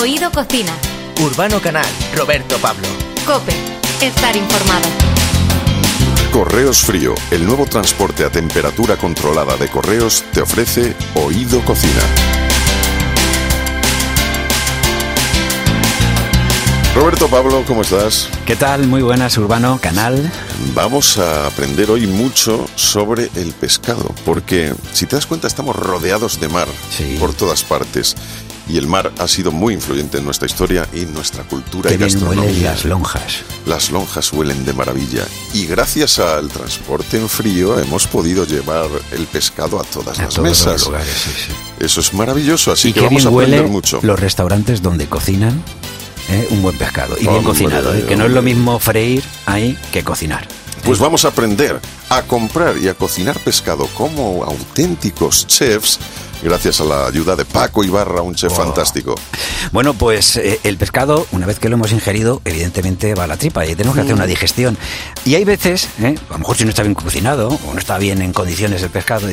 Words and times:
Oído 0.00 0.30
Cocina. 0.32 0.72
Urbano 1.20 1.60
Canal, 1.60 1.84
Roberto 2.16 2.56
Pablo. 2.58 2.86
Cope, 3.26 3.52
estar 4.00 4.34
informado. 4.36 4.88
Correos 6.32 6.80
Frío, 6.82 7.14
el 7.30 7.44
nuevo 7.46 7.66
transporte 7.66 8.24
a 8.24 8.30
temperatura 8.30 8.96
controlada 8.96 9.56
de 9.56 9.68
correos, 9.68 10.24
te 10.32 10.40
ofrece 10.40 10.96
Oído 11.14 11.60
Cocina. 11.64 12.00
Roberto 16.94 17.28
Pablo, 17.28 17.64
¿cómo 17.66 17.82
estás? 17.82 18.28
¿Qué 18.46 18.54
tal? 18.56 18.86
Muy 18.86 19.02
buenas, 19.02 19.36
Urbano 19.38 19.78
Canal. 19.80 20.30
Vamos 20.74 21.18
a 21.18 21.46
aprender 21.46 21.90
hoy 21.90 22.06
mucho 22.06 22.66
sobre 22.76 23.30
el 23.34 23.52
pescado, 23.52 24.14
porque 24.24 24.74
si 24.92 25.06
te 25.06 25.16
das 25.16 25.26
cuenta 25.26 25.46
estamos 25.48 25.74
rodeados 25.76 26.38
de 26.40 26.48
mar 26.48 26.68
Sí. 26.90 27.16
por 27.18 27.32
todas 27.34 27.62
partes. 27.62 28.14
Y 28.68 28.78
el 28.78 28.86
mar 28.86 29.12
ha 29.18 29.28
sido 29.28 29.50
muy 29.52 29.74
influyente 29.74 30.18
en 30.18 30.24
nuestra 30.24 30.46
historia 30.46 30.86
y 30.94 31.00
nuestra 31.00 31.42
cultura 31.44 31.88
Qué 31.88 31.94
y 31.94 31.98
bien 31.98 32.10
gastronomía. 32.10 32.70
las 32.70 32.84
lonjas. 32.84 33.42
Las 33.66 33.90
lonjas 33.90 34.32
huelen 34.32 34.64
de 34.64 34.72
maravilla 34.72 35.24
y 35.52 35.66
gracias 35.66 36.18
al 36.18 36.48
transporte 36.48 37.18
en 37.18 37.28
frío 37.28 37.78
hemos 37.78 38.06
podido 38.06 38.46
llevar 38.46 38.86
el 39.10 39.26
pescado 39.26 39.80
a 39.80 39.84
todas 39.84 40.18
A 40.18 40.24
las 40.24 40.34
todos 40.34 40.48
mesas. 40.48 40.72
los 40.74 40.86
lugares, 40.86 41.08
sí, 41.12 41.30
sí. 41.48 41.52
Eso 41.84 42.00
es 42.00 42.14
maravilloso, 42.14 42.72
así 42.72 42.90
y 42.90 42.92
que 42.92 43.00
vamos 43.00 43.26
a 43.26 43.30
bien 43.30 43.40
aprender 43.42 43.68
mucho. 43.68 43.98
los 44.02 44.18
restaurantes 44.18 44.80
donde 44.80 45.06
cocinan 45.06 45.62
¿eh? 46.30 46.46
un 46.50 46.62
buen 46.62 46.78
pescado. 46.78 47.16
Y 47.16 47.22
bien 47.22 47.30
Hombre, 47.34 47.44
cocinado, 47.50 47.94
¿eh? 47.94 48.04
que 48.06 48.16
no 48.16 48.24
es 48.26 48.30
lo 48.30 48.42
mismo 48.42 48.78
freír 48.78 49.22
ahí 49.46 49.76
que 49.92 50.04
cocinar. 50.04 50.46
Pues 50.84 50.98
vamos 50.98 51.24
a 51.24 51.28
aprender 51.28 51.80
a 52.08 52.22
comprar 52.22 52.76
y 52.76 52.88
a 52.88 52.94
cocinar 52.94 53.38
pescado 53.38 53.86
como 53.96 54.44
auténticos 54.44 55.46
chefs 55.46 55.98
gracias 56.42 56.80
a 56.80 56.84
la 56.84 57.06
ayuda 57.06 57.36
de 57.36 57.44
Paco 57.44 57.84
Ibarra, 57.84 58.20
un 58.20 58.34
chef 58.34 58.50
Oh. 58.52 58.56
fantástico. 58.56 59.14
Bueno, 59.70 59.94
pues 59.94 60.36
eh, 60.36 60.58
el 60.64 60.76
pescado, 60.76 61.24
una 61.30 61.46
vez 61.46 61.60
que 61.60 61.68
lo 61.68 61.76
hemos 61.76 61.92
ingerido, 61.92 62.42
evidentemente 62.44 63.14
va 63.14 63.24
a 63.24 63.26
la 63.28 63.36
tripa 63.36 63.64
y 63.64 63.76
tenemos 63.76 63.94
que 63.94 64.00
hacer 64.02 64.14
una 64.14 64.26
digestión. 64.26 64.76
Y 65.24 65.36
hay 65.36 65.44
veces, 65.44 65.88
¿eh? 66.00 66.16
a 66.28 66.32
lo 66.32 66.38
mejor 66.40 66.56
si 66.56 66.64
no 66.64 66.70
está 66.70 66.82
bien 66.82 66.94
cocinado 66.94 67.46
o 67.48 67.72
no 67.72 67.78
está 67.78 67.96
bien 67.98 68.20
en 68.20 68.32
condiciones 68.32 68.82
el 68.82 68.90
pescado, 68.90 69.28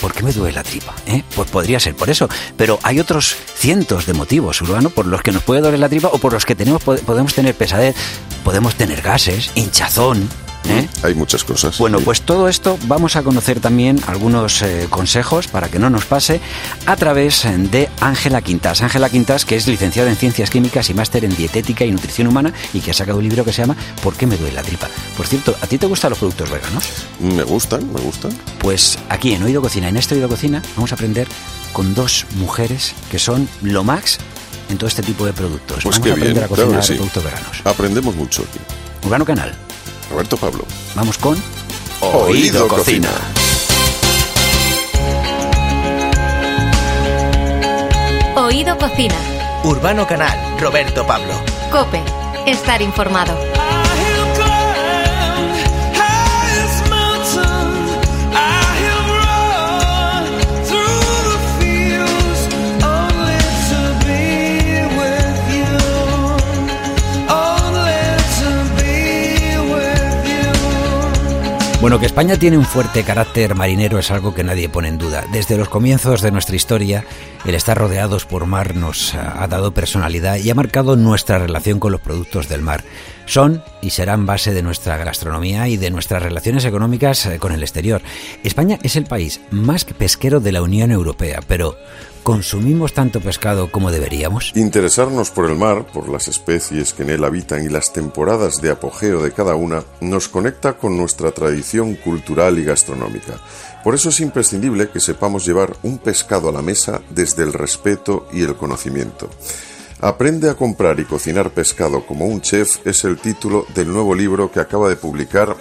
¿por 0.00 0.14
qué 0.14 0.22
me 0.22 0.32
duele 0.32 0.54
la 0.54 0.62
tripa? 0.64 0.94
eh? 1.06 1.22
Pues 1.34 1.50
podría 1.50 1.78
ser 1.78 1.94
por 1.94 2.08
eso. 2.08 2.26
Pero 2.56 2.78
hay 2.82 3.00
otros 3.00 3.36
cientos 3.58 4.06
de 4.06 4.14
motivos, 4.14 4.58
Urbano, 4.62 4.88
por 4.88 5.04
los 5.06 5.20
que 5.20 5.32
nos 5.32 5.42
puede 5.42 5.60
doler 5.60 5.78
la 5.78 5.90
tripa 5.90 6.08
o 6.08 6.16
por 6.18 6.32
los 6.32 6.46
que 6.46 6.54
tenemos, 6.54 6.82
po- 6.82 6.96
podemos 6.96 7.34
tener 7.34 7.54
pesadez, 7.54 7.94
podemos 8.42 8.74
tener 8.76 9.02
gases, 9.02 9.50
hinchazón. 9.54 10.26
¿Eh? 10.70 10.88
Hay 11.02 11.14
muchas 11.14 11.44
cosas. 11.44 11.78
Bueno, 11.78 11.98
Sí. 11.98 12.04
pues 12.04 12.22
todo 12.22 12.48
esto 12.48 12.78
vamos 12.86 13.16
a 13.16 13.22
conocer 13.22 13.60
también 13.60 14.00
algunos 14.06 14.62
eh, 14.62 14.86
consejos 14.90 15.46
para 15.48 15.68
que 15.68 15.78
no 15.78 15.90
nos 15.90 16.04
pase 16.04 16.40
a 16.86 16.96
través 16.96 17.44
eh, 17.44 17.56
de 17.56 17.88
Ángela 18.00 18.42
Quintas. 18.42 18.82
Ángela 18.82 19.08
Quintas, 19.10 19.44
que 19.44 19.56
es 19.56 19.66
licenciada 19.68 20.10
en 20.10 20.16
Ciencias 20.16 20.50
Químicas 20.50 20.88
y 20.90 20.94
máster 20.94 21.24
en 21.24 21.34
Dietética 21.36 21.84
y 21.84 21.90
Nutrición 21.92 22.26
Humana 22.28 22.52
y 22.72 22.80
que 22.80 22.90
ha 22.90 22.94
sacado 22.94 23.18
un 23.18 23.24
libro 23.24 23.44
que 23.44 23.52
se 23.52 23.62
llama 23.62 23.76
¿Por 24.02 24.14
qué 24.14 24.26
me 24.26 24.36
duele 24.36 24.54
la 24.54 24.62
tripa? 24.62 24.88
Por 25.16 25.26
cierto, 25.26 25.56
¿a 25.60 25.66
ti 25.66 25.78
te 25.78 25.86
gustan 25.86 26.10
los 26.10 26.18
productos 26.18 26.50
veganos? 26.50 26.84
Me 27.20 27.42
gustan, 27.42 27.92
me 27.92 28.00
gustan. 28.00 28.32
Pues 28.58 28.98
aquí 29.08 29.32
en 29.34 29.42
Oído 29.42 29.60
Cocina, 29.62 29.88
en 29.88 29.96
este 29.96 30.14
Oído 30.14 30.28
Cocina, 30.28 30.62
vamos 30.76 30.92
a 30.92 30.94
aprender 30.94 31.26
con 31.72 31.94
dos 31.94 32.26
mujeres 32.36 32.94
que 33.10 33.18
son 33.18 33.48
lo 33.62 33.84
max 33.84 34.18
en 34.68 34.78
todo 34.78 34.88
este 34.88 35.02
tipo 35.02 35.24
de 35.26 35.32
productos. 35.32 35.82
Pues 35.84 35.96
vamos 36.00 36.00
qué 36.00 36.10
a 36.10 36.12
aprender 36.14 36.32
bien, 36.34 36.44
a 36.44 36.48
claro 36.48 36.62
cocinar 36.64 36.80
que 36.80 36.86
sí. 36.86 36.94
productos 36.94 37.24
veganos. 37.24 37.56
Aprendemos 37.64 38.14
mucho 38.16 38.42
aquí. 38.48 38.58
Urbano 39.04 39.24
Canal, 39.24 39.54
Roberto 40.10 40.36
Pablo. 40.36 40.64
vamos 40.94 41.18
con 41.18 41.36
Oído 42.00 42.68
Cocina. 42.68 43.10
Oído 48.36 48.76
Cocina. 48.78 49.14
Urbano 49.64 50.06
Canal, 50.06 50.38
Roberto 50.60 51.06
Pablo. 51.06 51.34
Cope, 51.70 52.00
estar 52.46 52.80
informado. 52.82 53.55
Bueno, 71.86 72.00
que 72.00 72.06
España 72.06 72.36
tiene 72.36 72.58
un 72.58 72.64
fuerte 72.64 73.04
carácter 73.04 73.54
marinero 73.54 74.00
es 74.00 74.10
algo 74.10 74.34
que 74.34 74.42
nadie 74.42 74.68
pone 74.68 74.88
en 74.88 74.98
duda. 74.98 75.24
Desde 75.30 75.56
los 75.56 75.68
comienzos 75.68 76.20
de 76.20 76.32
nuestra 76.32 76.56
historia, 76.56 77.04
el 77.44 77.54
estar 77.54 77.78
rodeados 77.78 78.24
por 78.24 78.44
mar 78.44 78.74
nos 78.74 79.14
ha 79.14 79.40
ha 79.40 79.46
dado 79.46 79.72
personalidad 79.72 80.38
y 80.38 80.50
ha 80.50 80.56
marcado 80.56 80.96
nuestra 80.96 81.38
relación 81.38 81.78
con 81.78 81.92
los 81.92 82.00
productos 82.00 82.48
del 82.48 82.60
mar. 82.60 82.82
Son 83.26 83.62
y 83.82 83.90
serán 83.90 84.26
base 84.26 84.52
de 84.52 84.64
nuestra 84.64 84.96
gastronomía 84.96 85.68
y 85.68 85.76
de 85.76 85.92
nuestras 85.92 86.24
relaciones 86.24 86.64
económicas 86.64 87.24
eh, 87.26 87.38
con 87.38 87.52
el 87.52 87.62
exterior. 87.62 88.02
España 88.42 88.80
es 88.82 88.96
el 88.96 89.04
país 89.04 89.40
más 89.52 89.84
pesquero 89.84 90.40
de 90.40 90.50
la 90.50 90.62
Unión 90.62 90.90
Europea, 90.90 91.38
pero 91.46 91.76
¿consumimos 92.26 92.92
tanto 92.92 93.20
pescado 93.20 93.70
como 93.70 93.92
deberíamos? 93.92 94.50
Interesarnos 94.56 95.30
por 95.30 95.48
el 95.48 95.54
mar, 95.54 95.86
por 95.86 96.08
las 96.08 96.26
especies 96.26 96.92
que 96.92 97.04
en 97.04 97.10
él 97.10 97.22
habitan 97.22 97.64
y 97.64 97.68
las 97.68 97.92
temporadas 97.92 98.60
de 98.60 98.72
apogeo 98.72 99.22
de 99.22 99.30
cada 99.30 99.54
una, 99.54 99.84
nos 100.00 100.28
conecta 100.28 100.72
con 100.72 100.96
nuestra 100.96 101.30
tradición 101.30 101.94
cultural 101.94 102.58
y 102.58 102.64
gastronómica. 102.64 103.34
Por 103.84 103.94
eso 103.94 104.08
es 104.08 104.18
imprescindible 104.18 104.88
que 104.88 104.98
sepamos 104.98 105.46
llevar 105.46 105.76
un 105.84 105.98
pescado 105.98 106.48
a 106.48 106.52
la 106.52 106.62
mesa 106.62 107.00
desde 107.10 107.44
el 107.44 107.52
respeto 107.52 108.26
y 108.32 108.42
el 108.42 108.56
conocimiento. 108.56 109.30
Aprende 110.00 110.50
a 110.50 110.54
comprar 110.54 110.98
y 110.98 111.04
cocinar 111.04 111.50
pescado 111.50 112.04
como 112.04 112.26
un 112.26 112.40
chef 112.40 112.84
es 112.84 113.04
el 113.04 113.18
título 113.18 113.66
del 113.72 113.92
nuevo 113.92 114.16
libro 114.16 114.50
que 114.50 114.58
acaba 114.58 114.88
de 114.88 114.96
publicar 114.96 115.56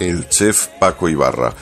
el 0.00 0.26
chef 0.30 0.68
Paco 0.80 1.06
Ibarra. 1.06 1.52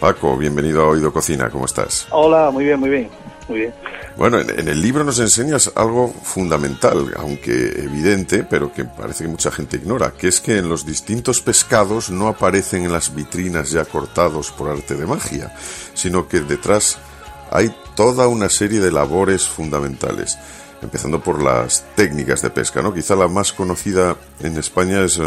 Paco, 0.00 0.38
bienvenido 0.38 0.82
a 0.82 0.88
Oído 0.88 1.12
Cocina, 1.12 1.50
¿cómo 1.50 1.66
estás? 1.66 2.06
Hola, 2.10 2.50
muy 2.50 2.64
bien, 2.64 2.80
muy 2.80 2.90
bien, 2.90 3.10
muy 3.48 3.60
bien. 3.60 3.74
Bueno, 4.16 4.38
en, 4.40 4.58
en 4.58 4.68
el 4.68 4.80
libro 4.80 5.04
nos 5.04 5.18
enseñas 5.18 5.72
algo 5.74 6.12
fundamental, 6.22 7.12
aunque 7.16 7.52
evidente, 7.52 8.44
pero 8.44 8.72
que 8.72 8.84
parece 8.84 9.24
que 9.24 9.30
mucha 9.30 9.50
gente 9.50 9.76
ignora, 9.76 10.12
que 10.12 10.28
es 10.28 10.40
que 10.40 10.58
en 10.58 10.68
los 10.68 10.86
distintos 10.86 11.40
pescados 11.40 12.10
no 12.10 12.28
aparecen 12.28 12.84
en 12.84 12.92
las 12.92 13.14
vitrinas 13.14 13.70
ya 13.70 13.84
cortados 13.84 14.52
por 14.52 14.70
arte 14.70 14.94
de 14.94 15.06
magia, 15.06 15.52
sino 15.94 16.28
que 16.28 16.40
detrás 16.40 16.98
hay 17.50 17.74
toda 17.94 18.28
una 18.28 18.48
serie 18.48 18.80
de 18.80 18.90
labores 18.90 19.48
fundamentales, 19.48 20.38
empezando 20.84 21.20
por 21.20 21.42
las 21.42 21.84
técnicas 21.96 22.40
de 22.42 22.50
pesca, 22.50 22.80
¿no? 22.82 22.94
Quizá 22.94 23.16
la 23.16 23.26
más 23.28 23.52
conocida 23.52 24.16
en 24.40 24.56
España 24.56 25.02
es 25.02 25.18
eh, 25.18 25.22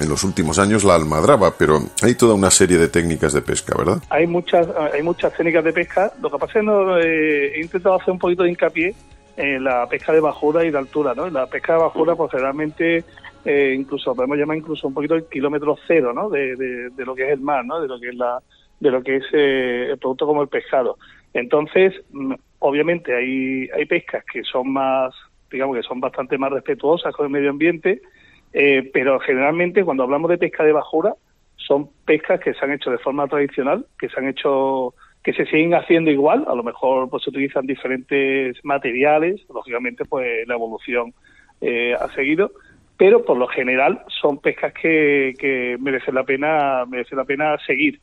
en 0.00 0.08
los 0.08 0.24
últimos 0.24 0.58
años 0.58 0.82
la 0.84 0.94
almadraba, 0.96 1.54
pero 1.56 1.78
hay 2.02 2.14
toda 2.16 2.34
una 2.34 2.50
serie 2.50 2.78
de 2.78 2.88
técnicas 2.88 3.32
de 3.32 3.42
pesca, 3.42 3.74
¿verdad? 3.78 4.02
Hay 4.10 4.26
muchas, 4.26 4.66
hay 4.92 5.02
muchas 5.02 5.32
técnicas 5.36 5.62
de 5.64 5.72
pesca. 5.72 6.12
Lo 6.20 6.30
que 6.30 6.38
pasa 6.38 6.46
es 6.46 6.54
que 6.54 6.62
no, 6.62 6.98
eh, 6.98 7.54
he 7.56 7.60
intentado 7.62 7.94
hacer 7.94 8.10
un 8.12 8.18
poquito 8.18 8.42
de 8.42 8.50
hincapié 8.50 8.94
en 9.36 9.64
la 9.64 9.86
pesca 9.88 10.12
de 10.12 10.20
bajura 10.20 10.64
y 10.64 10.70
de 10.70 10.78
altura, 10.78 11.14
¿no? 11.14 11.28
La 11.30 11.46
pesca 11.46 11.74
de 11.74 11.78
bajura, 11.80 12.14
pues 12.16 12.30
generalmente, 12.32 13.04
eh, 13.44 13.74
incluso 13.78 14.14
podemos 14.14 14.36
llamar 14.36 14.56
incluso 14.56 14.88
un 14.88 14.94
poquito 14.94 15.14
el 15.14 15.24
kilómetro 15.24 15.76
cero, 15.86 16.12
¿no? 16.12 16.28
De, 16.28 16.56
de- 16.56 16.90
de 16.90 17.04
lo 17.04 17.14
que 17.14 17.24
es 17.26 17.32
el 17.32 17.40
mar, 17.40 17.64
¿no? 17.64 17.80
De 17.80 17.88
lo 17.88 17.98
que 18.00 18.08
es 18.08 18.14
la, 18.14 18.38
de 18.80 18.90
lo 18.90 19.02
que 19.02 19.16
es 19.16 19.24
eh, 19.32 19.88
el 19.92 19.98
producto 19.98 20.26
como 20.26 20.42
el 20.42 20.48
pescado. 20.48 20.96
Entonces, 21.32 21.94
mm, 22.12 22.34
obviamente 22.62 23.14
hay, 23.14 23.68
hay 23.74 23.84
pescas 23.86 24.24
que 24.24 24.42
son 24.44 24.72
más, 24.72 25.14
digamos 25.50 25.76
que 25.76 25.82
son 25.82 26.00
bastante 26.00 26.38
más 26.38 26.52
respetuosas 26.52 27.14
con 27.14 27.26
el 27.26 27.32
medio 27.32 27.50
ambiente, 27.50 28.00
eh, 28.52 28.90
pero 28.92 29.18
generalmente 29.20 29.84
cuando 29.84 30.02
hablamos 30.02 30.30
de 30.30 30.38
pesca 30.38 30.64
de 30.64 30.72
bajura, 30.72 31.14
son 31.56 31.90
pescas 32.04 32.40
que 32.40 32.54
se 32.54 32.64
han 32.64 32.72
hecho 32.72 32.90
de 32.90 32.98
forma 32.98 33.26
tradicional, 33.28 33.86
que 33.98 34.08
se 34.08 34.18
han 34.18 34.28
hecho, 34.28 34.94
que 35.22 35.32
se 35.32 35.46
siguen 35.46 35.74
haciendo 35.74 36.10
igual, 36.10 36.44
a 36.48 36.54
lo 36.54 36.62
mejor 36.62 37.08
pues 37.08 37.22
se 37.24 37.30
utilizan 37.30 37.66
diferentes 37.66 38.56
materiales, 38.64 39.40
lógicamente 39.52 40.04
pues 40.04 40.46
la 40.46 40.54
evolución 40.54 41.14
eh, 41.60 41.94
ha 41.94 42.12
seguido, 42.14 42.52
pero 42.96 43.24
por 43.24 43.36
lo 43.36 43.46
general 43.46 44.02
son 44.08 44.38
pescas 44.38 44.72
que, 44.74 45.34
que 45.38 45.76
merecen 45.80 46.14
la 46.14 46.24
pena, 46.24 46.84
merecen 46.86 47.18
la 47.18 47.24
pena 47.24 47.56
seguir. 47.66 48.00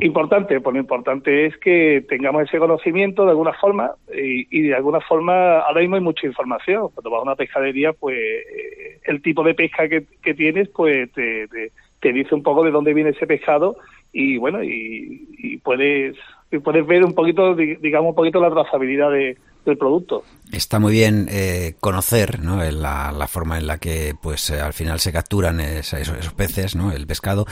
Importante, 0.00 0.60
pues 0.60 0.74
lo 0.74 0.80
importante 0.80 1.46
es 1.46 1.56
que 1.58 2.04
tengamos 2.08 2.42
ese 2.44 2.58
conocimiento 2.58 3.24
de 3.24 3.30
alguna 3.30 3.52
forma 3.54 3.92
y, 4.12 4.62
de 4.62 4.74
alguna 4.74 5.00
forma 5.00 5.58
ahora 5.60 5.80
mismo 5.80 5.96
hay 5.96 6.02
mucha 6.02 6.26
información. 6.26 6.88
Cuando 6.94 7.10
vas 7.10 7.20
a 7.20 7.22
una 7.22 7.36
pescadería, 7.36 7.92
pues 7.92 8.16
eh, 8.16 9.00
el 9.04 9.20
tipo 9.22 9.42
de 9.42 9.54
pesca 9.54 9.88
que, 9.88 10.34
tienes, 10.34 10.68
pues 10.68 11.10
te, 11.12 11.48
te, 11.48 11.72
te 12.00 12.12
dice 12.12 12.34
un 12.34 12.42
poco 12.42 12.62
de 12.62 12.70
dónde 12.70 12.94
viene 12.94 13.10
ese 13.10 13.26
pescado 13.26 13.76
y 14.12 14.36
bueno, 14.36 14.62
y, 14.62 15.58
puedes 15.64 16.16
y 16.52 16.58
puedes 16.58 16.86
ver 16.86 17.04
un 17.04 17.14
poquito, 17.14 17.54
di- 17.54 17.76
digamos, 17.76 18.10
un 18.10 18.14
poquito 18.14 18.40
la 18.40 18.50
trazabilidad 18.50 19.10
de, 19.10 19.36
del 19.64 19.78
producto. 19.78 20.24
Está 20.52 20.78
muy 20.78 20.92
bien 20.92 21.26
eh, 21.30 21.74
conocer 21.80 22.40
¿no? 22.40 22.62
la, 22.62 23.12
la, 23.12 23.26
forma 23.26 23.58
en 23.58 23.66
la 23.66 23.78
que 23.78 24.14
pues 24.20 24.50
eh, 24.50 24.60
al 24.60 24.72
final 24.72 25.00
se 25.00 25.12
capturan 25.12 25.60
esos, 25.60 26.00
esos, 26.00 26.32
peces, 26.34 26.76
¿no? 26.76 26.92
el 26.92 27.06
pescado. 27.06 27.46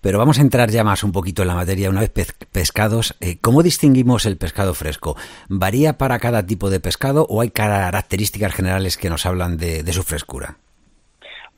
Pero 0.00 0.18
vamos 0.18 0.38
a 0.38 0.42
entrar 0.42 0.70
ya 0.70 0.82
más 0.82 1.04
un 1.04 1.12
poquito 1.12 1.42
en 1.42 1.48
la 1.48 1.54
materia. 1.54 1.90
Una 1.90 2.00
vez 2.00 2.12
pescados, 2.50 3.16
eh, 3.20 3.38
¿cómo 3.40 3.62
distinguimos 3.62 4.24
el 4.24 4.38
pescado 4.38 4.72
fresco? 4.72 5.16
¿Varía 5.48 5.98
para 5.98 6.18
cada 6.18 6.46
tipo 6.46 6.70
de 6.70 6.80
pescado 6.80 7.26
o 7.28 7.42
hay 7.42 7.50
características 7.50 8.54
generales 8.54 8.96
que 8.96 9.10
nos 9.10 9.26
hablan 9.26 9.58
de, 9.58 9.82
de 9.82 9.92
su 9.92 10.02
frescura? 10.02 10.56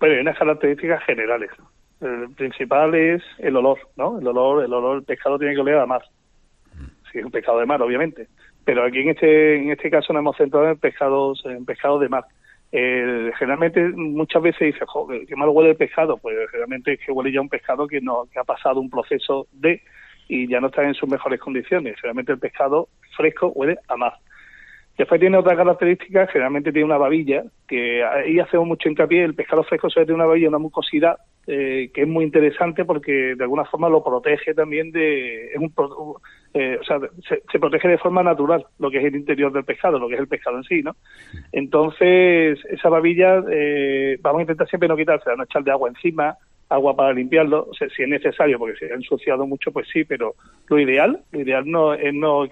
Bueno, 0.01 0.17
hay 0.17 0.21
unas 0.23 0.37
características 0.37 1.05
generales. 1.05 1.51
El 2.01 2.31
principal 2.35 2.93
es 2.97 3.23
el 3.39 3.57
olor, 3.57 3.79
¿no? 3.97 4.19
El 4.19 4.27
olor, 4.27 4.65
el 4.65 4.73
olor, 4.73 4.97
el 4.97 5.05
pescado 5.05 5.39
tiene 5.39 5.55
que 5.55 5.61
oler 5.61 5.79
a 5.79 5.87
mar. 5.87 6.03
Es 7.19 7.25
un 7.25 7.31
pescado 7.31 7.59
de 7.61 7.67
mar, 7.67 7.81
obviamente 7.82 8.29
pero 8.64 8.85
aquí 8.85 9.00
en 9.00 9.11
este 9.11 9.56
en 9.56 9.70
este 9.70 9.91
caso 9.91 10.12
nos 10.12 10.20
hemos 10.20 10.37
centrado 10.37 10.70
en 10.70 10.79
pescados 10.79 11.43
en 11.44 11.64
pescados 11.64 12.00
de 12.00 12.09
mar. 12.09 12.25
Eh, 12.75 13.31
generalmente 13.38 13.87
muchas 13.91 14.43
veces 14.43 14.73
dice, 14.73 14.87
joder, 14.87 15.26
qué 15.26 15.37
mal 15.37 15.50
huele 15.50 15.70
el 15.70 15.76
pescado, 15.76 16.17
pues 16.17 16.35
generalmente 16.50 16.94
es 16.94 17.00
que 17.00 17.12
huele 17.12 17.31
ya 17.31 17.41
un 17.41 17.49
pescado 17.49 17.87
que 17.87 18.00
no 18.00 18.26
que 18.32 18.38
ha 18.38 18.44
pasado 18.44 18.81
un 18.81 18.88
proceso 18.88 19.47
de 19.53 19.82
y 20.29 20.49
ya 20.49 20.61
no 20.61 20.69
está 20.69 20.82
en 20.85 20.94
sus 20.94 21.09
mejores 21.09 21.41
condiciones. 21.41 21.97
Generalmente 21.97 22.32
el 22.32 22.38
pescado 22.38 22.88
fresco 23.17 23.49
huele 23.49 23.76
a 23.88 23.97
mar. 23.97 24.15
Después 24.97 25.20
tiene 25.20 25.38
otra 25.38 25.56
característica, 25.56 26.26
generalmente 26.29 26.70
tiene 26.70 26.85
una 26.85 26.99
babilla, 26.99 27.44
que 27.67 28.05
ahí 28.05 28.38
hacemos 28.38 28.67
mucho 28.67 28.88
hincapié, 28.88 29.25
el 29.25 29.35
pescado 29.35 29.65
fresco 29.65 29.88
suele 29.91 30.06
tener 30.06 30.17
una 30.17 30.26
babilla, 30.26 30.49
una 30.49 30.58
mucosidad, 30.58 31.17
eh, 31.47 31.91
que 31.93 32.03
es 32.03 32.09
muy 32.09 32.25
interesante 32.25 32.85
porque 32.85 33.35
de 33.35 33.44
alguna 33.44 33.65
forma 33.65 33.89
lo 33.89 34.03
protege 34.03 34.55
también 34.55 34.93
de... 34.93 35.47
Es 35.47 35.59
un, 35.59 35.73
eh, 36.55 36.79
o 36.81 36.85
sea, 36.85 37.00
se, 37.29 37.59
protege 37.59 37.89
de 37.89 37.99
forma 37.99 38.23
natural 38.23 38.67
lo 38.79 38.91
que 38.91 38.99
es 38.99 39.05
el 39.05 39.17
interior 39.17 39.53
del 39.53 39.65
pescado, 39.65 39.99
lo 39.99 40.09
que 40.09 40.15
es 40.15 40.21
el 40.21 40.29
pescado 40.29 40.59
en 40.59 40.65
sí, 40.65 40.83
¿no? 40.83 40.97
Entonces, 41.50 42.59
esa 42.71 42.89
babilla 42.89 43.43
eh, 43.50 44.19
vamos 44.21 44.41
a 44.41 44.43
intentar 44.43 44.69
siempre 44.69 44.89
no 44.89 44.97
quitársela, 44.97 45.37
no 45.37 45.44
echarle 45.44 45.73
agua 45.73 45.89
encima, 45.89 46.37
agua 46.69 46.97
para 46.97 47.12
limpiarlo, 47.12 47.69
si 47.77 48.03
es 48.03 48.09
necesario, 48.09 48.59
porque 48.59 48.77
si 48.77 48.85
ha 48.87 48.94
ensuciado 48.94 49.47
mucho, 49.47 49.73
pues 49.73 49.89
sí, 49.93 50.05
pero 50.05 50.35
lo 50.69 50.79
ideal, 50.79 51.23
lo 51.33 51.41
ideal 51.41 51.65
no 51.67 51.93
es 51.94 52.15
no 52.15 52.47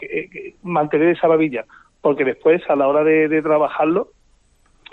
mantener 0.62 1.08
esa 1.16 1.26
babilla 1.26 1.64
porque 2.00 2.25
después 2.25 2.62
a 2.69 2.76
la 2.76 2.88
hora 2.88 3.04
de, 3.04 3.42
trabajarlo 3.42 4.08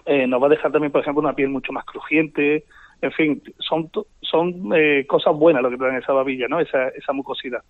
eh, 0.05 0.27
nos 0.27 0.41
va 0.41 0.47
a 0.47 0.51
dejar 0.51 0.71
también, 0.71 0.91
por 0.91 1.01
ejemplo, 1.01 1.21
una 1.21 1.35
piel 1.35 1.49
mucho 1.49 1.73
más 1.73 1.85
crujiente, 1.85 2.63
en 3.01 3.11
fin, 3.11 3.43
son 3.59 3.89
son 4.21 4.71
eh, 4.75 5.05
cosas 5.07 5.35
buenas 5.35 5.63
lo 5.63 5.69
que 5.69 5.77
traen 5.77 5.97
esa 5.97 6.13
babilla, 6.13 6.47
¿no? 6.47 6.59
Esa, 6.59 6.89
esa 6.89 7.13
mucosidad. 7.13 7.61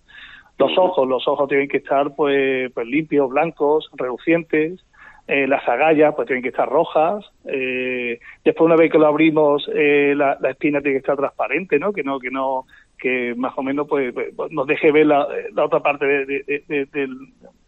Los 0.58 0.76
ojos, 0.76 1.08
los 1.08 1.26
ojos 1.28 1.48
tienen 1.48 1.68
que 1.68 1.76
estar 1.78 2.14
pues, 2.16 2.72
pues 2.72 2.86
limpios, 2.86 3.28
blancos, 3.30 3.88
relucientes, 3.94 4.84
eh, 5.28 5.46
las 5.46 5.66
agallas 5.68 6.14
pues 6.14 6.26
tienen 6.26 6.42
que 6.42 6.48
estar 6.48 6.68
rojas, 6.68 7.24
eh, 7.44 8.18
después 8.44 8.66
una 8.66 8.76
vez 8.76 8.90
que 8.90 8.98
lo 8.98 9.06
abrimos 9.06 9.70
eh, 9.72 10.14
la, 10.16 10.36
la, 10.40 10.50
espina 10.50 10.80
tiene 10.80 10.94
que 10.94 11.00
estar 11.00 11.16
transparente, 11.16 11.78
¿no? 11.78 11.92
Que 11.92 12.02
no, 12.02 12.18
que 12.18 12.30
no, 12.30 12.64
que 12.98 13.34
más 13.36 13.52
o 13.56 13.62
menos 13.62 13.86
pues, 13.86 14.12
pues 14.12 14.50
nos 14.50 14.66
deje 14.66 14.90
ver 14.90 15.06
la, 15.06 15.28
la 15.52 15.66
otra 15.66 15.80
parte 15.80 16.06
de, 16.06 16.88
del, 16.92 17.16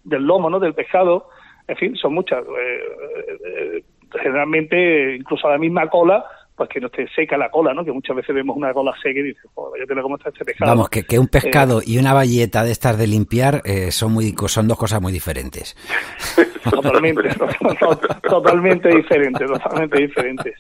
del 0.05 0.23
lomo, 0.23 0.51
¿no? 0.51 0.59
Del 0.59 0.75
pescado, 0.75 1.29
en 1.71 1.77
fin, 1.77 1.97
son 1.97 2.15
muchas. 2.15 2.43
Eh, 2.45 2.81
eh, 3.47 3.85
generalmente, 4.21 5.15
incluso 5.15 5.47
a 5.47 5.53
la 5.53 5.59
misma 5.59 5.89
cola, 5.89 6.25
pues 6.61 6.71
que 6.71 6.81
no 6.81 6.87
esté 6.89 7.09
seca 7.15 7.37
la 7.37 7.51
cola, 7.51 7.73
¿no? 7.73 7.85
Que 7.85 7.93
muchas 7.93 8.17
veces 8.17 8.35
vemos 8.35 8.57
una 8.57 8.73
cola 8.73 8.93
seca 9.03 9.19
y 9.19 9.23
dices, 9.23 9.45
joder, 9.55 9.87
ya 9.89 10.03
cómo 10.03 10.17
está 10.17 10.29
este 10.29 10.45
pescado. 10.45 10.71
Vamos, 10.71 10.89
que, 10.89 11.05
que 11.05 11.19
un 11.19 11.29
pescado 11.29 11.81
eh, 11.81 11.85
y 11.87 11.99
una 11.99 12.13
valleta 12.13 12.65
de 12.65 12.73
estas 12.73 12.99
de 12.99 13.07
limpiar 13.07 13.63
son 13.91 14.13
muy 14.13 14.35
son 14.47 14.69
dos 14.69 14.79
cosas 14.79 15.01
muy 15.01 15.13
diferentes. 15.13 15.77
totalmente, 16.71 17.29
totalmente 18.29 18.89
diferentes, 18.89 19.47
totalmente 19.47 19.99
diferentes 19.99 20.55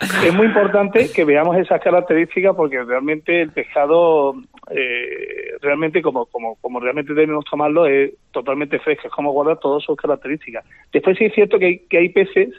es 0.00 0.34
muy 0.34 0.46
importante 0.46 1.10
que 1.14 1.24
veamos 1.24 1.56
esas 1.56 1.80
características 1.80 2.54
porque 2.56 2.82
realmente 2.82 3.42
el 3.42 3.52
pescado, 3.52 4.34
eh, 4.70 5.56
realmente 5.60 6.02
como, 6.02 6.26
como, 6.26 6.56
como 6.56 6.80
realmente 6.80 7.14
debemos 7.14 7.44
tomarlo, 7.44 7.86
es 7.86 8.12
totalmente 8.32 8.78
fresco, 8.80 9.06
es 9.06 9.12
como 9.12 9.32
guardar 9.32 9.58
todas 9.58 9.82
sus 9.84 9.96
características. 9.96 10.64
Después 10.92 11.16
sí 11.16 11.26
es 11.26 11.34
cierto 11.34 11.58
que 11.58 11.66
hay, 11.66 11.78
que 11.88 11.98
hay 11.98 12.08
peces 12.08 12.50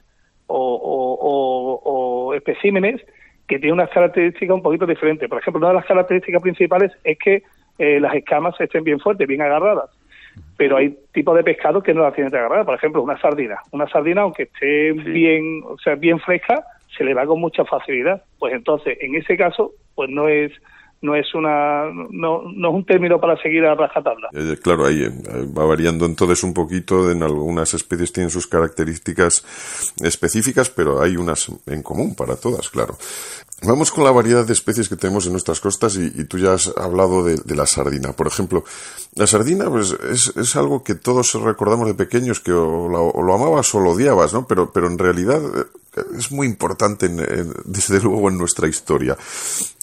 o, 0.48 1.80
o, 1.84 2.34
especímenes 2.34 3.02
que 3.48 3.60
tienen 3.60 3.74
unas 3.74 3.90
características 3.90 4.56
un 4.56 4.62
poquito 4.62 4.86
diferentes. 4.86 5.30
Por 5.30 5.40
ejemplo, 5.40 5.60
una 5.60 5.70
de 5.70 5.76
las 5.76 5.86
características 5.86 6.42
principales 6.42 6.92
es 7.04 7.18
que 7.18 7.44
eh, 7.78 8.00
las 8.00 8.14
escamas 8.16 8.60
estén 8.60 8.84
bien 8.84 9.00
fuertes, 9.00 9.28
bien 9.28 9.42
agarradas. 9.42 9.90
Pero 10.58 10.78
hay 10.78 10.98
tipos 11.14 11.36
de 11.36 11.44
pescado 11.44 11.82
que 11.82 11.94
no 11.94 12.02
las 12.02 12.14
tienen 12.14 12.32
que 12.32 12.38
agarrar. 12.38 12.66
Por 12.66 12.76
ejemplo, 12.76 13.02
una 13.02 13.20
sardina. 13.20 13.58
Una 13.72 13.88
sardina, 13.88 14.22
aunque 14.22 14.44
esté 14.44 14.92
bien, 14.92 15.64
o 15.66 15.78
sea, 15.78 15.96
bien 15.96 16.20
fresca, 16.20 16.64
se 16.98 17.04
le 17.04 17.14
va 17.14 17.26
con 17.26 17.40
mucha 17.40 17.64
facilidad. 17.66 18.24
Pues 18.40 18.54
entonces, 18.54 18.98
en 19.02 19.16
ese 19.16 19.38
caso, 19.38 19.72
pues 19.94 20.10
no 20.10 20.28
es 20.28 20.52
no 21.02 21.16
es 21.16 21.34
una 21.34 21.86
no, 22.12 22.44
no 22.44 22.70
es 22.70 22.76
un 22.76 22.86
término 22.86 23.20
para 23.20 23.42
seguir 23.42 23.66
a 23.66 23.76
rajatabla. 23.76 24.30
Eh, 24.34 24.58
claro, 24.62 24.86
ahí 24.86 25.04
eh, 25.04 25.12
va 25.58 25.66
variando 25.66 26.06
entonces 26.06 26.44
un 26.44 26.54
poquito, 26.54 27.12
en 27.12 27.24
algunas 27.24 27.74
especies 27.74 28.12
tienen 28.12 28.30
sus 28.30 28.48
características 28.48 29.46
específicas, 30.04 30.70
pero 30.70 31.02
hay 31.02 31.18
unas 31.18 31.52
en 31.68 31.84
común 31.84 32.16
para 32.16 32.36
todas, 32.36 32.70
claro. 32.70 32.98
Vamos 33.64 33.90
con 33.90 34.04
la 34.04 34.12
variedad 34.12 34.46
de 34.46 34.52
especies 34.52 34.90
que 34.90 34.98
tenemos 34.98 35.26
en 35.26 35.32
nuestras 35.32 35.62
costas 35.62 35.96
y, 35.96 36.26
tú 36.26 36.38
ya 36.38 36.54
has 36.54 36.74
hablado 36.76 37.24
de, 37.24 37.56
la 37.56 37.66
sardina. 37.66 38.12
Por 38.12 38.28
ejemplo, 38.28 38.66
la 39.16 39.26
sardina 39.28 39.70
pues, 39.70 39.96
es, 40.12 40.34
es 40.36 40.56
algo 40.58 40.84
que 40.84 40.94
todos 40.94 41.34
recordamos 41.36 41.88
de 41.88 41.94
pequeños 41.94 42.42
que 42.42 42.52
o, 42.52 42.90
lo 42.90 43.34
amabas 43.34 43.74
o 43.74 43.80
lo 43.80 43.92
odiabas, 43.92 44.34
¿no? 44.34 44.46
Pero, 44.46 44.72
pero 44.72 44.88
en 44.88 44.98
realidad 44.98 45.42
eh, 45.96 46.02
es 46.18 46.32
muy 46.32 46.48
importante, 46.48 47.08
desde 47.66 48.02
luego, 48.02 48.30
en 48.30 48.38
nuestra 48.38 48.68
historia. 48.68 49.18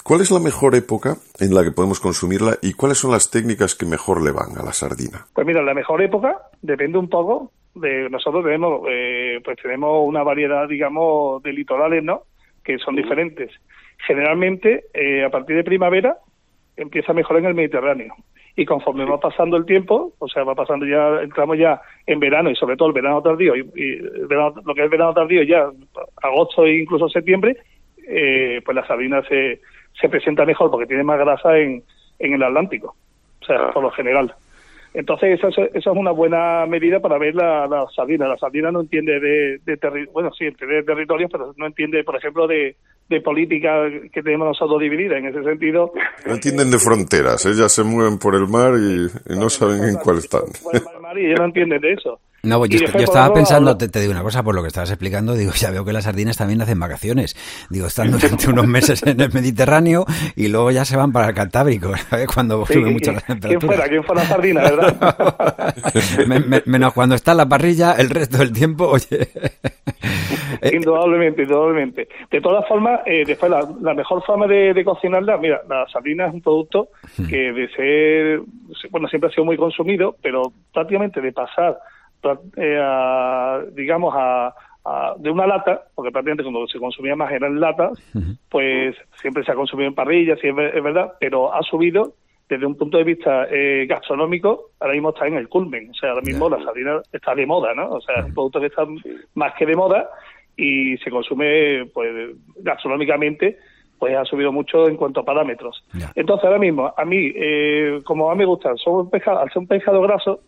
¿Cuál 0.04 0.20
es 0.20 0.30
la 0.30 0.40
mejor 0.40 0.74
época 0.74 1.16
en 1.38 1.54
la 1.54 1.62
que 1.62 1.70
podemos 1.70 2.00
consumirla 2.00 2.56
y 2.60 2.74
cuáles 2.74 2.98
son 2.98 3.12
las 3.12 3.30
técnicas 3.30 3.74
que 3.74 3.86
mejor 3.86 4.22
le 4.22 4.32
van 4.32 4.58
a 4.58 4.64
la 4.64 4.72
sardina? 4.72 5.26
Pues 5.32 5.46
mira, 5.46 5.62
la 5.62 5.74
mejor 5.74 6.02
época 6.02 6.38
depende 6.60 6.98
un 6.98 7.08
poco 7.08 7.52
de 7.74 8.10
nosotros 8.10 8.44
tenemos 8.44 8.82
eh, 8.90 9.40
pues 9.44 9.56
tenemos 9.62 10.06
una 10.06 10.22
variedad 10.22 10.68
digamos 10.68 11.42
de 11.42 11.52
litorales, 11.52 12.02
¿no? 12.02 12.22
que 12.64 12.78
son 12.78 12.96
diferentes. 12.96 13.50
Generalmente, 14.06 14.84
eh, 14.94 15.24
a 15.24 15.30
partir 15.30 15.56
de 15.56 15.64
primavera, 15.64 16.16
empieza 16.76 17.12
mejor 17.12 17.38
en 17.38 17.46
el 17.46 17.54
Mediterráneo. 17.54 18.14
Y 18.54 18.66
conforme 18.66 19.04
va 19.04 19.18
pasando 19.18 19.56
el 19.56 19.64
tiempo, 19.64 20.12
o 20.18 20.28
sea, 20.28 20.44
va 20.44 20.54
pasando 20.54 20.84
ya, 20.84 21.22
entramos 21.22 21.58
ya 21.58 21.80
en 22.06 22.20
verano 22.20 22.50
y 22.50 22.56
sobre 22.56 22.76
todo 22.76 22.88
el 22.88 22.94
verano 22.94 23.22
tardío, 23.22 23.56
y, 23.56 23.62
lo 23.96 24.74
que 24.74 24.84
es 24.84 24.90
verano 24.90 25.14
tardío 25.14 25.42
ya, 25.42 25.70
agosto 26.22 26.66
e 26.66 26.80
incluso 26.80 27.08
septiembre, 27.08 27.56
eh, 28.06 28.60
pues 28.64 28.74
la 28.74 28.86
sardina 28.86 29.22
se, 29.22 29.60
se 30.00 30.08
presenta 30.08 30.44
mejor 30.44 30.70
porque 30.70 30.86
tiene 30.86 31.04
más 31.04 31.18
grasa 31.18 31.58
en, 31.58 31.82
en 32.18 32.32
el 32.34 32.42
Atlántico, 32.42 32.94
o 33.40 33.44
sea, 33.44 33.70
por 33.72 33.82
lo 33.82 33.90
general. 33.90 34.34
Entonces, 34.94 35.38
eso, 35.38 35.48
eso, 35.48 35.68
es 35.72 35.86
una 35.86 36.10
buena 36.10 36.66
medida 36.66 37.00
para 37.00 37.16
ver 37.16 37.34
la, 37.34 37.66
la 37.66 37.86
sardina. 37.96 38.28
La 38.28 38.36
sardina 38.36 38.70
no 38.70 38.82
entiende 38.82 39.18
de, 39.20 39.58
de 39.64 40.08
bueno, 40.12 40.30
sí, 40.36 40.44
entiende 40.44 40.76
de 40.76 40.82
territorios, 40.82 41.30
pero 41.32 41.54
no 41.56 41.66
entiende, 41.66 42.04
por 42.04 42.16
ejemplo, 42.16 42.46
de, 42.46 42.76
de 43.08 43.20
política 43.22 43.88
que 44.12 44.22
tenemos 44.22 44.48
nosotros 44.48 44.80
dividida. 44.80 45.16
En 45.16 45.26
ese 45.26 45.42
sentido. 45.42 45.92
No 46.26 46.34
entienden 46.34 46.70
de 46.70 46.78
fronteras, 46.78 47.46
ellas 47.46 47.72
se 47.72 47.82
mueven 47.84 48.18
por 48.18 48.34
el 48.34 48.48
mar 48.48 48.74
y, 48.74 49.08
no 49.34 49.48
saben 49.48 49.84
en 49.84 49.96
cuál 49.96 50.18
están. 50.18 50.42
Por 50.62 50.76
el 50.76 51.00
mar 51.00 51.18
y 51.18 51.26
ellos 51.26 51.38
no 51.38 51.46
entienden 51.46 51.80
de 51.80 51.92
eso. 51.92 52.20
No, 52.44 52.66
yo, 52.66 52.80
estaba 52.98 53.32
pensando, 53.32 53.76
te, 53.76 54.00
digo 54.00 54.10
una 54.10 54.24
cosa, 54.24 54.42
por 54.42 54.52
lo 54.52 54.62
que 54.62 54.66
estabas 54.66 54.90
explicando, 54.90 55.34
digo, 55.34 55.52
ya 55.52 55.70
veo 55.70 55.84
que 55.84 55.92
las 55.92 56.02
sardinas 56.02 56.36
también 56.36 56.60
hacen 56.60 56.80
vacaciones. 56.80 57.36
Digo, 57.70 57.86
están 57.86 58.10
durante 58.10 58.50
unos 58.50 58.66
meses 58.66 59.00
en 59.06 59.20
el 59.20 59.32
Mediterráneo 59.32 60.04
y 60.34 60.48
luego 60.48 60.72
ya 60.72 60.84
se 60.84 60.96
van 60.96 61.12
para 61.12 61.28
el 61.28 61.34
Cantábrico, 61.34 61.96
¿sabes? 62.10 62.26
Cuando 62.26 62.66
sube 62.66 62.90
mucho 62.90 63.12
la 63.12 63.20
temperatura. 63.20 63.48
¿Quién 63.48 63.60
fuera? 63.60 63.88
¿Quién 63.88 64.02
fuera 64.02 64.22
la 64.22 64.28
sardina, 64.28 64.62
verdad? 64.70 66.62
menos 66.66 66.92
cuando 66.92 67.14
está 67.14 67.30
en 67.30 67.36
la 67.36 67.48
parrilla, 67.48 67.92
el 67.92 68.10
resto 68.10 68.38
del 68.38 68.52
tiempo, 68.52 68.88
oye... 68.88 69.28
indudablemente, 70.72 71.42
indudablemente. 71.42 72.08
De 72.28 72.40
todas 72.40 72.66
formas, 72.66 73.02
eh, 73.06 73.22
después 73.24 73.52
la, 73.52 73.94
mejor 73.94 74.20
forma 74.24 74.48
de, 74.48 74.82
cocinarla, 74.84 75.36
mira, 75.36 75.62
la 75.68 75.86
sardina 75.92 76.26
es 76.26 76.34
un 76.34 76.40
producto 76.40 76.88
hmm. 77.18 77.26
que 77.28 77.52
de 77.52 77.68
ser, 77.68 78.40
bueno, 78.90 79.06
siempre 79.06 79.30
ha 79.30 79.32
sido 79.32 79.44
muy 79.44 79.56
consumido, 79.56 80.16
pero 80.20 80.52
prácticamente 80.72 81.20
de 81.20 81.30
pasar 81.30 81.78
eh, 82.56 83.70
digamos, 83.74 84.14
a, 84.16 84.54
de 85.18 85.30
una 85.30 85.46
lata, 85.46 85.84
porque 85.94 86.10
prácticamente 86.10 86.42
cuando 86.42 86.66
se 86.66 86.78
consumía 86.78 87.14
más 87.14 87.30
eran 87.30 87.60
latas, 87.60 87.92
pues 88.48 88.96
siempre 89.20 89.44
se 89.44 89.52
ha 89.52 89.54
consumido 89.54 89.88
en 89.88 89.94
parrillas, 89.94 90.40
sí, 90.40 90.48
es, 90.48 90.82
verdad, 90.82 91.12
pero 91.20 91.54
ha 91.54 91.62
subido 91.62 92.14
desde 92.48 92.66
un 92.66 92.76
punto 92.76 92.98
de 92.98 93.04
vista 93.04 93.46
eh, 93.50 93.86
gastronómico, 93.88 94.70
ahora 94.80 94.94
mismo 94.94 95.10
está 95.10 95.26
en 95.26 95.34
el 95.34 95.48
culmen, 95.48 95.90
o 95.90 95.94
sea, 95.94 96.10
ahora 96.10 96.22
mismo 96.22 96.50
la 96.50 96.62
sardina 96.62 97.00
está 97.12 97.34
de 97.34 97.46
moda, 97.46 97.74
¿no? 97.74 97.90
O 97.90 98.00
sea, 98.00 98.16
es 98.16 98.24
un 98.26 98.34
producto 98.34 98.60
que 98.60 98.66
está 98.66 98.84
más 99.34 99.54
que 99.54 99.66
de 99.66 99.76
moda 99.76 100.10
y 100.56 100.98
se 100.98 101.10
consume, 101.10 101.86
pues, 101.94 102.36
gastronómicamente, 102.56 103.58
pues 103.98 104.16
ha 104.16 104.24
subido 104.24 104.50
mucho 104.50 104.88
en 104.88 104.96
cuanto 104.96 105.20
a 105.20 105.24
parámetros. 105.24 105.84
Entonces, 106.16 106.44
ahora 106.44 106.58
mismo, 106.58 106.92
a 106.94 107.04
mí, 107.04 107.32
eh, 107.36 108.00
como 108.04 108.30
a 108.30 108.34
mí 108.34 108.40
me 108.40 108.46
gusta, 108.46 108.76
son 108.76 109.08
pescado, 109.08 109.38
al 109.38 109.48
ser 109.48 109.58
un 109.60 109.68
pescado 109.68 110.02
graso, 110.02 110.40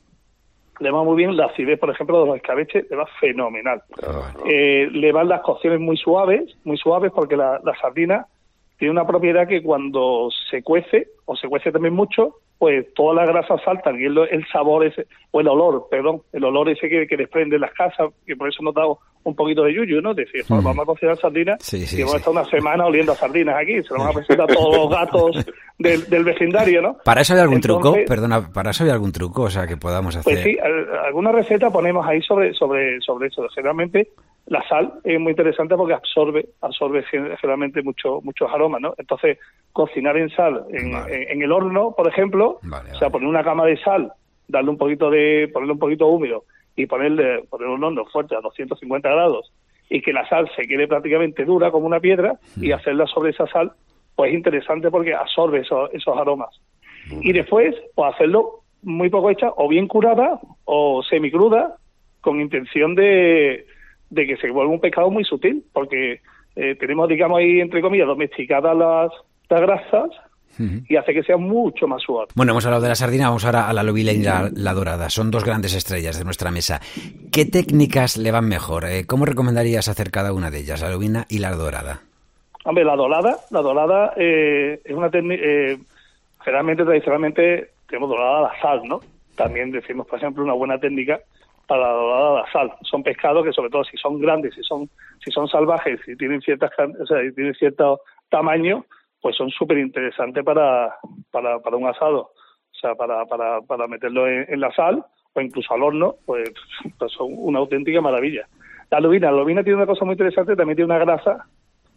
le 0.80 0.90
va 0.90 1.02
muy 1.04 1.16
bien 1.16 1.36
la 1.36 1.46
acidez, 1.46 1.78
por 1.78 1.90
ejemplo, 1.90 2.20
de 2.20 2.26
los 2.26 2.36
escabeches, 2.36 2.88
le 2.90 2.96
va 2.96 3.06
fenomenal. 3.20 3.82
Eh, 4.46 4.88
le 4.90 5.12
van 5.12 5.28
las 5.28 5.42
cocciones 5.42 5.80
muy 5.80 5.96
suaves, 5.96 6.56
muy 6.64 6.76
suaves, 6.76 7.12
porque 7.14 7.36
la, 7.36 7.60
la 7.64 7.74
sardina 7.76 8.26
tiene 8.78 8.92
una 8.92 9.06
propiedad 9.06 9.46
que 9.46 9.62
cuando 9.62 10.28
se 10.50 10.62
cuece, 10.62 11.08
o 11.26 11.36
se 11.36 11.48
cuece 11.48 11.70
también 11.72 11.94
mucho, 11.94 12.36
pues 12.58 12.86
todas 12.94 13.16
las 13.16 13.28
grasas 13.28 13.60
saltan 13.64 14.00
y 14.00 14.04
el, 14.04 14.16
el 14.30 14.46
sabor 14.52 14.86
ese, 14.86 15.06
o 15.32 15.40
el 15.40 15.48
olor, 15.48 15.86
perdón, 15.90 16.22
el 16.32 16.44
olor 16.44 16.68
ese 16.70 16.88
que, 16.88 17.06
que 17.06 17.16
desprende 17.16 17.58
las 17.58 17.72
casas, 17.72 18.10
que 18.26 18.36
por 18.36 18.48
eso 18.48 18.62
nos 18.62 18.74
da 18.74 18.82
un 19.24 19.34
poquito 19.34 19.64
de 19.64 19.74
yuyu, 19.74 20.00
¿no? 20.00 20.14
Decir, 20.14 20.44
pues 20.46 20.62
vamos 20.62 20.82
a 20.82 20.86
cocinar 20.86 21.16
sardinas 21.16 21.62
Sí, 21.62 21.86
sí, 21.86 21.96
y 21.96 22.00
vamos 22.00 22.12
sí. 22.12 22.16
a 22.16 22.18
estar 22.20 22.32
una 22.32 22.44
semana 22.44 22.86
oliendo 22.86 23.12
a 23.12 23.16
sardinas 23.16 23.56
aquí, 23.60 23.82
se 23.82 23.92
lo 23.94 24.00
van 24.00 24.08
a 24.08 24.12
presentar 24.12 24.50
a 24.50 24.54
todos 24.54 24.76
los 24.76 24.90
gatos 24.90 25.46
del, 25.78 26.08
del 26.08 26.24
vecindario, 26.24 26.80
¿no? 26.82 26.96
¿Para 27.04 27.22
eso 27.22 27.34
hay 27.34 27.40
algún 27.40 27.60
truco? 27.60 27.96
Perdona, 28.06 28.50
¿para 28.52 28.70
eso 28.70 28.84
hay 28.84 28.90
algún 28.90 29.12
truco? 29.12 29.42
O 29.42 29.50
sea, 29.50 29.66
que 29.66 29.76
podamos 29.76 30.14
hacer... 30.16 30.32
Pues 30.32 30.44
sí, 30.44 30.56
al- 30.62 31.06
alguna 31.06 31.32
receta 31.32 31.70
ponemos 31.70 32.06
ahí 32.06 32.20
sobre 32.22 32.52
sobre 32.54 33.00
sobre 33.00 33.28
eso. 33.28 33.46
Generalmente 33.54 34.08
la 34.46 34.62
sal 34.68 34.94
es 35.04 35.18
muy 35.18 35.30
interesante 35.30 35.74
porque 35.76 35.94
absorbe 35.94 36.46
absorbe 36.60 37.02
gen- 37.04 37.34
generalmente 37.38 37.82
mucho, 37.82 38.20
muchos 38.22 38.50
aromas, 38.52 38.80
¿no? 38.80 38.94
Entonces 38.98 39.38
cocinar 39.72 40.16
en 40.16 40.28
sal 40.30 40.64
en, 40.70 40.92
Vale. 40.92 41.22
en- 41.22 41.30
en 41.32 41.42
el 41.42 41.52
horno, 41.52 41.94
por 41.96 42.06
ejemplo, 42.08 42.58
Vale, 42.62 42.92
o 42.92 42.98
sea, 42.98 43.10
poner 43.10 43.28
una 43.28 43.42
cama 43.42 43.64
de 43.66 43.76
sal, 43.78 44.12
darle 44.46 44.70
un 44.70 44.78
poquito 44.78 45.10
de 45.10 45.48
ponerle 45.52 45.72
un 45.72 45.78
poquito 45.78 46.06
húmedo 46.08 46.44
y 46.76 46.86
ponerle 46.86 47.44
poner 47.48 47.68
un 47.68 47.82
horno 47.84 48.04
fuerte 48.06 48.36
a 48.36 48.40
250 48.40 49.08
grados 49.08 49.50
y 49.88 50.00
que 50.02 50.12
la 50.12 50.28
sal 50.28 50.50
se 50.56 50.66
quede 50.66 50.88
prácticamente 50.88 51.44
dura 51.44 51.70
como 51.70 51.86
una 51.86 52.00
piedra 52.00 52.38
y 52.56 52.72
hacerla 52.72 53.06
sobre 53.06 53.30
esa 53.30 53.46
sal, 53.46 53.72
pues 54.16 54.30
es 54.30 54.34
interesante 54.36 54.90
porque 54.90 55.14
absorbe 55.14 55.60
esos, 55.60 55.90
esos 55.92 56.16
aromas. 56.16 56.50
Y 57.20 57.32
después, 57.32 57.74
pues 57.94 58.14
hacerlo 58.14 58.60
muy 58.82 59.08
poco 59.10 59.30
hecha, 59.30 59.50
o 59.56 59.68
bien 59.68 59.86
curada 59.86 60.40
o 60.64 61.02
semicruda, 61.02 61.76
con 62.20 62.40
intención 62.40 62.94
de, 62.94 63.66
de 64.14 64.26
que 64.26 64.36
se 64.36 64.50
vuelva 64.50 64.72
un 64.72 64.80
pescado 64.80 65.10
muy 65.10 65.24
sutil, 65.24 65.64
porque 65.72 66.20
eh, 66.56 66.76
tenemos, 66.76 67.08
digamos, 67.08 67.38
ahí, 67.38 67.60
entre 67.60 67.80
comillas, 67.80 68.06
domesticadas 68.06 68.76
las, 68.76 69.10
las 69.48 69.60
grasas 69.60 70.10
y 70.88 70.94
hace 70.94 71.12
que 71.12 71.24
sea 71.24 71.36
mucho 71.36 71.88
más 71.88 72.00
suave. 72.02 72.28
Bueno, 72.36 72.52
hemos 72.52 72.64
hablado 72.64 72.82
de 72.82 72.88
la 72.88 72.94
sardina, 72.94 73.26
vamos 73.26 73.44
ahora 73.44 73.68
a 73.68 73.72
la 73.72 73.82
lobila 73.82 74.12
y 74.12 74.22
la, 74.22 74.50
la 74.54 74.72
dorada. 74.72 75.10
Son 75.10 75.30
dos 75.32 75.44
grandes 75.44 75.74
estrellas 75.74 76.16
de 76.16 76.24
nuestra 76.24 76.52
mesa. 76.52 76.80
¿Qué 77.32 77.44
técnicas 77.44 78.16
le 78.16 78.30
van 78.30 78.48
mejor? 78.48 78.84
Eh, 78.84 79.04
¿Cómo 79.04 79.24
recomendarías 79.24 79.88
hacer 79.88 80.12
cada 80.12 80.32
una 80.32 80.52
de 80.52 80.60
ellas, 80.60 80.80
la 80.80 80.90
lobina 80.90 81.26
y 81.28 81.38
la 81.38 81.50
dorada? 81.56 82.02
Hombre, 82.64 82.84
la 82.84 82.94
dorada, 82.94 83.36
la 83.50 83.60
dorada 83.62 84.12
eh, 84.16 84.80
es 84.84 84.94
una 84.94 85.10
técnica, 85.10 85.42
eh, 85.44 85.78
generalmente, 86.44 86.84
tradicionalmente, 86.84 87.70
tenemos 87.88 88.08
dorada 88.08 88.38
a 88.38 88.42
la 88.42 88.60
sal, 88.60 88.82
¿no? 88.88 89.00
También 89.34 89.72
decimos, 89.72 90.06
por 90.06 90.18
ejemplo, 90.18 90.44
una 90.44 90.54
buena 90.54 90.78
técnica 90.78 91.20
para 91.66 91.82
la 91.82 91.92
dorada 91.92 92.40
la 92.42 92.52
sal. 92.52 92.72
Son 92.82 93.02
pescados 93.02 93.44
que, 93.44 93.52
sobre 93.52 93.70
todo, 93.70 93.84
si 93.84 93.96
son 93.96 94.20
grandes, 94.20 94.54
si 94.54 94.62
son 94.62 94.88
si 95.24 95.30
son 95.30 95.48
salvajes, 95.48 96.00
si 96.04 96.16
tienen 96.16 96.40
ciertas, 96.42 96.70
o 97.00 97.06
sea, 97.06 97.20
si 97.22 97.34
tienen 97.34 97.54
cierto 97.54 98.00
tamaño, 98.28 98.84
pues 99.20 99.36
son 99.36 99.48
súper 99.50 99.78
interesantes 99.78 100.44
para, 100.44 100.94
para, 101.30 101.58
para 101.60 101.76
un 101.76 101.86
asado. 101.86 102.30
O 102.72 102.76
sea, 102.78 102.94
para, 102.94 103.24
para, 103.26 103.60
para 103.62 103.86
meterlo 103.86 104.28
en, 104.28 104.60
la 104.60 104.70
sal 104.72 105.04
o 105.32 105.40
incluso 105.40 105.72
al 105.72 105.82
horno, 105.82 106.16
pues, 106.26 106.50
pues 106.98 107.12
son 107.12 107.28
una 107.30 107.60
auténtica 107.60 108.00
maravilla. 108.00 108.46
La 108.90 109.00
lubina, 109.00 109.30
la 109.30 109.38
lubina 109.38 109.62
tiene 109.62 109.76
una 109.76 109.86
cosa 109.86 110.04
muy 110.04 110.12
interesante, 110.12 110.54
también 110.56 110.76
tiene 110.76 110.92
una 110.92 110.98
grasa 111.02 111.46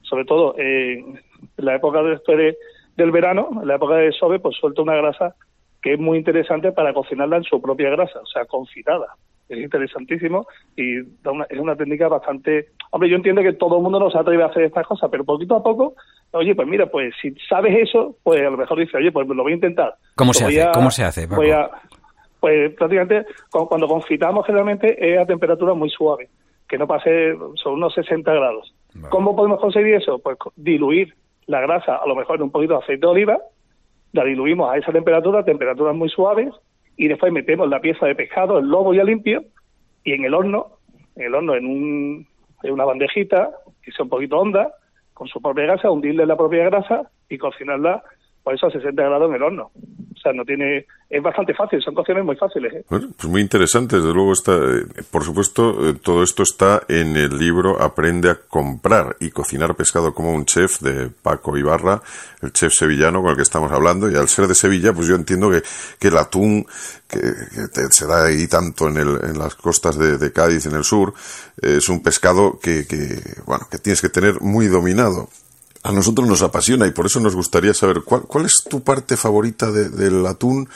sobre 0.03 0.23
todo 0.23 0.55
en 0.57 1.19
la 1.57 1.75
época 1.75 2.01
de- 2.01 2.11
después 2.11 2.37
de- 2.37 2.57
del 2.95 3.11
verano, 3.11 3.49
en 3.61 3.67
la 3.67 3.75
época 3.75 3.95
de 3.95 4.13
sobe, 4.13 4.39
pues 4.39 4.55
suelta 4.55 4.81
una 4.81 4.95
grasa 4.95 5.35
que 5.81 5.93
es 5.93 5.99
muy 5.99 6.17
interesante 6.17 6.71
para 6.71 6.93
cocinarla 6.93 7.37
en 7.37 7.43
su 7.43 7.61
propia 7.61 7.89
grasa, 7.89 8.21
o 8.21 8.25
sea, 8.25 8.45
confitada. 8.45 9.07
Es 9.49 9.59
interesantísimo 9.59 10.45
y 10.75 11.01
da 11.23 11.31
una- 11.31 11.45
es 11.49 11.57
una 11.59 11.75
técnica 11.75 12.07
bastante... 12.09 12.67
Hombre, 12.91 13.09
yo 13.09 13.15
entiendo 13.15 13.41
que 13.41 13.53
todo 13.53 13.77
el 13.77 13.83
mundo 13.83 13.99
no 13.99 14.09
se 14.11 14.17
atreve 14.17 14.43
a 14.43 14.47
hacer 14.47 14.63
estas 14.63 14.85
cosas, 14.85 15.09
pero 15.09 15.23
poquito 15.23 15.55
a 15.55 15.63
poco, 15.63 15.95
oye, 16.31 16.53
pues 16.55 16.67
mira, 16.67 16.85
pues 16.87 17.13
si 17.21 17.33
sabes 17.49 17.77
eso, 17.89 18.15
pues 18.23 18.41
a 18.41 18.49
lo 18.49 18.57
mejor 18.57 18.77
dices, 18.79 18.95
oye, 18.95 19.11
pues 19.11 19.27
lo 19.27 19.43
voy 19.43 19.53
a 19.53 19.55
intentar. 19.55 19.95
¿Cómo 20.15 20.29
Pues 20.31 20.37
se 20.39 20.45
hace? 20.45 20.61
a- 20.63 20.71
¿Cómo 20.71 20.91
se 20.91 21.03
hace, 21.03 21.27
voy 21.27 21.51
a- 21.51 21.69
pues 22.39 22.73
prácticamente 22.75 23.25
cu- 23.49 23.67
cuando 23.67 23.87
confitamos 23.87 24.45
generalmente 24.45 25.13
es 25.13 25.19
a 25.19 25.25
temperatura 25.25 25.73
muy 25.73 25.89
suave, 25.89 26.29
que 26.67 26.77
no 26.77 26.85
pase 26.87 27.33
son 27.55 27.73
unos 27.73 27.93
60 27.93 28.33
grados. 28.33 28.73
Vale. 28.93 29.09
¿Cómo 29.09 29.35
podemos 29.35 29.59
conseguir 29.59 29.95
eso? 29.95 30.19
Pues 30.19 30.37
diluir 30.55 31.13
la 31.45 31.61
grasa, 31.61 31.95
a 31.95 32.05
lo 32.07 32.15
mejor 32.15 32.35
en 32.37 32.43
un 32.43 32.51
poquito 32.51 32.73
de 32.73 32.79
aceite 32.79 33.01
de 33.01 33.07
oliva, 33.07 33.37
la 34.13 34.23
diluimos 34.23 34.69
a 34.71 34.77
esa 34.77 34.91
temperatura, 34.91 35.43
temperaturas 35.43 35.95
muy 35.95 36.09
suaves, 36.09 36.49
y 36.97 37.07
después 37.07 37.31
metemos 37.31 37.69
la 37.69 37.79
pieza 37.79 38.07
de 38.07 38.15
pescado, 38.15 38.57
el 38.57 38.67
lobo 38.67 38.93
ya 38.93 39.03
limpio, 39.03 39.45
y 40.03 40.13
en 40.13 40.25
el 40.25 40.33
horno, 40.33 40.79
en 41.15 41.27
el 41.27 41.35
horno 41.35 41.55
en, 41.55 41.65
un, 41.65 42.27
en 42.63 42.71
una 42.71 42.85
bandejita, 42.85 43.51
que 43.81 43.91
sea 43.91 44.03
un 44.03 44.09
poquito 44.09 44.37
honda, 44.37 44.73
con 45.13 45.27
su 45.27 45.41
propia 45.41 45.65
grasa, 45.65 45.91
hundirle 45.91 46.25
la 46.25 46.35
propia 46.35 46.65
grasa 46.65 47.09
y 47.29 47.37
cocinarla 47.37 48.03
por 48.47 48.55
eso 48.55 48.67
a 48.67 48.71
60 48.71 49.03
grados 49.03 49.27
en 49.27 49.35
el 49.35 49.43
horno. 49.43 49.71
O 49.73 50.19
sea, 50.23 50.31
no 50.31 50.45
tiene, 50.45 50.85
es 51.09 51.21
bastante 51.21 51.53
fácil, 51.53 51.81
son 51.81 51.93
cocciones 51.93 52.23
muy 52.23 52.37
fáciles. 52.37 52.75
¿eh? 52.75 52.85
Bueno, 52.89 53.09
pues 53.17 53.29
muy 53.29 53.41
interesante, 53.41 53.97
desde 53.97 54.13
luego 54.13 54.31
está, 54.31 54.53
eh, 54.53 55.03
por 55.11 55.25
supuesto, 55.25 55.89
eh, 55.89 55.95
todo 56.01 56.23
esto 56.23 56.43
está 56.43 56.83
en 56.87 57.17
el 57.17 57.37
libro 57.37 57.81
Aprende 57.81 58.29
a 58.29 58.35
comprar 58.35 59.17
y 59.19 59.31
cocinar 59.31 59.75
pescado 59.75 60.13
como 60.13 60.33
un 60.33 60.45
chef 60.45 60.79
de 60.79 61.09
Paco 61.09 61.57
Ibarra, 61.57 62.01
el 62.41 62.53
chef 62.53 62.71
sevillano 62.71 63.21
con 63.21 63.31
el 63.31 63.35
que 63.35 63.43
estamos 63.43 63.69
hablando, 63.69 64.09
y 64.09 64.15
al 64.15 64.29
ser 64.29 64.47
de 64.47 64.55
Sevilla, 64.55 64.93
pues 64.93 65.07
yo 65.09 65.15
entiendo 65.15 65.51
que, 65.51 65.61
que 65.99 66.07
el 66.07 66.17
atún 66.17 66.65
que, 67.07 67.19
se 67.89 68.05
da 68.05 68.27
ahí 68.27 68.47
tanto 68.47 68.87
en, 68.87 68.95
el, 68.95 69.19
en 69.23 69.37
las 69.37 69.55
costas 69.55 69.97
de, 69.97 70.31
Cádiz, 70.31 70.65
en 70.67 70.75
el 70.75 70.85
sur, 70.85 71.13
eh, 71.61 71.75
es 71.79 71.89
un 71.89 72.01
pescado 72.01 72.59
que, 72.59 72.85
bueno, 73.45 73.67
que 73.69 73.77
tienes 73.77 74.01
que 74.01 74.07
tener 74.09 74.39
muy 74.39 74.67
dominado. 74.67 75.27
A 75.83 75.91
nosotros 75.91 76.27
nos 76.27 76.41
apasiona 76.43 76.87
y 76.87 76.91
por 76.91 77.05
eso 77.05 77.19
nos 77.19 77.35
gustaría 77.35 77.73
saber 77.73 77.97
cuál, 78.05 78.23
cuál 78.27 78.45
es 78.45 78.63
tu 78.69 78.83
parte 78.83 79.15
favorita 79.17 79.71
de- 79.71 79.89
del 79.89 80.25
atún 80.25 80.67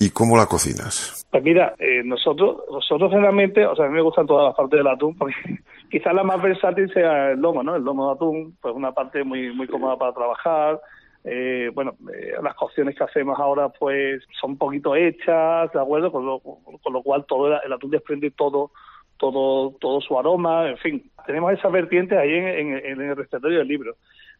y 0.00 0.10
cómo 0.10 0.36
la 0.36 0.46
cocinas. 0.46 1.26
Pues 1.30 1.42
mira, 1.42 1.74
eh, 1.78 2.02
nosotros 2.04 2.58
nosotros 2.70 3.10
generalmente, 3.10 3.66
o 3.66 3.74
sea, 3.76 3.86
a 3.86 3.88
mí 3.88 3.94
me 3.94 4.02
gustan 4.02 4.26
todas 4.26 4.46
las 4.46 4.54
partes 4.54 4.78
del 4.78 4.86
atún, 4.86 5.16
porque 5.18 5.34
quizás 5.90 6.14
la 6.14 6.22
más 6.22 6.40
versátil 6.40 6.90
sea 6.92 7.32
el 7.32 7.40
lomo, 7.40 7.62
¿no? 7.62 7.76
El 7.76 7.82
lomo 7.82 8.06
de 8.08 8.14
atún, 8.14 8.56
pues 8.62 8.74
una 8.74 8.92
parte 8.92 9.24
muy 9.24 9.52
muy 9.54 9.66
cómoda 9.66 9.96
para 9.98 10.12
trabajar. 10.14 10.80
Eh, 11.24 11.70
bueno, 11.74 11.94
eh, 12.14 12.32
las 12.42 12.54
cocciones 12.54 12.96
que 12.96 13.04
hacemos 13.04 13.38
ahora, 13.38 13.68
pues 13.70 14.22
son 14.40 14.52
un 14.52 14.58
poquito 14.58 14.94
hechas, 14.94 15.70
¿de 15.72 15.80
acuerdo? 15.80 16.10
Con 16.12 16.24
lo, 16.24 16.38
con 16.40 16.92
lo 16.92 17.02
cual 17.02 17.26
todo 17.26 17.48
el, 17.48 17.58
el 17.66 17.72
atún 17.72 17.90
desprende 17.90 18.30
todo 18.30 18.70
todo 19.18 19.72
todo 19.80 20.00
su 20.00 20.16
aroma, 20.16 20.68
en 20.70 20.78
fin. 20.78 21.10
Tenemos 21.26 21.52
esas 21.52 21.72
vertientes 21.72 22.16
ahí 22.16 22.32
en, 22.32 22.46
en- 22.46 22.86
en 22.86 23.00
el 23.10 23.16
repertorio 23.16 23.58
del 23.58 23.66
libro. 23.68 23.96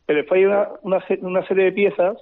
Pero 0.08 0.20
después 0.20 0.38
hay 0.38 0.46
una, 0.46 0.68
una, 0.80 1.04
una 1.20 1.46
serie 1.46 1.66
de 1.66 1.72
piezas, 1.72 2.16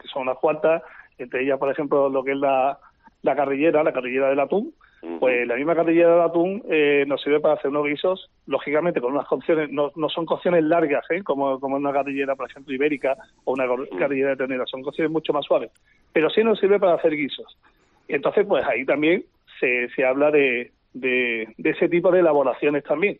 que 0.00 0.06
son 0.06 0.22
unas 0.22 0.38
cuantas, 0.38 0.82
entre 1.18 1.42
ellas, 1.42 1.58
por 1.58 1.68
ejemplo, 1.68 2.08
lo 2.08 2.22
que 2.22 2.30
es 2.30 2.36
la, 2.36 2.78
la 3.22 3.34
carrillera, 3.34 3.82
la 3.82 3.92
carrillera 3.92 4.28
del 4.28 4.38
atún, 4.38 4.72
pues 5.18 5.44
la 5.48 5.56
misma 5.56 5.74
carrillera 5.74 6.12
del 6.12 6.20
atún 6.20 6.62
eh, 6.70 7.04
nos 7.08 7.20
sirve 7.20 7.40
para 7.40 7.54
hacer 7.54 7.72
unos 7.72 7.86
guisos, 7.86 8.30
lógicamente 8.46 9.00
con 9.00 9.12
unas 9.14 9.26
cocciones, 9.26 9.68
no, 9.68 9.90
no 9.96 10.08
son 10.08 10.26
cocciones 10.26 10.62
largas, 10.62 11.04
¿eh? 11.10 11.24
como, 11.24 11.58
como 11.58 11.74
una 11.74 11.92
carrillera, 11.92 12.36
por 12.36 12.48
ejemplo, 12.48 12.72
ibérica 12.72 13.16
o 13.42 13.54
una 13.54 13.66
carrillera 13.98 14.30
de 14.30 14.36
ternera, 14.36 14.64
son 14.66 14.82
cocciones 14.82 15.10
mucho 15.10 15.32
más 15.32 15.44
suaves, 15.44 15.72
pero 16.12 16.30
sí 16.30 16.44
nos 16.44 16.60
sirve 16.60 16.78
para 16.78 16.94
hacer 16.94 17.16
guisos. 17.16 17.58
Entonces, 18.06 18.46
pues 18.46 18.64
ahí 18.64 18.84
también 18.84 19.24
se, 19.58 19.88
se 19.88 20.04
habla 20.06 20.30
de, 20.30 20.70
de, 20.92 21.52
de 21.58 21.70
ese 21.70 21.88
tipo 21.88 22.12
de 22.12 22.20
elaboraciones 22.20 22.84
también. 22.84 23.18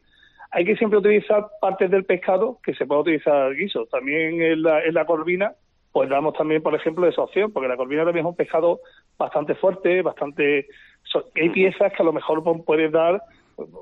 Hay 0.55 0.65
que 0.65 0.77
siempre 0.77 0.99
utilizar 1.01 1.47
partes 1.61 1.91
del 1.91 2.05
pescado 2.05 2.59
que 2.63 2.75
se 2.75 2.87
pueda 2.87 3.01
utilizar 3.01 3.53
guisos. 3.55 3.89
También 3.91 4.41
en 4.41 4.63
la, 4.63 4.85
en 4.85 4.95
la 4.95 5.05
corvina, 5.05 5.53
pues 5.93 6.09
damos 6.09 6.35
también, 6.35 6.63
por 6.63 6.75
ejemplo, 6.75 7.07
esa 7.07 7.23
opción, 7.23 7.53
porque 7.53 7.69
la 7.69 7.77
corvina 7.77 8.05
también 8.05 8.25
es 8.25 8.31
un 8.31 8.37
pescado 8.37 8.81
bastante 9.19 9.55
fuerte, 9.57 10.03
bastante... 10.03 10.67
so- 11.03 11.27
hay 11.35 11.51
piezas 11.51 11.93
que 11.93 12.03
a 12.03 12.07
lo 12.07 12.13
mejor 12.13 12.43
puedes 12.65 12.91
dar, 12.93 13.21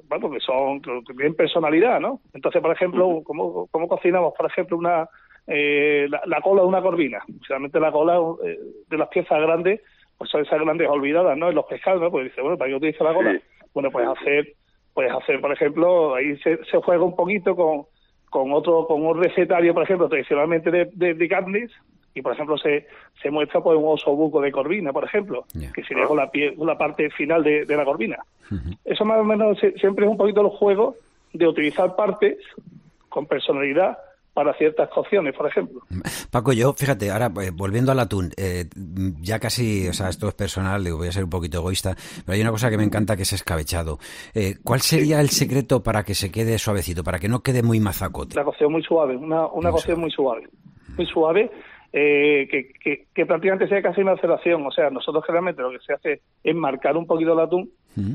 bueno, 0.09 0.31
que 0.31 0.41
son, 0.41 0.81
tienen 0.81 1.35
personalidad, 1.35 2.01
¿no? 2.01 2.21
Entonces, 2.35 2.61
por 2.61 2.73
ejemplo, 2.73 3.23
¿cómo, 3.25 3.67
cómo 3.71 3.87
cocinamos, 3.89 4.35
por 4.37 4.47
ejemplo, 4.47 4.77
una 4.77 5.09
eh, 5.47 6.07
la, 6.09 6.23
la 6.27 6.41
cola 6.41 6.63
de 6.63 6.69
una 6.69 6.83
corvina? 6.83 7.23
Realmente 7.49 7.81
la 7.81 7.93
cola 7.93 8.19
eh, 8.45 8.59
de 8.89 8.97
las 8.99 9.09
piezas 9.09 9.41
grandes, 9.41 9.81
pues 10.19 10.31
son 10.31 10.43
esas 10.43 10.61
grandes 10.61 10.89
olvidadas, 10.89 11.37
¿no? 11.37 11.49
En 11.49 11.55
los 11.55 11.65
pescados, 11.67 12.01
¿no? 12.01 12.11
Pues 12.11 12.25
dice, 12.25 12.41
bueno, 12.43 12.57
¿para 12.59 12.71
qué 12.71 12.77
utiliza 12.77 13.05
la 13.05 13.15
cola? 13.15 13.31
Bueno, 13.75 13.91
pues 13.91 14.07
hacer, 14.07 14.53
pues 14.95 15.11
hacer, 15.11 15.41
por 15.41 15.53
ejemplo, 15.53 16.15
ahí 16.15 16.37
se, 16.39 16.63
se 16.65 16.79
juega 16.79 17.03
un 17.05 17.17
poquito 17.17 17.57
con, 17.57 17.83
con 18.31 18.53
otro, 18.53 18.87
con 18.87 19.05
un 19.05 19.21
recetario, 19.23 19.73
por 19.75 19.83
ejemplo, 19.85 20.09
tradicionalmente 20.09 20.71
de, 20.71 20.91
de, 20.93 21.15
de 21.15 21.29
carnes, 21.29 21.71
y 22.15 22.21
por 22.21 22.33
ejemplo 22.35 22.59
se, 22.59 22.87
se 23.23 23.31
muestra 23.31 23.63
pues 23.63 23.79
un 23.79 23.85
oso 23.89 24.15
buco 24.15 24.41
de 24.43 24.53
corvina, 24.53 24.93
por 24.93 25.05
ejemplo, 25.05 25.47
que 25.73 25.83
sería 25.83 26.05
con 26.05 26.19
la, 26.19 26.31
pie- 26.31 26.55
con 26.57 26.67
la 26.67 26.77
parte 26.77 27.09
final 27.11 27.43
de, 27.43 27.65
de 27.65 27.77
la 27.77 27.85
corvina. 27.87 28.19
Eso 28.85 29.05
más 29.07 29.19
o 29.19 29.25
menos 29.25 29.59
se- 29.59 29.73
siempre 29.79 30.05
es 30.05 30.11
un 30.11 30.19
poquito 30.19 30.43
el 30.43 30.49
juego 30.49 30.97
de 31.33 31.47
utilizar 31.49 31.97
partes 31.97 32.37
con 33.09 33.25
personalidad 33.25 33.97
para 34.35 34.55
ciertas 34.55 34.89
cocciones, 34.91 35.35
por 35.35 35.47
ejemplo. 35.47 35.83
Paco, 36.31 36.53
yo, 36.53 36.73
fíjate, 36.73 37.11
ahora 37.11 37.31
eh, 37.43 37.51
volviendo 37.53 37.93
al 37.93 38.01
atún, 38.01 38.31
eh, 38.37 38.65
ya 39.21 39.39
casi, 39.39 39.89
o 39.89 39.93
sea, 39.93 40.09
esto 40.09 40.29
es 40.29 40.35
personal, 40.35 40.83
digo, 40.83 40.99
voy 40.99 41.09
a 41.09 41.13
ser 41.13 41.25
un 41.25 41.31
poquito 41.31 41.59
egoísta, 41.59 41.95
pero 42.25 42.35
hay 42.35 42.41
una 42.41 42.51
cosa 42.51 42.71
que 42.71 42.79
me 42.79 42.85
encanta 42.85 43.17
que 43.17 43.23
es 43.23 43.33
escabechado. 43.33 43.99
Eh, 44.35 44.55
¿Cuál 44.65 44.81
sería 44.81 45.21
el 45.21 45.29
secreto 45.29 45.83
para 45.83 46.03
que 46.05 46.15
se 46.15 46.31
quede 46.33 46.59
suavecito, 46.59 47.05
para 47.05 47.19
que 47.19 47.29
no 47.29 47.41
quede 47.41 47.63
muy 47.63 47.79
mazacote? 47.81 48.37
Una 48.37 48.45
cocción 48.45 48.73
muy 48.73 48.83
suave, 48.83 49.17
una, 49.17 49.47
una 49.49 49.71
cocción 49.71 50.01
muy 50.01 50.11
suave, 50.11 50.49
muy 50.97 51.07
suave, 51.07 51.51
que, 51.93 53.07
que, 53.15 53.27
prácticamente 53.27 53.69
sea 53.69 53.83
casi 53.83 54.01
una 54.01 54.13
aceleración. 54.13 54.67
O 54.67 54.71
sea, 54.71 54.89
nosotros 54.89 55.25
generalmente 55.27 55.61
lo 55.61 55.71
que 55.71 55.79
se 55.81 55.93
hace 55.93 56.23
es 56.43 56.55
marcar 56.55 56.97
un 56.97 57.07
poquito 57.07 57.35
el 57.35 57.41
atún 57.41 57.71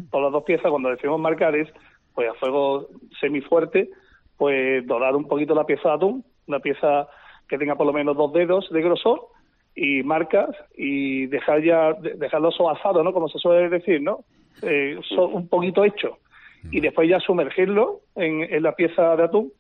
por 0.09 0.23
las 0.23 0.31
dos 0.31 0.43
piezas. 0.43 0.71
Cuando 0.71 0.89
decimos 0.89 1.19
marcar 1.19 1.55
es, 1.55 1.69
pues 2.15 2.27
a 2.27 2.33
fuego 2.33 2.87
semifuerte, 3.21 3.91
pues 4.37 4.85
dorar 4.85 5.15
un 5.15 5.27
poquito 5.27 5.55
la 5.55 5.65
pieza 5.65 5.89
de 5.89 5.95
atún, 5.95 6.25
una 6.47 6.59
pieza 6.59 7.07
que 7.47 7.57
tenga 7.57 7.75
por 7.75 7.87
lo 7.87 7.93
menos 7.93 8.15
dos 8.15 8.31
dedos 8.33 8.69
de 8.71 8.81
grosor 8.81 9.27
y 9.75 10.03
marcas 10.03 10.49
y 10.75 11.27
dejar 11.27 11.63
ya 11.63 11.93
dejarlo 11.93 12.51
suavizado, 12.51 13.03
¿no? 13.03 13.13
Como 13.13 13.29
se 13.29 13.39
suele 13.39 13.69
decir, 13.69 14.01
¿no? 14.01 14.25
Eh, 14.61 14.99
un 15.17 15.47
poquito 15.47 15.85
hecho 15.85 16.17
y 16.71 16.79
después 16.79 17.07
ya 17.07 17.19
sumergirlo 17.19 18.01
en, 18.15 18.63
la 18.63 18.75
pieza 18.75 19.15
de 19.15 19.23
atún, 19.23 19.53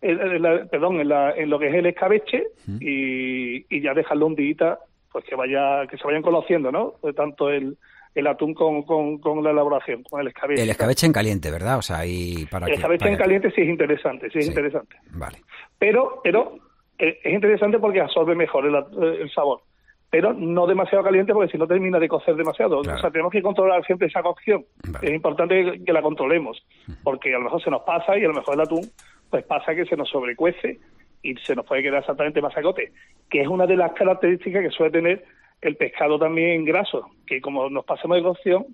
perdón, 0.00 1.00
en, 1.00 1.08
la, 1.08 1.32
en, 1.32 1.48
lo 1.48 1.58
que 1.58 1.68
es 1.68 1.74
el 1.74 1.86
escabeche 1.86 2.44
y, 2.80 3.64
y 3.74 3.80
ya 3.80 3.94
dejarlo 3.94 4.26
un 4.26 4.34
día, 4.34 4.78
pues 5.10 5.24
que 5.24 5.34
vaya 5.34 5.86
que 5.86 5.96
se 5.96 6.04
vayan 6.04 6.22
conociendo, 6.22 6.70
¿no? 6.70 6.94
Tanto 7.16 7.50
el, 7.50 7.76
el 8.14 8.26
atún 8.26 8.54
con, 8.54 8.82
con, 8.82 9.42
la 9.42 9.50
elaboración, 9.50 10.02
con 10.02 10.20
el 10.20 10.28
escabeche. 10.28 10.62
El 10.62 10.70
escabeche 10.70 11.06
en 11.06 11.12
caliente, 11.12 11.50
¿verdad? 11.50 11.78
O 11.78 11.82
sea, 11.82 11.98
ahí 11.98 12.46
para 12.50 12.66
El 12.66 12.74
escabeche 12.74 13.08
en 13.08 13.16
caliente 13.16 13.50
sí 13.50 13.62
es 13.62 13.68
interesante, 13.68 14.30
sí 14.30 14.40
es 14.40 14.48
interesante. 14.48 14.96
Vale. 15.12 15.38
Pero, 15.78 16.20
pero 16.22 16.58
eh, 16.98 17.18
es 17.22 17.32
interesante 17.32 17.78
porque 17.78 18.00
absorbe 18.00 18.34
mejor 18.34 18.66
el, 18.66 19.30
sabor. 19.30 19.62
Pero 20.10 20.34
no 20.34 20.66
demasiado 20.66 21.02
caliente 21.02 21.32
porque 21.32 21.50
si 21.50 21.56
no 21.56 21.66
termina 21.66 21.98
de 21.98 22.06
cocer 22.06 22.36
demasiado. 22.36 22.80
O 22.80 22.84
sea, 22.84 23.10
tenemos 23.10 23.32
que 23.32 23.40
controlar 23.40 23.82
siempre 23.86 24.08
esa 24.08 24.22
cocción. 24.22 24.62
Es 25.00 25.10
importante 25.10 25.82
que 25.84 25.92
la 25.92 26.02
controlemos 26.02 26.62
porque 27.02 27.34
a 27.34 27.38
lo 27.38 27.44
mejor 27.44 27.62
se 27.62 27.70
nos 27.70 27.80
pasa 27.82 28.18
y 28.18 28.24
a 28.24 28.28
lo 28.28 28.34
mejor 28.34 28.54
el 28.54 28.60
atún 28.60 28.86
pues 29.30 29.42
pasa 29.44 29.74
que 29.74 29.86
se 29.86 29.96
nos 29.96 30.10
sobrecuece 30.10 30.78
y 31.22 31.34
se 31.36 31.56
nos 31.56 31.64
puede 31.64 31.82
quedar 31.82 32.00
exactamente 32.00 32.42
masacote, 32.42 32.92
que 33.30 33.40
es 33.40 33.48
una 33.48 33.66
de 33.66 33.76
las 33.76 33.92
características 33.92 34.62
que 34.62 34.70
suele 34.70 34.92
tener 34.92 35.24
el 35.62 35.76
pescado 35.76 36.18
también 36.18 36.64
graso, 36.64 37.10
que 37.26 37.40
como 37.40 37.70
nos 37.70 37.84
pasemos 37.84 38.16
de 38.16 38.22
cocción, 38.22 38.66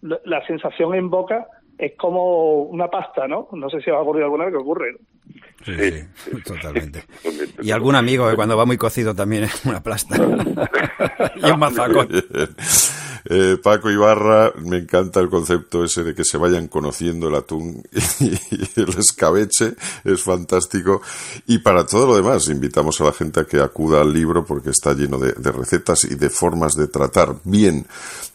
la, 0.00 0.46
sensación 0.46 0.94
en 0.94 1.10
boca 1.10 1.46
es 1.76 1.92
como 1.96 2.62
una 2.62 2.88
pasta, 2.88 3.26
¿no? 3.26 3.48
No 3.52 3.68
sé 3.68 3.80
si 3.80 3.90
os 3.90 3.96
ha 3.96 4.00
ocurrido 4.00 4.26
alguna 4.26 4.44
vez 4.44 4.54
que 4.54 4.60
ocurre. 4.60 4.96
Sí, 5.64 5.74
sí, 5.74 6.40
totalmente. 6.44 7.02
Y 7.60 7.72
algún 7.72 7.96
amigo 7.96 8.30
que 8.30 8.36
cuando 8.36 8.56
va 8.56 8.64
muy 8.64 8.78
cocido 8.78 9.14
también 9.14 9.44
es 9.44 9.66
una 9.66 9.82
plasta. 9.82 10.16
y 11.36 11.50
un 11.50 11.58
mazacón. 11.58 12.08
Eh, 13.28 13.58
Paco 13.62 13.90
Ibarra, 13.90 14.52
me 14.58 14.78
encanta 14.78 15.20
el 15.20 15.28
concepto 15.28 15.84
ese 15.84 16.04
de 16.04 16.14
que 16.14 16.24
se 16.24 16.38
vayan 16.38 16.68
conociendo 16.68 17.28
el 17.28 17.34
atún 17.34 17.82
y 18.20 18.80
el 18.80 18.98
escabeche, 18.98 19.74
es 20.04 20.22
fantástico. 20.22 21.02
Y 21.46 21.58
para 21.58 21.86
todo 21.86 22.06
lo 22.06 22.16
demás, 22.16 22.48
invitamos 22.48 23.00
a 23.00 23.04
la 23.04 23.12
gente 23.12 23.40
a 23.40 23.44
que 23.44 23.60
acuda 23.60 24.00
al 24.00 24.12
libro 24.12 24.44
porque 24.44 24.70
está 24.70 24.94
lleno 24.94 25.18
de, 25.18 25.32
recetas 25.50 26.04
y 26.04 26.14
de 26.14 26.30
formas 26.30 26.74
de 26.74 26.88
tratar 26.88 27.36
bien 27.44 27.86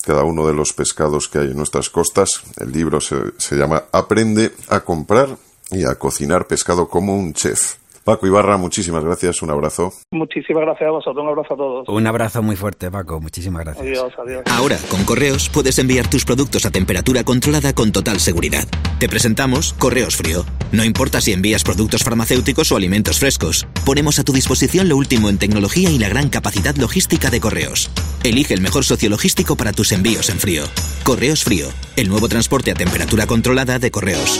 cada 0.03 0.24
uno 0.24 0.48
de 0.48 0.53
los 0.53 0.74
pescados 0.74 1.27
que 1.27 1.39
hay 1.39 1.51
en 1.51 1.57
nuestras 1.57 1.89
costas. 1.89 2.41
El 2.57 2.71
libro 2.71 3.00
se 3.01 3.55
llama 3.55 3.83
Aprende 3.91 4.53
a 4.69 4.81
comprar 4.81 5.38
y 5.69 5.86
a 5.86 5.95
cocinar 5.95 6.48
pescado 6.48 6.88
como 6.89 7.15
un 7.15 7.33
chef. 7.33 7.80
Paco 8.03 8.25
Ibarra, 8.25 8.58
muchísimas 8.58 9.03
gracias, 9.03 9.43
un 9.43 9.51
abrazo. 9.51 9.93
Muchísimas 10.12 10.63
gracias 10.63 10.88
a 10.88 10.91
vosotros, 10.91 11.24
un 11.24 11.29
abrazo 11.29 11.53
a 11.53 11.58
todos. 11.58 11.89
Un 11.89 12.08
abrazo 12.08 12.41
muy 12.41 12.55
fuerte, 12.55 12.89
Paco, 12.89 13.22
muchísimas 13.22 13.63
gracias. 13.63 13.86
Adiós, 13.86 14.13
adiós. 14.17 14.43
Ahora, 14.48 14.77
con 14.89 15.03
Correos, 15.05 15.50
puedes 15.50 15.77
enviar 15.77 16.10
tus 16.10 16.25
productos 16.25 16.65
a 16.65 16.72
temperatura 16.72 17.24
controlada 17.24 17.74
con 17.74 17.91
total 17.91 18.20
seguridad. 18.20 18.67
Te 19.00 19.08
presentamos 19.08 19.74
Correos 19.74 20.15
Frío. 20.15 20.46
No 20.72 20.84
importa 20.84 21.22
si 21.22 21.31
envías 21.31 21.63
productos 21.63 22.03
farmacéuticos 22.03 22.72
o 22.72 22.75
alimentos 22.75 23.20
frescos, 23.20 23.67
ponemos 23.86 24.17
a 24.17 24.24
tu 24.24 24.34
disposición 24.34 24.89
lo 24.89 24.98
último 24.98 25.29
en 25.29 25.38
tecnología 25.38 25.91
y 25.91 26.00
la 26.00 26.10
gran 26.10 26.29
capacidad 26.29 26.75
logística 26.77 27.29
de 27.29 27.39
Correos. 27.39 27.91
Elige 28.24 28.55
el 28.55 28.62
mejor 28.62 28.84
socio 28.84 29.10
logístico 29.10 29.55
para 29.55 29.74
tus 29.74 29.91
envíos 29.91 30.29
en 30.29 30.39
frío. 30.39 30.63
Correos 31.03 31.43
Frío, 31.43 31.67
el 31.96 32.10
nuevo 32.10 32.27
transporte 32.29 32.72
a 32.72 32.75
temperatura 32.75 33.27
controlada 33.27 33.77
de 33.77 33.91
Correos. 33.91 34.39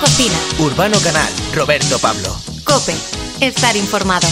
Cocina. 0.00 0.34
Urbano 0.58 0.98
Canal, 1.00 1.32
Roberto 1.54 1.98
Pablo. 1.98 2.36
Cope, 2.64 2.94
estar 3.40 3.76
informado. 3.76 4.28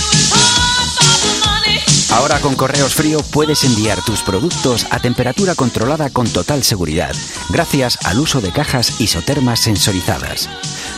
Ahora 2.11 2.38
con 2.40 2.55
Correos 2.55 2.94
Frío 2.94 3.20
puedes 3.33 3.64
enviar 3.64 4.03
tus 4.05 4.22
productos 4.22 4.87
a 4.90 5.00
temperatura 5.00 5.55
controlada 5.55 6.11
con 6.11 6.29
total 6.29 6.62
seguridad, 6.62 7.12
gracias 7.48 7.98
al 8.05 8.20
uso 8.20 8.40
de 8.40 8.53
cajas 8.53 9.00
isotermas 9.00 9.61
sensorizadas. 9.61 10.48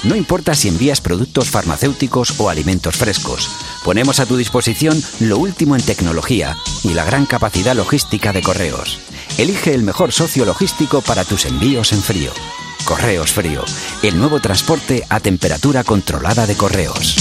No 0.03 0.15
importa 0.15 0.55
si 0.55 0.69
envías 0.69 1.01
productos 1.01 1.49
farmacéuticos 1.49 2.39
o 2.39 2.51
alimentos 2.51 2.97
frescos, 2.97 3.49
ponemos 3.83 4.21
a 4.21 4.27
tu 4.27 4.37
disposición 4.37 5.03
lo 5.21 5.39
último 5.39 5.75
en 5.75 5.83
tecnología 5.83 6.57
y 6.83 6.93
la 6.93 7.05
gran 7.05 7.25
capacidad 7.25 7.75
logística 7.75 8.33
de 8.33 8.43
correos. 8.43 8.99
Elige 9.39 9.75
el 9.75 9.83
mejor 9.83 10.13
socio 10.13 10.45
logístico 10.45 11.01
para 11.01 11.25
tus 11.25 11.47
envíos 11.47 11.93
en 11.93 12.03
frío. 12.03 12.33
Correos 12.87 13.33
Frío, 13.33 13.65
el 14.05 14.17
nuevo 14.17 14.39
transporte 14.39 15.05
a 15.09 15.19
temperatura 15.19 15.83
controlada 15.83 16.47
de 16.47 16.57
correos. 16.57 17.17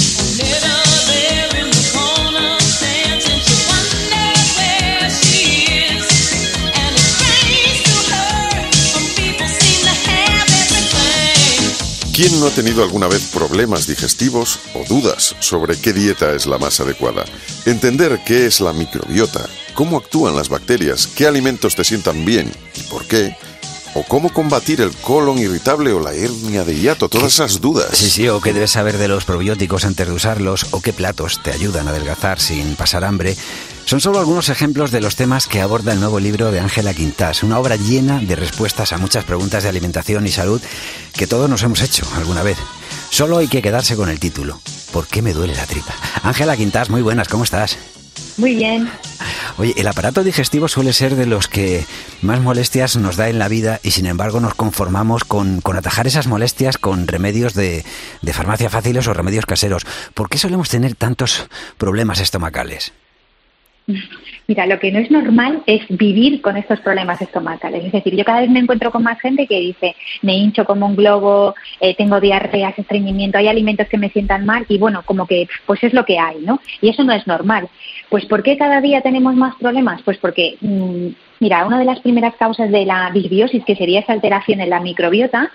¿Quién 12.13 12.39
no 12.39 12.45
ha 12.45 12.51
tenido 12.51 12.84
alguna 12.84 13.08
vez 13.08 13.23
problemas 13.34 13.88
digestivos 13.88 14.60
o 14.73 14.86
dudas 14.88 15.36
sobre 15.39 15.75
qué 15.78 15.91
dieta 15.91 16.32
es 16.34 16.45
la 16.45 16.60
más 16.60 16.80
adecuada? 16.80 17.25
Entender 17.65 18.21
qué 18.23 18.45
es 18.45 18.62
la 18.62 18.71
microbiota, 18.71 19.49
cómo 19.73 19.97
actúan 19.97 20.36
las 20.36 20.47
bacterias, 20.47 21.08
qué 21.08 21.25
alimentos 21.25 21.75
te 21.75 21.84
sientan 21.84 22.23
bien 22.23 22.51
y 22.75 22.84
por 22.84 23.06
qué, 23.06 23.36
o 23.95 24.03
cómo 24.03 24.29
combatir 24.29 24.81
el 24.81 24.91
colon 24.91 25.39
irritable 25.39 25.93
o 25.93 25.99
la 26.01 26.13
hernia 26.13 26.65
de 26.65 26.75
hiato, 26.75 27.10
todas 27.10 27.34
esas 27.34 27.62
dudas. 27.62 27.97
Sí, 27.97 28.10
sí, 28.10 28.27
o 28.27 28.41
qué 28.41 28.53
debes 28.53 28.71
saber 28.71 28.97
de 28.97 29.08
los 29.08 29.23
probióticos 29.23 29.86
antes 29.86 30.05
de 30.05 30.13
usarlos, 30.13 30.67
o 30.71 30.81
qué 30.81 30.91
platos 30.93 31.41
te 31.41 31.51
ayudan 31.51 31.88
a 31.88 31.91
adelgazar 31.91 32.39
sin 32.39 32.75
pasar 32.75 33.05
hambre. 33.05 33.36
Son 33.86 34.01
solo 34.01 34.19
algunos 34.19 34.49
ejemplos 34.49 34.91
de 34.91 34.99
los 34.99 35.15
temas 35.15 35.47
que 35.47 35.62
aborda 35.62 35.93
el 35.93 36.01
nuevo 36.01 36.19
libro 36.19 36.51
de 36.51 36.60
Ángela 36.60 36.93
Quintás, 36.93 37.41
una 37.41 37.58
obra 37.58 37.77
llena 37.77 38.19
de 38.19 38.36
respuestas 38.36 38.91
a 38.91 38.97
muchas 38.97 39.23
preguntas 39.23 39.63
de 39.63 39.69
alimentación 39.69 40.27
y 40.27 40.31
salud 40.31 40.62
que 41.13 41.27
todos 41.27 41.49
nos 41.49 41.63
hemos 41.63 41.81
hecho 41.81 42.05
alguna 42.15 42.43
vez. 42.43 42.58
Solo 43.10 43.38
hay 43.38 43.47
que 43.47 43.62
quedarse 43.62 43.95
con 43.95 44.10
el 44.10 44.19
título. 44.19 44.60
¿Por 44.91 45.08
qué 45.08 45.21
me 45.21 45.34
duele 45.34 45.55
la 45.55 45.65
tripa? 45.65 45.93
Ángela 46.21 46.58
Quintás, 46.58 46.89
muy 46.89 47.01
buenas, 47.01 47.29
¿cómo 47.29 47.45
estás? 47.45 47.77
Muy 48.37 48.55
bien. 48.55 48.89
Oye, 49.57 49.73
el 49.77 49.87
aparato 49.87 50.23
digestivo 50.23 50.67
suele 50.67 50.91
ser 50.91 51.15
de 51.15 51.25
los 51.25 51.47
que 51.47 51.85
más 52.21 52.41
molestias 52.41 52.97
nos 52.97 53.15
da 53.15 53.29
en 53.29 53.39
la 53.39 53.47
vida 53.47 53.79
y 53.83 53.91
sin 53.91 54.05
embargo 54.05 54.41
nos 54.41 54.55
conformamos 54.55 55.23
con, 55.23 55.61
atajar 55.75 56.07
esas 56.07 56.27
molestias 56.27 56.77
con 56.77 57.07
remedios 57.07 57.53
de, 57.53 57.85
de 58.21 58.33
farmacia 58.33 58.69
fáciles 58.69 59.07
o 59.07 59.13
remedios 59.13 59.45
caseros. 59.45 59.85
¿Por 60.13 60.29
qué 60.29 60.37
solemos 60.37 60.69
tener 60.69 60.95
tantos 60.95 61.47
problemas 61.77 62.19
estomacales? 62.19 62.91
Mira, 64.47 64.65
lo 64.65 64.79
que 64.79 64.91
no 64.91 64.99
es 64.99 65.11
normal 65.11 65.61
es 65.67 65.81
vivir 65.89 66.41
con 66.41 66.57
estos 66.57 66.79
problemas 66.79 67.21
estomacales. 67.21 67.85
Es 67.85 67.91
decir, 67.91 68.15
yo 68.15 68.25
cada 68.25 68.41
vez 68.41 68.49
me 68.49 68.59
encuentro 68.59 68.91
con 68.91 69.03
más 69.03 69.19
gente 69.19 69.45
que 69.45 69.59
dice, 69.59 69.95
me 70.23 70.35
hincho 70.35 70.65
como 70.65 70.87
un 70.87 70.95
globo, 70.95 71.53
eh, 71.79 71.95
tengo 71.95 72.19
diarreas, 72.19 72.77
estreñimiento, 72.77 73.37
hay 73.37 73.47
alimentos 73.47 73.87
que 73.87 73.99
me 73.99 74.09
sientan 74.09 74.45
mal 74.45 74.65
y 74.67 74.79
bueno, 74.79 75.03
como 75.05 75.27
que 75.27 75.47
pues 75.67 75.83
es 75.83 75.93
lo 75.93 76.03
que 76.03 76.17
hay, 76.17 76.37
¿no? 76.41 76.59
Y 76.81 76.89
eso 76.89 77.03
no 77.03 77.13
es 77.13 77.27
normal. 77.27 77.69
Pues 78.09 78.25
¿por 78.25 78.41
qué 78.41 78.57
cada 78.57 78.81
día 78.81 79.01
tenemos 79.01 79.35
más 79.35 79.55
problemas? 79.55 80.01
Pues 80.03 80.17
porque, 80.17 80.57
mm, 80.61 81.07
mira, 81.39 81.65
una 81.65 81.77
de 81.77 81.85
las 81.85 81.99
primeras 81.99 82.35
causas 82.35 82.71
de 82.71 82.85
la 82.85 83.11
disbiosis, 83.13 83.63
que 83.65 83.75
sería 83.75 83.99
esa 83.99 84.13
alteración 84.13 84.61
en 84.61 84.69
la 84.71 84.79
microbiota, 84.79 85.51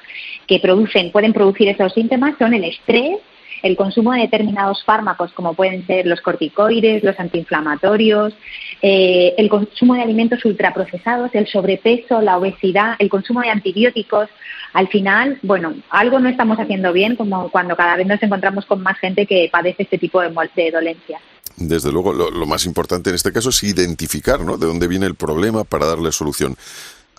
que 0.46 0.60
producen, 0.60 1.10
pueden 1.10 1.32
producir 1.32 1.68
esos 1.68 1.92
síntomas, 1.94 2.34
son 2.38 2.54
el 2.54 2.64
estrés, 2.64 3.18
el 3.62 3.76
consumo 3.76 4.12
de 4.12 4.22
determinados 4.22 4.84
fármacos, 4.84 5.32
como 5.32 5.54
pueden 5.54 5.86
ser 5.86 6.06
los 6.06 6.20
corticoides, 6.20 7.02
los 7.02 7.18
antiinflamatorios, 7.18 8.34
eh, 8.82 9.34
el 9.36 9.48
consumo 9.48 9.94
de 9.94 10.02
alimentos 10.02 10.44
ultraprocesados, 10.44 11.30
el 11.34 11.46
sobrepeso, 11.46 12.20
la 12.20 12.38
obesidad, 12.38 12.96
el 12.98 13.08
consumo 13.08 13.40
de 13.40 13.50
antibióticos. 13.50 14.28
Al 14.72 14.88
final, 14.88 15.38
bueno, 15.42 15.74
algo 15.90 16.20
no 16.20 16.28
estamos 16.28 16.58
haciendo 16.58 16.92
bien 16.92 17.16
como 17.16 17.50
cuando 17.50 17.76
cada 17.76 17.96
vez 17.96 18.06
nos 18.06 18.22
encontramos 18.22 18.66
con 18.66 18.82
más 18.82 18.98
gente 18.98 19.26
que 19.26 19.48
padece 19.50 19.82
este 19.82 19.98
tipo 19.98 20.20
de, 20.20 20.30
de 20.56 20.70
dolencias. 20.70 21.20
desde 21.56 21.92
luego, 21.92 22.12
lo, 22.12 22.46
más 22.46 22.64
importante 22.66 23.10
en 23.10 23.16
este 23.16 23.32
caso 23.32 23.50
es 23.50 23.62
identificar 23.62 24.40
¿no? 24.40 24.56
de 24.56 24.66
dónde 24.66 24.86
viene 24.86 25.06
el 25.06 25.14
problema 25.14 25.64
para 25.64 25.86
darle 25.86 26.12
solución. 26.12 26.56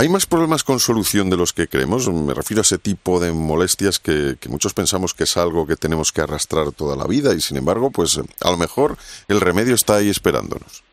¿Hay 0.01 0.09
más 0.09 0.25
problemas 0.25 0.63
con 0.63 0.79
solución 0.79 1.29
de 1.29 1.37
los 1.37 1.53
que 1.53 1.67
creemos? 1.67 2.11
Me 2.11 2.33
refiero 2.33 2.61
a 2.61 2.63
ese 2.63 2.79
tipo 2.79 3.19
de 3.19 3.31
molestias 3.31 3.99
que, 3.99 4.35
que, 4.39 4.49
muchos 4.49 4.73
pensamos 4.73 5.13
que 5.13 5.25
es 5.25 5.37
algo 5.37 5.67
que 5.67 5.75
tenemos 5.75 6.11
que 6.11 6.21
arrastrar 6.21 6.71
toda 6.71 6.95
la 6.95 7.05
vida 7.05 7.35
y 7.35 7.39
sin 7.39 7.57
embargo, 7.57 7.91
pues 7.91 8.17
a 8.17 8.49
lo 8.49 8.57
mejor 8.57 8.97
el 9.27 9.39
remedio 9.39 9.75
está 9.75 9.97
ahí 9.97 10.09
esperándonos. 10.09 10.83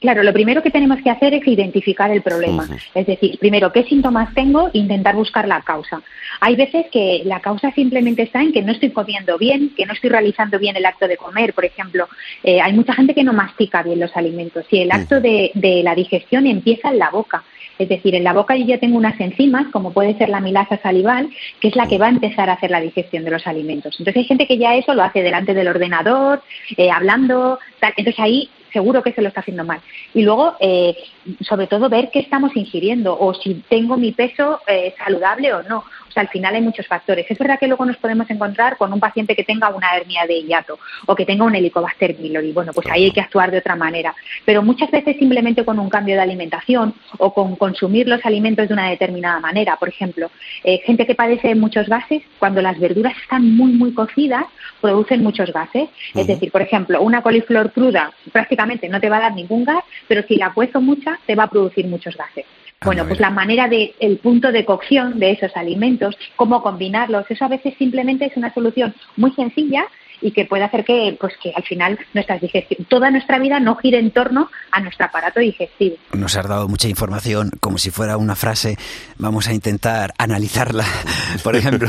Claro, 0.00 0.22
lo 0.22 0.32
primero 0.32 0.62
que 0.62 0.70
tenemos 0.70 0.98
que 1.02 1.10
hacer 1.10 1.34
es 1.34 1.48
identificar 1.48 2.10
el 2.12 2.22
problema. 2.22 2.68
Es 2.94 3.06
decir, 3.06 3.38
primero, 3.38 3.72
¿qué 3.72 3.82
síntomas 3.82 4.32
tengo? 4.34 4.70
Intentar 4.74 5.16
buscar 5.16 5.48
la 5.48 5.62
causa. 5.62 6.02
Hay 6.40 6.54
veces 6.54 6.86
que 6.92 7.22
la 7.24 7.40
causa 7.40 7.72
simplemente 7.72 8.22
está 8.22 8.42
en 8.42 8.52
que 8.52 8.62
no 8.62 8.70
estoy 8.70 8.90
comiendo 8.90 9.38
bien, 9.38 9.72
que 9.74 9.86
no 9.86 9.92
estoy 9.92 10.10
realizando 10.10 10.58
bien 10.60 10.76
el 10.76 10.84
acto 10.86 11.08
de 11.08 11.16
comer. 11.16 11.52
Por 11.52 11.64
ejemplo, 11.64 12.06
eh, 12.44 12.60
hay 12.60 12.74
mucha 12.74 12.92
gente 12.92 13.14
que 13.14 13.24
no 13.24 13.32
mastica 13.32 13.82
bien 13.82 13.98
los 13.98 14.14
alimentos 14.14 14.66
y 14.70 14.82
el 14.82 14.92
acto 14.92 15.20
de, 15.20 15.50
de 15.54 15.82
la 15.82 15.96
digestión 15.96 16.46
empieza 16.46 16.90
en 16.90 16.98
la 16.98 17.08
boca. 17.08 17.42
Es 17.78 17.88
decir, 17.88 18.14
en 18.14 18.24
la 18.24 18.32
boca 18.32 18.56
yo 18.56 18.64
ya 18.64 18.78
tengo 18.78 18.96
unas 18.96 19.18
enzimas, 19.20 19.66
como 19.72 19.92
puede 19.92 20.16
ser 20.16 20.28
la 20.28 20.40
milasa 20.40 20.78
salival, 20.78 21.30
que 21.60 21.68
es 21.68 21.76
la 21.76 21.88
que 21.88 21.98
va 21.98 22.06
a 22.06 22.10
empezar 22.10 22.48
a 22.50 22.54
hacer 22.54 22.70
la 22.70 22.80
digestión 22.80 23.24
de 23.24 23.30
los 23.30 23.46
alimentos. 23.46 23.96
Entonces 23.98 24.22
hay 24.22 24.28
gente 24.28 24.46
que 24.46 24.58
ya 24.58 24.74
eso 24.74 24.94
lo 24.94 25.02
hace 25.02 25.22
delante 25.22 25.54
del 25.54 25.68
ordenador, 25.68 26.42
eh, 26.76 26.90
hablando, 26.90 27.58
tal. 27.80 27.92
Entonces 27.96 28.20
ahí 28.20 28.50
seguro 28.72 29.02
que 29.02 29.12
se 29.12 29.22
lo 29.22 29.28
está 29.28 29.40
haciendo 29.40 29.64
mal. 29.64 29.80
Y 30.12 30.22
luego, 30.22 30.56
eh, 30.60 30.96
sobre 31.40 31.68
todo, 31.68 31.88
ver 31.88 32.10
qué 32.12 32.18
estamos 32.18 32.56
ingiriendo 32.56 33.16
o 33.18 33.32
si 33.32 33.62
tengo 33.68 33.96
mi 33.96 34.12
peso 34.12 34.60
eh, 34.66 34.94
saludable 34.98 35.54
o 35.54 35.62
no 35.62 35.84
al 36.16 36.28
final 36.28 36.54
hay 36.54 36.62
muchos 36.62 36.86
factores. 36.86 37.26
Es 37.28 37.38
verdad 37.38 37.58
que 37.58 37.66
luego 37.66 37.84
nos 37.84 37.96
podemos 37.96 38.28
encontrar 38.30 38.76
con 38.76 38.92
un 38.92 39.00
paciente 39.00 39.34
que 39.34 39.44
tenga 39.44 39.68
una 39.70 39.96
hernia 39.96 40.26
de 40.26 40.42
hiato 40.42 40.78
o 41.06 41.14
que 41.14 41.26
tenga 41.26 41.44
un 41.44 41.54
helicobacter 41.54 42.16
pylori. 42.16 42.52
Bueno, 42.52 42.72
pues 42.72 42.86
ahí 42.90 43.04
hay 43.04 43.12
que 43.12 43.20
actuar 43.20 43.50
de 43.50 43.58
otra 43.58 43.76
manera. 43.76 44.14
Pero 44.44 44.62
muchas 44.62 44.90
veces 44.90 45.16
simplemente 45.18 45.64
con 45.64 45.78
un 45.78 45.88
cambio 45.88 46.14
de 46.14 46.22
alimentación 46.22 46.94
o 47.18 47.32
con 47.32 47.56
consumir 47.56 48.08
los 48.08 48.24
alimentos 48.24 48.68
de 48.68 48.74
una 48.74 48.90
determinada 48.90 49.40
manera. 49.40 49.76
Por 49.76 49.88
ejemplo, 49.88 50.30
eh, 50.62 50.80
gente 50.84 51.06
que 51.06 51.14
padece 51.14 51.54
muchos 51.54 51.88
gases, 51.88 52.22
cuando 52.38 52.62
las 52.62 52.78
verduras 52.78 53.14
están 53.22 53.56
muy, 53.56 53.72
muy 53.72 53.92
cocidas, 53.92 54.44
producen 54.80 55.22
muchos 55.22 55.52
gases. 55.52 55.88
Es 56.14 56.26
decir, 56.26 56.50
por 56.50 56.62
ejemplo, 56.62 57.02
una 57.02 57.22
coliflor 57.22 57.72
cruda 57.72 58.12
prácticamente 58.32 58.88
no 58.88 59.00
te 59.00 59.08
va 59.08 59.18
a 59.18 59.20
dar 59.20 59.34
ningún 59.34 59.64
gas, 59.64 59.84
pero 60.08 60.22
si 60.26 60.36
la 60.36 60.52
cuezo 60.52 60.80
mucha, 60.80 61.18
te 61.26 61.34
va 61.34 61.44
a 61.44 61.50
producir 61.50 61.86
muchos 61.86 62.16
gases. 62.16 62.44
Bueno, 62.82 63.06
pues 63.06 63.18
la 63.18 63.30
manera 63.30 63.68
de, 63.68 63.94
el 63.98 64.18
punto 64.18 64.52
de 64.52 64.64
cocción 64.64 65.18
de 65.18 65.32
esos 65.32 65.56
alimentos, 65.56 66.16
cómo 66.36 66.62
combinarlos, 66.62 67.30
eso 67.30 67.44
a 67.44 67.48
veces 67.48 67.74
simplemente 67.78 68.26
es 68.26 68.36
una 68.36 68.52
solución 68.52 68.94
muy 69.16 69.32
sencilla 69.32 69.86
y 70.20 70.32
que 70.32 70.44
puede 70.44 70.64
hacer 70.64 70.84
que, 70.84 71.16
pues 71.20 71.34
que 71.42 71.52
al 71.54 71.62
final 71.64 71.98
nuestra 72.12 72.38
digestión, 72.38 72.86
toda 72.86 73.10
nuestra 73.10 73.38
vida 73.38 73.60
no 73.60 73.76
gire 73.76 73.98
en 73.98 74.10
torno 74.10 74.50
a 74.70 74.80
nuestro 74.80 75.06
aparato 75.06 75.40
digestivo. 75.40 75.96
Nos 76.12 76.36
has 76.36 76.48
dado 76.48 76.68
mucha 76.68 76.88
información, 76.88 77.50
como 77.60 77.78
si 77.78 77.90
fuera 77.90 78.16
una 78.16 78.36
frase. 78.36 78.76
Vamos 79.18 79.48
a 79.48 79.54
intentar 79.54 80.12
analizarla. 80.18 80.84
Por 81.42 81.56
ejemplo, 81.56 81.88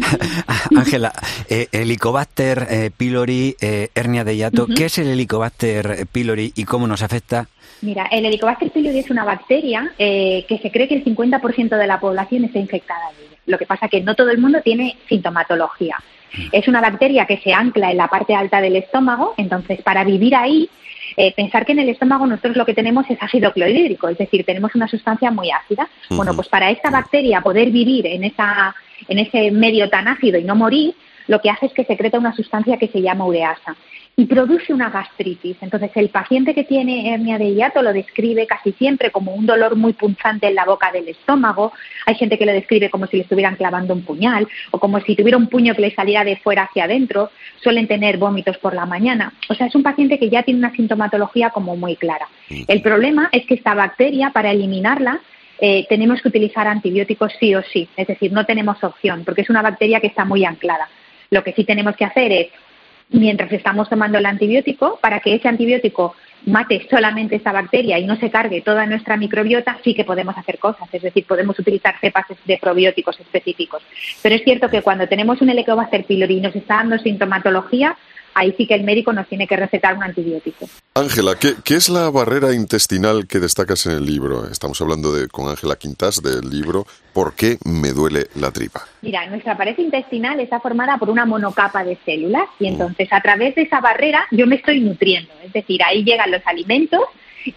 Ángela, 0.76 1.12
eh, 1.48 1.68
Helicobacter 1.72 2.66
eh, 2.70 2.90
pylori, 2.96 3.56
eh, 3.60 3.88
hernia 3.94 4.24
de 4.24 4.36
hiato. 4.36 4.66
¿Qué 4.66 4.86
es 4.86 4.98
el 4.98 5.08
Helicobacter 5.08 6.06
pylori 6.10 6.52
y 6.54 6.64
cómo 6.64 6.86
nos 6.86 7.02
afecta? 7.02 7.48
Mira, 7.82 8.06
el 8.12 8.24
Helicobacter 8.24 8.70
pylori 8.70 9.00
es 9.00 9.10
una 9.10 9.24
bacteria 9.24 9.92
eh, 9.98 10.44
que 10.48 10.58
se 10.58 10.70
cree 10.70 10.86
que 10.86 10.94
el 10.94 11.04
50% 11.04 11.76
de 11.76 11.86
la 11.86 11.98
población 11.98 12.44
está 12.44 12.60
infectada 12.60 13.10
de 13.18 13.26
ella. 13.26 13.36
Lo 13.46 13.58
que 13.58 13.66
pasa 13.66 13.86
es 13.86 13.90
que 13.90 14.00
no 14.00 14.14
todo 14.14 14.30
el 14.30 14.38
mundo 14.38 14.60
tiene 14.62 14.96
sintomatología. 15.08 15.96
Mm. 16.36 16.48
Es 16.52 16.68
una 16.68 16.80
bacteria 16.80 17.26
que 17.26 17.38
se 17.38 17.52
ancla 17.52 17.90
en 17.90 17.96
la 17.96 18.08
parte 18.08 18.34
alta 18.34 18.60
del 18.60 18.76
estómago, 18.76 19.34
entonces 19.36 19.82
para 19.82 20.04
vivir 20.04 20.34
ahí, 20.34 20.68
eh, 21.16 21.32
pensar 21.34 21.66
que 21.66 21.72
en 21.72 21.80
el 21.80 21.90
estómago 21.90 22.26
nosotros 22.26 22.56
lo 22.56 22.64
que 22.64 22.74
tenemos 22.74 23.04
es 23.10 23.18
ácido 23.20 23.52
clorhídrico, 23.52 24.08
es 24.08 24.18
decir, 24.18 24.44
tenemos 24.44 24.74
una 24.74 24.88
sustancia 24.88 25.30
muy 25.30 25.50
ácida. 25.50 25.88
Bueno, 26.10 26.34
pues 26.34 26.48
para 26.48 26.70
esta 26.70 26.90
bacteria 26.90 27.40
poder 27.40 27.70
vivir 27.70 28.06
en, 28.06 28.24
esa, 28.24 28.74
en 29.08 29.18
ese 29.18 29.50
medio 29.50 29.90
tan 29.90 30.08
ácido 30.08 30.38
y 30.38 30.44
no 30.44 30.54
morir, 30.56 30.94
lo 31.28 31.40
que 31.40 31.50
hace 31.50 31.66
es 31.66 31.72
que 31.72 31.84
secreta 31.84 32.18
una 32.18 32.34
sustancia 32.34 32.78
que 32.78 32.88
se 32.88 33.02
llama 33.02 33.26
ureasa 33.26 33.76
y 34.14 34.26
produce 34.26 34.74
una 34.74 34.90
gastritis. 34.90 35.56
Entonces, 35.62 35.90
el 35.94 36.10
paciente 36.10 36.54
que 36.54 36.64
tiene 36.64 37.14
hernia 37.14 37.38
de 37.38 37.54
hiato 37.54 37.80
lo 37.80 37.92
describe 37.92 38.46
casi 38.46 38.72
siempre 38.72 39.10
como 39.10 39.34
un 39.34 39.46
dolor 39.46 39.74
muy 39.76 39.94
punzante 39.94 40.48
en 40.48 40.54
la 40.54 40.66
boca 40.66 40.92
del 40.92 41.08
estómago. 41.08 41.72
Hay 42.04 42.16
gente 42.16 42.36
que 42.36 42.44
lo 42.44 42.52
describe 42.52 42.90
como 42.90 43.06
si 43.06 43.16
le 43.16 43.22
estuvieran 43.22 43.56
clavando 43.56 43.94
un 43.94 44.02
puñal 44.02 44.46
o 44.70 44.78
como 44.78 45.00
si 45.00 45.16
tuviera 45.16 45.38
un 45.38 45.48
puño 45.48 45.74
que 45.74 45.80
le 45.80 45.94
saliera 45.94 46.24
de 46.24 46.36
fuera 46.36 46.64
hacia 46.64 46.84
adentro. 46.84 47.30
Suelen 47.62 47.88
tener 47.88 48.18
vómitos 48.18 48.58
por 48.58 48.74
la 48.74 48.84
mañana. 48.84 49.32
O 49.48 49.54
sea, 49.54 49.66
es 49.66 49.74
un 49.74 49.82
paciente 49.82 50.18
que 50.18 50.28
ya 50.28 50.42
tiene 50.42 50.58
una 50.58 50.72
sintomatología 50.72 51.50
como 51.50 51.74
muy 51.76 51.96
clara. 51.96 52.28
El 52.68 52.82
problema 52.82 53.30
es 53.32 53.46
que 53.46 53.54
esta 53.54 53.74
bacteria, 53.74 54.30
para 54.30 54.50
eliminarla, 54.50 55.20
eh, 55.58 55.86
tenemos 55.88 56.20
que 56.20 56.28
utilizar 56.28 56.66
antibióticos 56.66 57.32
sí 57.40 57.54
o 57.54 57.62
sí. 57.62 57.88
Es 57.96 58.08
decir, 58.08 58.30
no 58.30 58.44
tenemos 58.44 58.82
opción 58.84 59.24
porque 59.24 59.40
es 59.40 59.48
una 59.48 59.62
bacteria 59.62 60.00
que 60.00 60.08
está 60.08 60.26
muy 60.26 60.44
anclada. 60.44 60.88
Lo 61.30 61.42
que 61.42 61.54
sí 61.54 61.64
tenemos 61.64 61.96
que 61.96 62.04
hacer 62.04 62.30
es 62.30 62.48
mientras 63.12 63.52
estamos 63.52 63.88
tomando 63.88 64.18
el 64.18 64.26
antibiótico, 64.26 64.98
para 65.00 65.20
que 65.20 65.34
ese 65.34 65.48
antibiótico 65.48 66.14
mate 66.46 66.86
solamente 66.90 67.36
esa 67.36 67.52
bacteria 67.52 67.98
y 67.98 68.06
no 68.06 68.16
se 68.16 68.30
cargue 68.30 68.62
toda 68.62 68.86
nuestra 68.86 69.16
microbiota, 69.16 69.78
sí 69.84 69.94
que 69.94 70.04
podemos 70.04 70.36
hacer 70.36 70.58
cosas, 70.58 70.88
es 70.92 71.02
decir, 71.02 71.24
podemos 71.24 71.58
utilizar 71.58 71.94
cepas 72.00 72.26
de 72.44 72.58
probióticos 72.58 73.18
específicos. 73.20 73.82
Pero 74.22 74.34
es 74.34 74.42
cierto 74.42 74.68
que 74.68 74.82
cuando 74.82 75.06
tenemos 75.06 75.40
un 75.40 75.50
Helicobacter 75.50 76.04
pylori 76.04 76.38
y 76.38 76.40
nos 76.40 76.56
está 76.56 76.76
dando 76.76 76.98
sintomatología, 76.98 77.96
ahí 78.34 78.54
sí 78.56 78.66
que 78.66 78.74
el 78.74 78.84
médico 78.84 79.12
nos 79.12 79.26
tiene 79.28 79.46
que 79.46 79.56
recetar 79.56 79.94
un 79.94 80.02
antibiótico. 80.02 80.68
Ángela, 80.94 81.36
¿qué, 81.38 81.74
es 81.74 81.88
la 81.88 82.10
barrera 82.10 82.52
intestinal 82.52 83.26
que 83.26 83.40
destacas 83.40 83.86
en 83.86 83.92
el 83.92 84.06
libro? 84.06 84.48
Estamos 84.50 84.80
hablando 84.80 85.12
de, 85.12 85.28
con 85.28 85.48
Ángela 85.48 85.76
Quintas 85.76 86.22
del 86.22 86.50
libro 86.50 86.86
¿Por 87.12 87.34
qué 87.34 87.58
me 87.64 87.90
duele 87.90 88.26
la 88.36 88.50
tripa? 88.50 88.82
Mira, 89.02 89.26
nuestra 89.26 89.56
pared 89.56 89.76
intestinal 89.78 90.40
está 90.40 90.60
formada 90.60 90.96
por 90.96 91.10
una 91.10 91.26
monocapa 91.26 91.84
de 91.84 91.98
células 92.04 92.44
y 92.58 92.64
mm. 92.64 92.72
entonces 92.72 93.08
a 93.12 93.20
través 93.20 93.54
de 93.54 93.62
esa 93.62 93.80
barrera 93.80 94.26
yo 94.30 94.46
me 94.46 94.56
estoy 94.56 94.80
nutriendo, 94.80 95.32
es 95.44 95.52
decir, 95.52 95.82
ahí 95.82 96.04
llegan 96.04 96.30
los 96.30 96.46
alimentos 96.46 97.02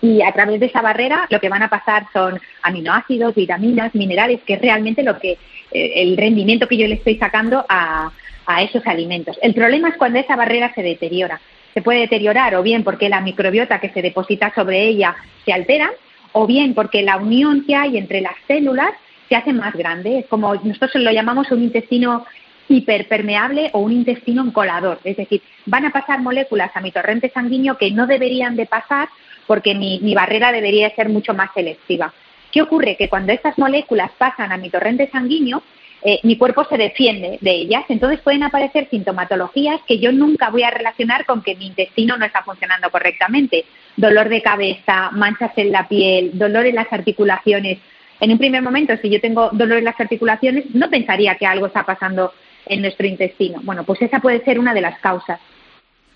y 0.02 0.22
a 0.22 0.32
través 0.32 0.60
de 0.60 0.66
esa 0.66 0.82
barrera 0.82 1.28
lo 1.30 1.40
que 1.40 1.50
van 1.50 1.64
a 1.64 1.70
pasar 1.70 2.08
son 2.12 2.40
aminoácidos, 2.64 3.36
vitaminas, 3.36 3.94
minerales, 3.96 4.42
que 4.46 4.56
es 4.56 4.62
realmente 4.62 5.04
lo 5.04 5.20
que 5.20 5.38
eh, 5.72 6.02
el 6.02 6.18
rendimiento 6.18 6.68
que 6.68 6.78
yo 6.78 6.88
le 6.88 6.96
estoy 6.96 7.18
sacando 7.18 7.66
a, 7.70 8.12
a 8.46 8.62
esos 8.62 8.86
alimentos. 8.86 9.38
El 9.42 9.54
problema 9.54 9.90
es 9.90 9.98
cuando 9.98 10.20
esa 10.20 10.36
barrera 10.36 10.74
se 10.74 10.84
deteriora. 10.84 11.40
Se 11.74 11.82
puede 11.82 12.00
deteriorar 12.00 12.56
o 12.56 12.64
bien 12.64 12.84
porque 12.84 13.10
la 13.10 13.22
microbiota 13.22 13.80
que 13.80 13.90
se 13.90 14.02
deposita 14.02 14.54
sobre 14.54 14.84
ella 14.84 15.16
se 15.44 15.54
altera 15.54 15.92
o 16.32 16.48
bien 16.48 16.74
porque 16.74 17.02
la 17.02 17.18
unión 17.18 17.66
que 17.66 17.76
hay 17.76 17.98
entre 17.98 18.22
las 18.22 18.36
células 18.48 18.92
se 19.28 19.36
hace 19.36 19.54
más 19.54 19.74
grande. 19.74 20.20
Es 20.20 20.28
como 20.28 20.54
nosotros 20.56 21.04
lo 21.04 21.12
llamamos 21.12 21.52
un 21.52 21.64
intestino 21.64 22.26
hiperpermeable 22.68 23.70
o 23.74 23.80
un 23.80 23.92
intestino 23.92 24.44
encolador. 24.44 25.00
Es 25.04 25.18
decir, 25.18 25.42
van 25.66 25.86
a 25.86 25.92
pasar 25.92 26.22
moléculas 26.22 26.72
a 26.74 26.82
mi 26.82 26.92
torrente 26.92 27.30
sanguíneo 27.34 27.78
que 27.78 27.92
no 27.92 28.08
deberían 28.08 28.56
de 28.56 28.66
pasar 28.66 29.10
porque 29.48 29.76
mi, 29.76 30.00
mi 30.02 30.16
barrera 30.16 30.52
debería 30.52 30.90
ser 30.96 31.10
mucho 31.10 31.34
más 31.34 31.52
selectiva. 31.54 32.14
¿Qué 32.52 32.62
ocurre? 32.62 32.96
Que 32.96 33.10
cuando 33.10 33.34
estas 33.34 33.58
moléculas 33.58 34.12
pasan 34.18 34.52
a 34.52 34.58
mi 34.58 34.70
torrente 34.70 35.10
sanguíneo, 35.12 35.62
eh, 36.08 36.20
mi 36.22 36.38
cuerpo 36.38 36.64
se 36.66 36.78
defiende 36.78 37.40
de 37.42 37.52
ellas. 37.52 37.84
Entonces 37.90 38.20
pueden 38.20 38.44
aparecer 38.44 38.88
sintomatologías 38.92 39.82
que 39.88 39.98
yo 39.98 40.12
nunca 40.12 40.52
voy 40.52 40.62
a 40.62 40.70
relacionar 40.70 41.26
con 41.26 41.42
que 41.42 41.56
mi 41.56 41.66
intestino 41.66 42.16
no 42.16 42.26
está 42.26 42.44
funcionando 42.44 42.92
correctamente. 42.92 43.66
Dolor 43.98 44.30
de 44.30 44.44
cabeza, 44.44 45.10
manchas 45.14 45.52
en 45.56 45.72
la 45.72 45.88
piel, 45.88 46.38
dolor 46.38 46.68
en 46.68 46.76
las 46.76 46.94
articulaciones. 46.94 47.80
En 48.20 48.32
un 48.32 48.38
primer 48.38 48.62
momento, 48.62 48.96
si 49.02 49.10
yo 49.10 49.20
tengo 49.20 49.50
dolor 49.52 49.80
en 49.80 49.86
las 49.86 50.00
articulaciones, 50.00 50.66
no 50.76 50.92
pensaría 50.92 51.36
que 51.38 51.48
algo 51.48 51.66
está 51.66 51.84
pasando 51.84 52.34
en 52.68 52.82
nuestro 52.82 53.08
intestino. 53.08 53.62
Bueno, 53.64 53.84
pues 53.84 54.00
esa 54.04 54.20
puede 54.20 54.44
ser 54.44 54.60
una 54.60 54.76
de 54.76 54.82
las 54.82 55.00
causas. 55.00 55.40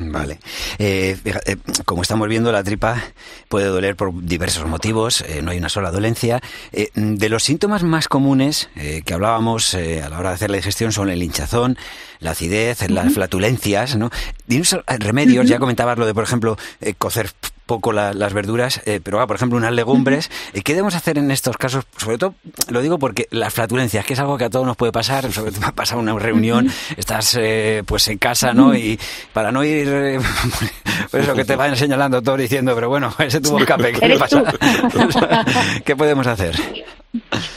Vale. 0.01 0.39
Eh, 0.77 1.17
eh, 1.25 1.57
como 1.83 2.01
estamos 2.01 2.29
viendo, 2.29 2.53
la 2.53 2.63
tripa 2.63 3.03
puede 3.49 3.65
doler 3.65 3.97
por 3.97 4.23
diversos 4.23 4.65
motivos, 4.65 5.21
eh, 5.27 5.41
no 5.41 5.51
hay 5.51 5.57
una 5.57 5.67
sola 5.67 5.91
dolencia. 5.91 6.41
de 6.95 7.29
los 7.29 7.43
síntomas 7.43 7.83
más 7.83 8.07
comunes 8.07 8.69
que 8.75 9.13
hablábamos 9.13 9.73
a 9.73 10.09
la 10.09 10.19
hora 10.19 10.29
de 10.29 10.35
hacer 10.35 10.49
la 10.49 10.57
digestión 10.57 10.91
son 10.91 11.09
el 11.09 11.21
hinchazón, 11.21 11.77
la 12.19 12.31
acidez, 12.31 12.89
las 12.89 13.13
flatulencias, 13.13 13.97
¿no? 13.97 14.09
Y 14.47 14.61
remedios, 14.99 15.47
ya 15.47 15.59
comentabas 15.59 15.97
lo 15.97 16.05
de, 16.05 16.13
por 16.13 16.23
ejemplo, 16.23 16.57
cocer 16.97 17.31
poco 17.69 17.93
las 17.93 18.33
verduras, 18.33 18.81
eh, 18.87 18.99
pero 19.01 19.25
por 19.27 19.35
ejemplo 19.35 19.55
unas 19.55 19.71
legumbres. 19.71 20.31
Eh, 20.53 20.61
¿Qué 20.63 20.73
debemos 20.73 20.95
hacer 20.95 21.19
en 21.19 21.29
estos 21.29 21.55
casos? 21.55 21.85
Sobre 21.97 22.17
todo, 22.17 22.33
lo 22.71 22.81
digo 22.81 22.97
porque 22.97 23.27
las 23.29 23.53
flatulencias, 23.53 24.03
que 24.03 24.13
es 24.13 24.19
algo 24.19 24.39
que 24.39 24.45
a 24.45 24.49
todos 24.49 24.65
nos 24.65 24.75
puede 24.75 24.91
pasar, 24.91 25.31
sobre 25.31 25.51
todo 25.51 25.71
pasar 25.75 25.99
una 25.99 26.17
reunión, 26.17 26.67
estás 26.97 27.37
eh, 27.39 27.83
pues 27.85 28.07
en 28.07 28.17
casa, 28.17 28.53
¿no? 28.53 28.75
Y 28.75 28.99
para 29.33 29.51
no 29.51 29.63
ir, 29.63 29.87
pues 31.11 31.23
eso 31.23 31.35
que 31.35 31.45
te 31.45 31.55
vayan 31.55 31.75
señalando 31.75 32.23
todo 32.23 32.37
diciendo, 32.37 32.73
pero 32.73 32.89
bueno, 32.89 33.13
ese 33.19 33.39
tuvo 33.39 33.59
escape, 33.59 33.93
¿qué 33.93 34.17
pasa? 34.17 34.43
¿Qué 35.85 35.95
podemos 35.95 36.25
hacer? 36.25 36.55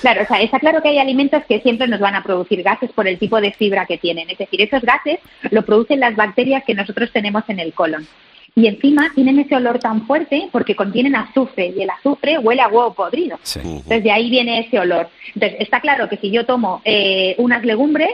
Claro, 0.03 0.25
o 0.25 0.27
sea, 0.27 0.43
está 0.43 0.59
claro 0.59 0.83
que 0.83 0.91
hay 0.91 0.99
alimentos 0.99 1.43
que 1.49 1.61
siempre 1.61 1.89
nos 1.89 2.01
van 2.01 2.17
a 2.17 2.23
producir 2.23 2.63
gases 2.63 2.93
por 2.93 3.09
el 3.09 3.19
tipo 3.19 3.41
de 3.41 3.53
fibra 3.53 3.87
que 3.87 3.97
tienen. 3.97 4.29
Es 4.29 4.37
decir, 4.37 4.61
esos 4.61 4.83
gases 4.83 5.21
lo 5.51 5.65
producen 5.65 6.01
las 6.01 6.17
bacterias 6.17 6.65
que 6.67 6.75
nosotros 6.75 7.11
tenemos 7.13 7.45
en 7.49 7.61
el 7.61 7.73
colon. 7.73 8.07
Y 8.55 8.67
encima 8.67 9.11
tienen 9.15 9.39
ese 9.39 9.57
olor 9.57 9.79
tan 9.79 10.07
fuerte 10.07 10.49
porque 10.53 10.77
contienen 10.77 11.17
azufre 11.17 11.73
y 11.77 11.83
el 11.83 11.91
azufre 11.91 12.39
huele 12.39 12.61
a 12.61 12.69
huevo 12.69 12.93
podrido. 12.93 13.39
Entonces 13.55 14.05
de 14.05 14.11
ahí 14.11 14.29
viene 14.29 14.61
ese 14.61 14.79
olor. 14.79 15.09
Entonces 15.35 15.59
está 15.61 15.81
claro 15.81 16.09
que 16.09 16.19
si 16.19 16.31
yo 16.31 16.45
tomo 16.45 16.83
eh, 16.85 17.35
unas 17.39 17.65
legumbres, 17.65 18.11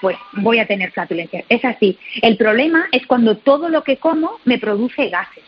pues 0.00 0.16
voy 0.32 0.58
a 0.58 0.66
tener 0.66 0.92
flatulencia. 0.92 1.44
Es 1.48 1.64
así. 1.64 1.98
El 2.22 2.36
problema 2.36 2.86
es 2.90 3.06
cuando 3.06 3.36
todo 3.36 3.68
lo 3.68 3.84
que 3.84 3.98
como 3.98 4.38
me 4.44 4.58
produce 4.58 5.08
gases. 5.08 5.44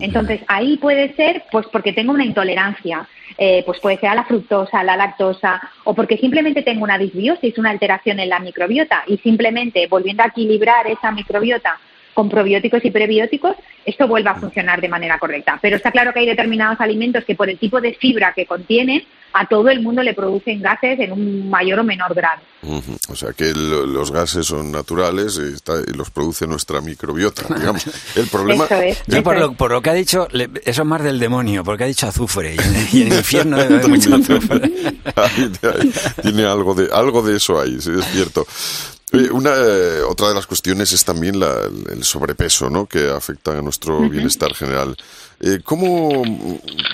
Entonces 0.00 0.40
ahí 0.48 0.78
puede 0.78 1.14
ser, 1.16 1.44
pues 1.52 1.66
porque 1.70 1.92
tengo 1.92 2.12
una 2.12 2.24
intolerancia, 2.24 3.06
eh, 3.36 3.62
pues 3.66 3.78
puede 3.78 3.98
ser 3.98 4.08
a 4.08 4.14
la 4.14 4.24
fructosa, 4.24 4.80
a 4.80 4.84
la 4.84 4.96
lactosa, 4.96 5.60
o 5.84 5.92
porque 5.92 6.16
simplemente 6.16 6.62
tengo 6.62 6.82
una 6.82 6.96
disbiosis, 6.96 7.58
una 7.58 7.68
alteración 7.68 8.18
en 8.18 8.30
la 8.30 8.38
microbiota 8.38 9.02
y 9.06 9.18
simplemente 9.18 9.86
volviendo 9.86 10.22
a 10.22 10.28
equilibrar 10.28 10.86
esa 10.86 11.12
microbiota 11.12 11.78
con 12.16 12.30
probióticos 12.30 12.82
y 12.82 12.90
prebióticos, 12.90 13.56
esto 13.84 14.08
vuelva 14.08 14.30
a 14.30 14.40
funcionar 14.40 14.80
de 14.80 14.88
manera 14.88 15.18
correcta. 15.18 15.58
Pero 15.60 15.76
está 15.76 15.92
claro 15.92 16.14
que 16.14 16.20
hay 16.20 16.26
determinados 16.26 16.80
alimentos 16.80 17.26
que 17.26 17.34
por 17.34 17.50
el 17.50 17.58
tipo 17.58 17.78
de 17.78 17.92
fibra 17.92 18.32
que 18.34 18.46
contienen, 18.46 19.02
a 19.34 19.46
todo 19.46 19.68
el 19.68 19.82
mundo 19.82 20.02
le 20.02 20.14
producen 20.14 20.62
gases 20.62 20.98
en 20.98 21.12
un 21.12 21.50
mayor 21.50 21.80
o 21.80 21.84
menor 21.84 22.14
grado. 22.14 22.40
O 23.10 23.14
sea 23.14 23.34
que 23.34 23.52
los 23.52 24.10
gases 24.10 24.46
son 24.46 24.72
naturales 24.72 25.38
y, 25.38 25.94
los 25.94 26.08
produce 26.08 26.46
nuestra 26.46 26.80
microbiota, 26.80 27.42
digamos. 27.54 27.86
El 28.16 28.28
problema... 28.28 28.64
es, 28.64 29.02
por, 29.22 29.70
lo, 29.70 29.82
que 29.82 29.90
ha 29.90 29.94
dicho, 29.94 30.26
eso 30.32 30.82
es 30.82 30.88
más 30.88 31.02
del 31.02 31.18
demonio, 31.18 31.64
porque 31.64 31.84
ha 31.84 31.86
dicho 31.86 32.06
azufre 32.06 32.56
y 32.92 33.02
en, 33.02 33.12
el 33.12 33.18
infierno 33.18 33.58
hay 33.58 33.68
mucho 33.86 34.14
azufre. 34.14 34.72
tiene 36.22 36.46
algo 36.46 36.74
de, 36.74 36.88
algo 36.90 37.20
de 37.20 37.36
eso 37.36 37.60
ahí, 37.60 37.78
sí, 37.78 37.90
es 37.90 38.06
cierto. 38.06 38.46
Una, 39.12 39.54
eh, 39.54 40.02
otra 40.02 40.28
de 40.28 40.34
las 40.34 40.48
cuestiones 40.48 40.92
es 40.92 41.04
también 41.04 41.40
el 41.40 42.02
sobrepeso, 42.02 42.68
¿no? 42.68 42.86
que 42.86 43.08
afecta 43.08 43.56
a 43.56 43.62
nuestro 43.62 44.00
bienestar 44.08 44.52
general. 44.52 44.96
Eh, 45.38 45.60
¿Cómo 45.62 46.24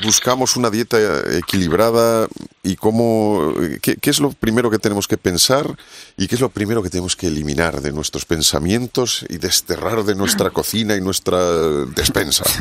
buscamos 0.03 0.57
una 0.57 0.69
dieta 0.69 0.99
equilibrada 1.39 2.29
y 2.63 2.77
cómo, 2.77 3.55
qué, 3.81 3.99
es 4.03 4.21
lo 4.21 4.31
primero 4.33 4.71
que 4.71 4.79
tenemos 4.79 5.09
que 5.09 5.17
pensar 5.17 5.75
y 6.19 6.29
qué 6.29 6.35
es 6.35 6.41
lo 6.43 6.51
primero 6.51 6.83
que 6.83 6.91
tenemos 6.91 7.17
que 7.17 7.29
eliminar 7.29 7.81
de 7.81 7.93
nuestros 7.93 8.27
pensamientos 8.27 9.25
y 9.31 9.39
desterrar 9.39 10.05
de 10.05 10.15
nuestra 10.15 10.51
cocina 10.51 10.95
y 10.97 11.01
nuestra 11.01 11.41
despensa? 11.87 12.45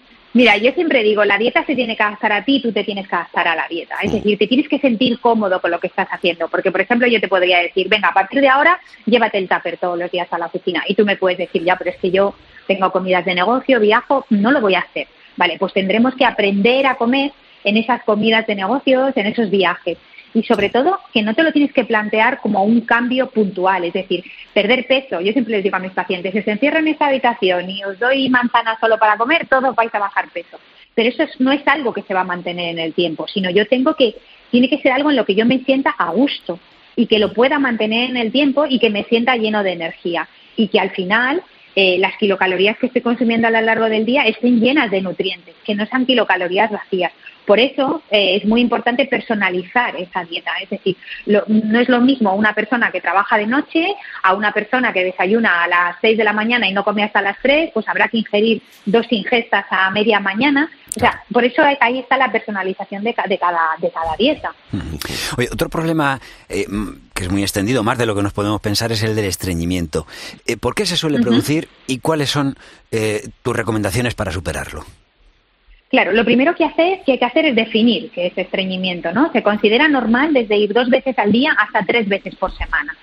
Mira, 0.32 0.56
yo 0.56 0.70
siempre 0.72 1.02
digo, 1.02 1.24
la 1.24 1.38
dieta 1.38 1.64
se 1.66 1.74
tiene 1.74 1.96
que 1.96 2.02
adaptar 2.04 2.32
a 2.32 2.44
ti, 2.44 2.62
tú 2.62 2.70
te 2.70 2.84
tienes 2.84 3.08
que 3.08 3.16
adaptar 3.16 3.48
a 3.48 3.56
la 3.56 3.66
dieta. 3.66 3.96
Es 4.00 4.12
decir, 4.12 4.38
te 4.38 4.46
tienes 4.46 4.68
que 4.68 4.78
sentir 4.78 5.18
cómodo 5.18 5.60
con 5.60 5.72
lo 5.72 5.80
que 5.80 5.88
estás 5.88 6.06
haciendo. 6.08 6.46
Porque, 6.48 6.70
por 6.70 6.80
ejemplo, 6.80 7.08
yo 7.08 7.20
te 7.20 7.26
podría 7.26 7.58
decir, 7.58 7.88
venga, 7.88 8.08
a 8.08 8.14
partir 8.14 8.40
de 8.40 8.48
ahora, 8.48 8.78
llévate 9.06 9.38
el 9.38 9.48
tupper 9.48 9.78
todos 9.78 9.98
los 9.98 10.10
días 10.10 10.28
a 10.30 10.38
la 10.38 10.46
oficina. 10.46 10.84
Y 10.86 10.94
tú 10.94 11.04
me 11.04 11.16
puedes 11.16 11.38
decir, 11.38 11.64
ya, 11.64 11.74
pero 11.74 11.90
es 11.90 11.96
que 11.96 12.12
yo 12.12 12.34
tengo 12.68 12.92
comidas 12.92 13.24
de 13.24 13.34
negocio, 13.34 13.80
viajo, 13.80 14.24
no 14.30 14.52
lo 14.52 14.60
voy 14.60 14.76
a 14.76 14.80
hacer. 14.80 15.08
Vale, 15.36 15.56
pues 15.58 15.72
tendremos 15.72 16.14
que 16.14 16.24
aprender 16.24 16.86
a 16.86 16.94
comer 16.94 17.32
en 17.64 17.76
esas 17.76 18.04
comidas 18.04 18.46
de 18.46 18.54
negocios, 18.54 19.16
en 19.16 19.26
esos 19.26 19.50
viajes 19.50 19.98
y 20.34 20.42
sobre 20.44 20.70
todo 20.70 20.98
que 21.12 21.22
no 21.22 21.34
te 21.34 21.42
lo 21.42 21.52
tienes 21.52 21.72
que 21.72 21.84
plantear 21.84 22.40
como 22.40 22.62
un 22.64 22.82
cambio 22.82 23.30
puntual, 23.30 23.84
es 23.84 23.92
decir, 23.92 24.24
perder 24.52 24.86
peso. 24.86 25.20
Yo 25.20 25.32
siempre 25.32 25.54
les 25.54 25.64
digo 25.64 25.76
a 25.76 25.80
mis 25.80 25.92
pacientes, 25.92 26.32
si 26.32 26.42
se 26.42 26.52
encierran 26.52 26.86
en 26.86 26.92
esta 26.92 27.06
habitación 27.06 27.68
y 27.68 27.82
os 27.84 27.98
doy 27.98 28.28
manzana 28.28 28.78
solo 28.80 28.98
para 28.98 29.16
comer, 29.16 29.46
todos 29.48 29.74
vais 29.74 29.94
a 29.94 29.98
bajar 29.98 30.28
peso. 30.30 30.58
Pero 30.94 31.08
eso 31.08 31.24
no 31.38 31.52
es 31.52 31.66
algo 31.66 31.92
que 31.92 32.02
se 32.02 32.14
va 32.14 32.20
a 32.20 32.24
mantener 32.24 32.70
en 32.70 32.78
el 32.78 32.94
tiempo, 32.94 33.26
sino 33.28 33.50
yo 33.50 33.66
tengo 33.66 33.94
que, 33.94 34.14
tiene 34.50 34.68
que 34.68 34.78
ser 34.78 34.92
algo 34.92 35.10
en 35.10 35.16
lo 35.16 35.24
que 35.24 35.34
yo 35.34 35.46
me 35.46 35.58
sienta 35.60 35.90
a 35.90 36.10
gusto 36.10 36.58
y 36.96 37.06
que 37.06 37.18
lo 37.18 37.32
pueda 37.32 37.58
mantener 37.58 38.10
en 38.10 38.16
el 38.16 38.32
tiempo 38.32 38.66
y 38.68 38.78
que 38.78 38.90
me 38.90 39.04
sienta 39.04 39.36
lleno 39.36 39.62
de 39.62 39.72
energía 39.72 40.28
y 40.56 40.68
que 40.68 40.80
al 40.80 40.90
final 40.90 41.42
eh, 41.76 41.98
las 41.98 42.16
kilocalorías 42.16 42.76
que 42.78 42.86
estoy 42.86 43.00
consumiendo 43.00 43.46
a 43.46 43.50
lo 43.50 43.60
largo 43.60 43.88
del 43.88 44.04
día 44.04 44.24
estén 44.24 44.60
llenas 44.60 44.90
de 44.90 45.00
nutrientes, 45.02 45.54
que 45.64 45.74
no 45.74 45.86
sean 45.86 46.04
kilocalorías 46.04 46.70
vacías. 46.70 47.12
Por 47.50 47.58
eso 47.58 48.00
eh, 48.12 48.36
es 48.36 48.44
muy 48.44 48.60
importante 48.60 49.06
personalizar 49.06 49.96
esa 49.96 50.22
dieta. 50.22 50.52
Es 50.62 50.70
decir, 50.70 50.96
no 51.26 51.80
es 51.80 51.88
lo 51.88 52.00
mismo 52.00 52.32
una 52.36 52.54
persona 52.54 52.92
que 52.92 53.00
trabaja 53.00 53.38
de 53.38 53.48
noche 53.48 53.88
a 54.22 54.34
una 54.34 54.52
persona 54.52 54.92
que 54.92 55.02
desayuna 55.02 55.64
a 55.64 55.66
las 55.66 55.96
6 56.00 56.16
de 56.16 56.22
la 56.22 56.32
mañana 56.32 56.68
y 56.68 56.72
no 56.72 56.84
come 56.84 57.02
hasta 57.02 57.20
las 57.20 57.36
3, 57.42 57.72
pues 57.74 57.88
habrá 57.88 58.06
que 58.06 58.18
ingerir 58.18 58.62
dos 58.86 59.04
ingestas 59.10 59.66
a 59.68 59.90
media 59.90 60.20
mañana. 60.20 60.70
O 60.96 61.00
sea, 61.00 61.24
por 61.32 61.44
eso 61.44 61.60
ahí 61.80 61.98
está 61.98 62.16
la 62.16 62.30
personalización 62.30 63.02
de, 63.02 63.14
cada, 63.14 63.28
de 63.80 63.90
cada 63.90 64.14
dieta. 64.16 64.54
Oye, 65.36 65.48
otro 65.52 65.68
problema 65.68 66.20
eh, 66.48 66.66
que 67.12 67.24
es 67.24 67.32
muy 67.32 67.42
extendido, 67.42 67.82
más 67.82 67.98
de 67.98 68.06
lo 68.06 68.14
que 68.14 68.22
nos 68.22 68.32
podemos 68.32 68.60
pensar, 68.60 68.92
es 68.92 69.02
el 69.02 69.16
del 69.16 69.24
estreñimiento. 69.24 70.06
Eh, 70.46 70.56
¿Por 70.56 70.76
qué 70.76 70.86
se 70.86 70.96
suele 70.96 71.18
producir 71.18 71.66
y 71.88 71.98
cuáles 71.98 72.30
son 72.30 72.56
tus 73.42 73.56
recomendaciones 73.56 74.14
para 74.14 74.30
superarlo? 74.30 74.84
Claro, 75.90 76.12
lo 76.12 76.24
primero 76.24 76.54
que, 76.54 76.64
hay 76.64 77.18
que 77.18 77.24
hacer 77.24 77.46
es 77.46 77.56
definir 77.56 78.12
qué 78.12 78.28
es 78.28 78.38
estreñimiento, 78.38 79.12
¿no? 79.12 79.32
Se 79.32 79.42
considera 79.42 79.88
normal 79.88 80.32
desde 80.32 80.56
ir 80.56 80.72
dos 80.72 80.88
veces 80.88 81.18
al 81.18 81.32
día 81.32 81.52
hasta 81.58 81.84
tres 81.84 82.08
veces 82.08 82.36
por 82.36 82.56
semana. 82.56 82.96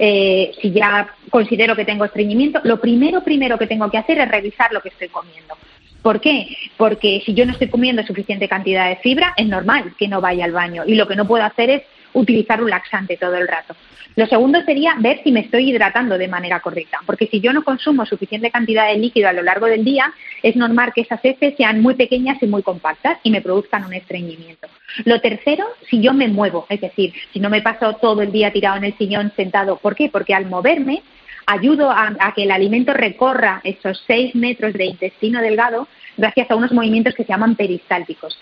Eh, 0.00 0.50
si 0.60 0.72
ya 0.72 1.14
considero 1.30 1.76
que 1.76 1.84
tengo 1.84 2.04
estreñimiento, 2.04 2.60
lo 2.64 2.80
primero, 2.80 3.22
primero 3.22 3.56
que 3.56 3.68
tengo 3.68 3.88
que 3.88 3.98
hacer 3.98 4.18
es 4.18 4.28
revisar 4.28 4.72
lo 4.72 4.80
que 4.80 4.88
estoy 4.88 5.08
comiendo. 5.08 5.56
¿Por 6.02 6.20
qué? 6.20 6.48
Porque 6.76 7.22
si 7.24 7.34
yo 7.34 7.46
no 7.46 7.52
estoy 7.52 7.68
comiendo 7.68 8.02
suficiente 8.02 8.48
cantidad 8.48 8.88
de 8.88 8.96
fibra, 8.96 9.32
es 9.36 9.46
normal 9.46 9.94
que 9.96 10.08
no 10.08 10.20
vaya 10.20 10.44
al 10.44 10.52
baño. 10.52 10.82
Y 10.84 10.96
lo 10.96 11.06
que 11.06 11.14
no 11.14 11.28
puedo 11.28 11.44
hacer 11.44 11.70
es 11.70 11.82
utilizar 12.14 12.62
un 12.62 12.70
laxante 12.70 13.16
todo 13.16 13.36
el 13.36 13.46
rato. 13.46 13.76
Lo 14.16 14.26
segundo 14.26 14.62
sería 14.62 14.94
ver 14.98 15.20
si 15.24 15.32
me 15.32 15.40
estoy 15.40 15.70
hidratando 15.70 16.16
de 16.16 16.28
manera 16.28 16.60
correcta, 16.60 16.98
porque 17.04 17.26
si 17.26 17.40
yo 17.40 17.52
no 17.52 17.64
consumo 17.64 18.06
suficiente 18.06 18.50
cantidad 18.50 18.88
de 18.88 18.96
líquido 18.96 19.28
a 19.28 19.32
lo 19.32 19.42
largo 19.42 19.66
del 19.66 19.84
día, 19.84 20.12
es 20.42 20.54
normal 20.54 20.92
que 20.94 21.00
esas 21.00 21.20
heces 21.24 21.54
sean 21.56 21.82
muy 21.82 21.94
pequeñas 21.94 22.40
y 22.40 22.46
muy 22.46 22.62
compactas 22.62 23.18
y 23.24 23.30
me 23.30 23.40
produzcan 23.40 23.84
un 23.84 23.92
estreñimiento. 23.92 24.68
Lo 25.04 25.20
tercero, 25.20 25.66
si 25.90 26.00
yo 26.00 26.12
me 26.12 26.28
muevo, 26.28 26.66
es 26.68 26.80
decir, 26.80 27.12
si 27.32 27.40
no 27.40 27.50
me 27.50 27.62
paso 27.62 27.94
todo 27.94 28.22
el 28.22 28.30
día 28.30 28.52
tirado 28.52 28.76
en 28.76 28.84
el 28.84 28.96
sillón 28.96 29.32
sentado, 29.34 29.76
¿por 29.78 29.96
qué? 29.96 30.08
Porque 30.08 30.34
al 30.34 30.46
moverme 30.46 31.02
ayudo 31.46 31.90
a, 31.90 32.32
que 32.34 32.44
el 32.44 32.50
alimento 32.50 32.92
recorra 32.92 33.60
esos 33.64 34.02
seis 34.06 34.34
metros 34.34 34.72
de 34.74 34.86
intestino 34.86 35.40
delgado 35.40 35.88
gracias 36.16 36.50
a 36.50 36.56
unos 36.56 36.72
movimientos 36.72 37.14
que 37.14 37.24
se 37.24 37.32
llaman 37.32 37.56
peristálticos. 37.56 38.38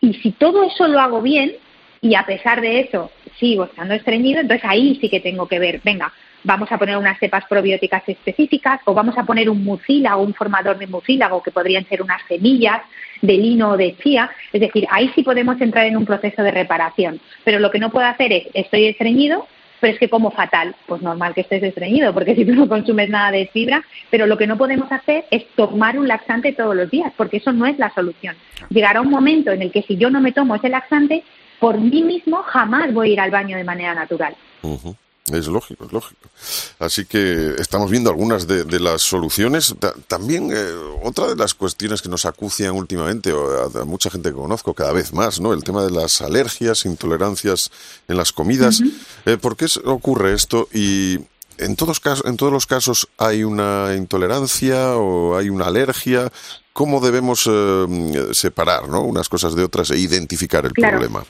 Y 0.00 0.14
si 0.14 0.32
todo 0.32 0.64
eso 0.64 0.86
lo 0.86 1.00
hago 1.00 1.22
bien, 1.22 1.54
y 2.00 2.14
a 2.14 2.24
pesar 2.24 2.60
de 2.60 2.80
eso 2.80 3.10
sigo 3.38 3.64
estando 3.64 3.94
estreñido, 3.94 4.40
entonces 4.40 4.68
ahí 4.68 4.98
sí 5.00 5.08
que 5.08 5.20
tengo 5.20 5.46
que 5.46 5.58
ver, 5.58 5.80
venga, 5.84 6.12
vamos 6.44 6.70
a 6.70 6.78
poner 6.78 6.96
unas 6.96 7.18
cepas 7.18 7.44
probióticas 7.48 8.02
específicas 8.06 8.80
o 8.84 8.94
vamos 8.94 9.18
a 9.18 9.24
poner 9.24 9.50
un 9.50 9.64
mucílago, 9.64 10.22
un 10.22 10.34
formador 10.34 10.78
de 10.78 10.86
mucílago 10.86 11.42
que 11.42 11.50
podrían 11.50 11.86
ser 11.86 12.02
unas 12.02 12.22
semillas 12.28 12.82
de 13.20 13.36
lino 13.36 13.70
o 13.70 13.76
de 13.76 13.96
chía, 13.96 14.30
es 14.52 14.60
decir, 14.60 14.86
ahí 14.90 15.10
sí 15.14 15.22
podemos 15.22 15.60
entrar 15.60 15.86
en 15.86 15.96
un 15.96 16.04
proceso 16.04 16.42
de 16.42 16.50
reparación, 16.50 17.20
pero 17.44 17.58
lo 17.58 17.70
que 17.70 17.78
no 17.78 17.90
puedo 17.90 18.06
hacer 18.06 18.32
es, 18.32 18.46
estoy 18.54 18.86
estreñido, 18.86 19.46
pero 19.80 19.92
es 19.92 19.98
que 19.98 20.08
como 20.08 20.30
fatal, 20.30 20.74
pues 20.86 21.02
normal 21.02 21.34
que 21.34 21.42
estés 21.42 21.62
estreñido, 21.62 22.14
porque 22.14 22.34
si 22.34 22.44
tú 22.44 22.54
no 22.54 22.68
consumes 22.68 23.10
nada 23.10 23.30
de 23.30 23.46
fibra, 23.46 23.84
pero 24.10 24.26
lo 24.26 24.38
que 24.38 24.46
no 24.46 24.56
podemos 24.56 24.90
hacer 24.90 25.24
es 25.30 25.46
tomar 25.54 25.98
un 25.98 26.08
laxante 26.08 26.52
todos 26.52 26.74
los 26.74 26.90
días, 26.90 27.12
porque 27.16 27.38
eso 27.38 27.52
no 27.52 27.66
es 27.66 27.78
la 27.78 27.92
solución. 27.94 28.36
Llegará 28.70 29.00
un 29.00 29.10
momento 29.10 29.50
en 29.50 29.62
el 29.62 29.72
que 29.72 29.82
si 29.82 29.96
yo 29.96 30.10
no 30.10 30.20
me 30.20 30.32
tomo 30.32 30.54
ese 30.54 30.68
laxante, 30.68 31.24
por 31.60 31.78
mí 31.78 32.02
mismo 32.02 32.42
jamás 32.44 32.92
voy 32.92 33.10
a 33.10 33.12
ir 33.14 33.20
al 33.20 33.30
baño 33.30 33.56
de 33.56 33.64
manera 33.64 33.94
natural. 33.94 34.36
Es 35.32 35.48
lógico, 35.48 35.86
es 35.86 35.92
lógico. 35.92 36.28
Así 36.78 37.04
que 37.04 37.56
estamos 37.58 37.90
viendo 37.90 38.10
algunas 38.10 38.46
de, 38.46 38.78
las 38.78 39.02
soluciones. 39.02 39.74
también 40.06 40.52
eh, 40.52 40.72
otra 41.02 41.26
de 41.26 41.34
las 41.34 41.54
cuestiones 41.54 42.00
que 42.00 42.08
nos 42.08 42.26
acucian 42.26 42.76
últimamente, 42.76 43.32
a, 43.32 43.84
mucha 43.84 44.08
gente 44.08 44.30
que 44.30 44.36
conozco 44.36 44.72
cada 44.72 44.92
vez 44.92 45.12
más, 45.12 45.40
¿no? 45.40 45.52
El 45.52 45.64
tema 45.64 45.82
de 45.82 45.90
las 45.90 46.22
alergias, 46.22 46.84
intolerancias 46.84 47.72
en 48.06 48.16
las 48.16 48.32
comidas. 48.32 48.82
Eh, 49.24 49.36
¿Por 49.36 49.56
qué 49.56 49.66
ocurre 49.84 50.32
esto? 50.32 50.68
Y 50.72 51.18
en 51.58 51.74
todos, 51.74 52.00
en 52.24 52.36
todos 52.36 52.52
los 52.52 52.66
casos 52.66 53.08
hay 53.18 53.42
una 53.42 53.94
intolerancia 53.96 54.96
o 54.96 55.36
hay 55.36 55.48
una 55.48 55.66
alergia. 55.66 56.30
¿Cómo 56.76 57.00
debemos 57.00 57.48
eh, 57.50 58.34
separar 58.34 58.86
¿no? 58.86 59.00
unas 59.00 59.30
cosas 59.30 59.56
de 59.56 59.64
otras 59.64 59.90
e 59.92 59.98
identificar 59.98 60.66
el 60.66 60.72
problema? 60.72 61.24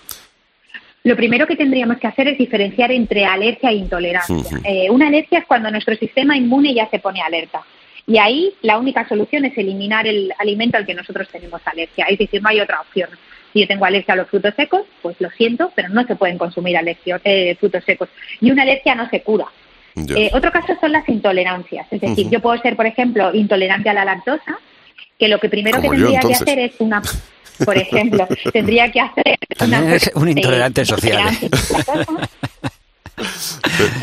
Lo 1.04 1.14
primero 1.14 1.46
que 1.46 1.54
tendríamos 1.54 1.98
que 1.98 2.08
hacer 2.08 2.26
es 2.26 2.36
diferenciar 2.36 2.90
entre 2.90 3.24
alergia 3.24 3.70
e 3.70 3.76
intolerancia. 3.76 4.60
Eh, 4.64 4.90
una 4.90 5.06
alergia 5.06 5.38
es 5.38 5.44
cuando 5.46 5.70
nuestro 5.70 5.94
sistema 5.94 6.36
inmune 6.36 6.74
ya 6.74 6.90
se 6.90 6.98
pone 6.98 7.22
alerta. 7.22 7.60
Y 8.08 8.18
ahí 8.18 8.54
la 8.62 8.76
única 8.76 9.06
solución 9.08 9.44
es 9.44 9.56
eliminar 9.56 10.08
el 10.08 10.34
alimento 10.36 10.78
al 10.78 10.84
que 10.84 10.94
nosotros 10.94 11.28
tenemos 11.30 11.60
alergia. 11.64 12.06
Es 12.06 12.18
decir, 12.18 12.42
no 12.42 12.48
hay 12.48 12.58
otra 12.58 12.80
opción. 12.80 13.10
Si 13.52 13.60
yo 13.60 13.68
tengo 13.68 13.84
alergia 13.84 14.14
a 14.14 14.16
los 14.16 14.28
frutos 14.28 14.52
secos, 14.56 14.82
pues 15.00 15.14
lo 15.20 15.30
siento, 15.30 15.70
pero 15.76 15.90
no 15.90 16.04
se 16.08 16.16
pueden 16.16 16.38
consumir 16.38 16.76
alergia, 16.76 17.20
eh, 17.22 17.54
frutos 17.60 17.84
secos. 17.84 18.08
Y 18.40 18.50
una 18.50 18.62
alergia 18.62 18.96
no 18.96 19.08
se 19.10 19.22
cura. 19.22 19.46
Eh, 19.94 20.30
otro 20.34 20.50
caso 20.50 20.74
son 20.80 20.90
las 20.90 21.08
intolerancias. 21.08 21.86
Es 21.92 22.00
decir, 22.00 22.28
yo 22.30 22.40
puedo 22.40 22.60
ser, 22.60 22.74
por 22.74 22.86
ejemplo, 22.86 23.32
intolerante 23.32 23.88
a 23.88 23.94
la 23.94 24.04
lactosa, 24.04 24.58
que 25.18 25.28
lo 25.28 25.38
que 25.38 25.48
primero 25.48 25.80
que 25.80 25.88
tendría 25.88 26.20
que 26.20 26.34
hacer 26.34 26.58
es 26.58 26.72
una, 26.78 27.02
por 27.64 27.76
ejemplo, 27.76 28.28
tendría 28.52 28.90
que 28.90 29.00
hacer 29.00 29.38
una, 29.60 29.94
es 29.94 30.10
un 30.14 30.28
intolerante 30.28 30.84
social. 30.84 31.30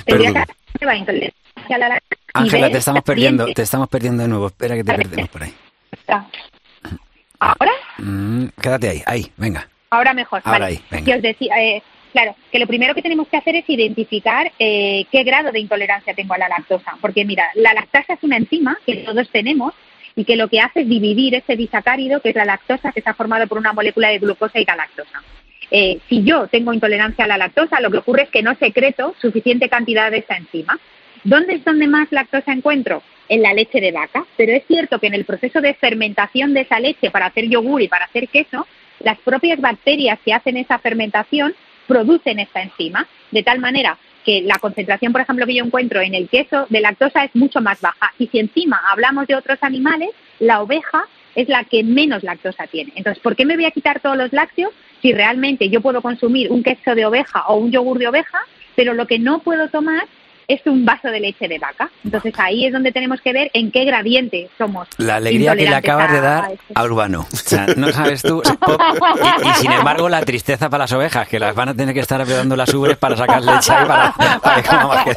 tendría 0.05 0.33
que 0.33 0.39
hacer 0.39 0.95
intolerancia 0.95 1.75
a 1.75 1.77
la 1.77 1.89
lactosa 1.89 2.23
Ángela, 2.33 2.69
te 2.71 2.77
estamos 2.79 3.03
perdiendo, 3.03 3.45
te 3.53 3.61
estamos 3.61 3.87
perdiendo 3.89 4.23
de 4.23 4.29
nuevo. 4.29 4.47
Espera 4.47 4.75
que 4.75 4.83
te 4.83 4.93
perdemos 4.93 5.29
por 5.29 5.43
ahí. 5.43 5.53
¿Ahora? 7.39 7.71
Mm, 7.99 8.45
quédate 8.59 8.89
ahí, 8.89 9.03
ahí, 9.05 9.31
venga. 9.37 9.67
Ahora 9.91 10.13
mejor. 10.13 10.41
Ahora 10.43 10.59
vale. 10.59 10.77
ahí, 10.77 10.83
venga. 10.89 11.15
os 11.15 11.21
decía, 11.21 11.61
eh, 11.61 11.83
claro, 12.11 12.35
que 12.51 12.57
lo 12.57 12.65
primero 12.65 12.95
que 12.95 13.03
tenemos 13.03 13.27
que 13.27 13.37
hacer 13.37 13.55
es 13.55 13.69
identificar 13.69 14.51
eh, 14.57 15.05
qué 15.11 15.23
grado 15.23 15.51
de 15.51 15.59
intolerancia 15.59 16.15
tengo 16.15 16.33
a 16.33 16.39
la 16.39 16.49
lactosa. 16.49 16.97
Porque 17.01 17.23
mira, 17.23 17.45
la 17.53 17.73
lactasa 17.73 18.13
es 18.13 18.23
una 18.23 18.37
enzima 18.37 18.79
que 18.85 18.97
todos 18.97 19.29
tenemos 19.29 19.73
y 20.15 20.25
que 20.25 20.35
lo 20.35 20.47
que 20.47 20.59
hace 20.59 20.81
es 20.81 20.89
dividir 20.89 21.35
ese 21.35 21.55
disacárido, 21.55 22.21
que 22.21 22.29
es 22.29 22.35
la 22.35 22.45
lactosa, 22.45 22.91
que 22.91 22.99
está 22.99 23.13
formado 23.13 23.47
por 23.47 23.57
una 23.57 23.73
molécula 23.73 24.09
de 24.09 24.19
glucosa 24.19 24.59
y 24.59 24.63
galactosa. 24.63 25.23
Eh, 25.71 25.99
si 26.07 26.23
yo 26.23 26.47
tengo 26.47 26.73
intolerancia 26.73 27.25
a 27.25 27.27
la 27.27 27.37
lactosa, 27.37 27.81
lo 27.81 27.89
que 27.89 27.97
ocurre 27.97 28.23
es 28.23 28.29
que 28.29 28.43
no 28.43 28.55
secreto 28.55 29.15
suficiente 29.19 29.69
cantidad 29.69 30.11
de 30.11 30.19
esa 30.19 30.37
enzima. 30.37 30.79
¿Dónde 31.23 31.55
es 31.55 31.65
donde 31.65 31.87
más 31.87 32.11
lactosa 32.11 32.51
encuentro? 32.51 33.01
En 33.29 33.41
la 33.41 33.53
leche 33.53 33.79
de 33.79 33.91
vaca. 33.91 34.25
Pero 34.37 34.51
es 34.51 34.63
cierto 34.67 34.99
que 34.99 35.07
en 35.07 35.15
el 35.15 35.25
proceso 35.25 35.61
de 35.61 35.73
fermentación 35.73 36.53
de 36.53 36.61
esa 36.61 36.79
leche 36.79 37.09
para 37.09 37.27
hacer 37.27 37.49
yogur 37.49 37.81
y 37.81 37.87
para 37.87 38.05
hacer 38.05 38.27
queso, 38.27 38.67
las 38.99 39.17
propias 39.19 39.59
bacterias 39.59 40.19
que 40.23 40.33
hacen 40.33 40.57
esa 40.57 40.77
fermentación 40.77 41.55
producen 41.87 42.39
esta 42.39 42.61
enzima, 42.61 43.07
de 43.31 43.43
tal 43.43 43.59
manera 43.59 43.97
que 44.23 44.41
la 44.41 44.57
concentración, 44.59 45.11
por 45.11 45.21
ejemplo, 45.21 45.45
que 45.45 45.55
yo 45.55 45.63
encuentro 45.63 46.01
en 46.01 46.13
el 46.13 46.29
queso 46.29 46.65
de 46.69 46.81
lactosa 46.81 47.23
es 47.23 47.35
mucho 47.35 47.61
más 47.61 47.81
baja. 47.81 48.13
Y 48.17 48.27
si 48.27 48.39
encima 48.39 48.81
hablamos 48.91 49.27
de 49.27 49.35
otros 49.35 49.59
animales, 49.61 50.09
la 50.39 50.61
oveja 50.61 51.05
es 51.35 51.49
la 51.49 51.63
que 51.63 51.83
menos 51.83 52.23
lactosa 52.23 52.67
tiene. 52.67 52.93
Entonces, 52.95 53.21
¿por 53.21 53.35
qué 53.35 53.45
me 53.45 53.55
voy 53.55 53.65
a 53.65 53.71
quitar 53.71 53.99
todos 53.99 54.17
los 54.17 54.31
lácteos 54.33 54.71
si 55.01 55.11
realmente 55.13 55.69
yo 55.69 55.81
puedo 55.81 56.01
consumir 56.01 56.51
un 56.51 56.63
queso 56.63 56.95
de 56.95 57.05
oveja 57.05 57.45
o 57.47 57.55
un 57.55 57.71
yogur 57.71 57.99
de 57.99 58.07
oveja, 58.07 58.39
pero 58.75 58.93
lo 58.93 59.05
que 59.05 59.19
no 59.19 59.39
puedo 59.39 59.67
tomar 59.69 60.05
es 60.47 60.61
un 60.65 60.85
vaso 60.85 61.09
de 61.09 61.19
leche 61.19 61.47
de 61.47 61.59
vaca. 61.59 61.89
Entonces 62.03 62.33
ahí 62.37 62.65
es 62.65 62.73
donde 62.73 62.91
tenemos 62.91 63.21
que 63.21 63.33
ver 63.33 63.51
en 63.53 63.71
qué 63.71 63.85
gradiente 63.85 64.49
somos. 64.57 64.87
La 64.97 65.17
alegría 65.17 65.55
que 65.55 65.63
le 65.63 65.75
acabas 65.75 66.11
de 66.11 66.21
dar 66.21 66.51
a 66.73 66.83
Urbano. 66.83 67.25
O 67.31 67.35
sea, 67.35 67.67
no 67.75 67.91
sabes 67.91 68.21
tú. 68.21 68.41
Y, 68.45 69.47
y 69.47 69.53
sin 69.53 69.71
embargo, 69.79 70.09
la 70.09 70.23
tristeza 70.23 70.69
para 70.69 70.83
las 70.83 70.91
ovejas, 70.93 71.27
que 71.27 71.39
las 71.39 71.55
van 71.55 71.69
a 71.69 71.73
tener 71.73 71.93
que 71.93 71.99
estar 72.01 72.21
apretando 72.21 72.55
las 72.55 72.73
ubres 72.73 72.97
para 72.97 73.17
sacar 73.17 73.41
leche 73.41 73.71
ahí 73.73 73.85
para, 73.85 74.39
para 74.39 75.03
que. 75.03 75.13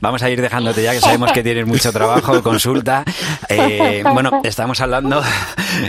Vamos 0.00 0.22
a 0.22 0.30
ir 0.30 0.40
dejándote 0.40 0.82
ya, 0.82 0.92
que 0.92 1.00
sabemos 1.00 1.32
que 1.32 1.42
tienes 1.42 1.66
mucho 1.66 1.92
trabajo, 1.92 2.42
consulta. 2.42 3.04
Eh, 3.48 4.02
bueno, 4.12 4.40
estamos 4.42 4.80
hablando, 4.80 5.22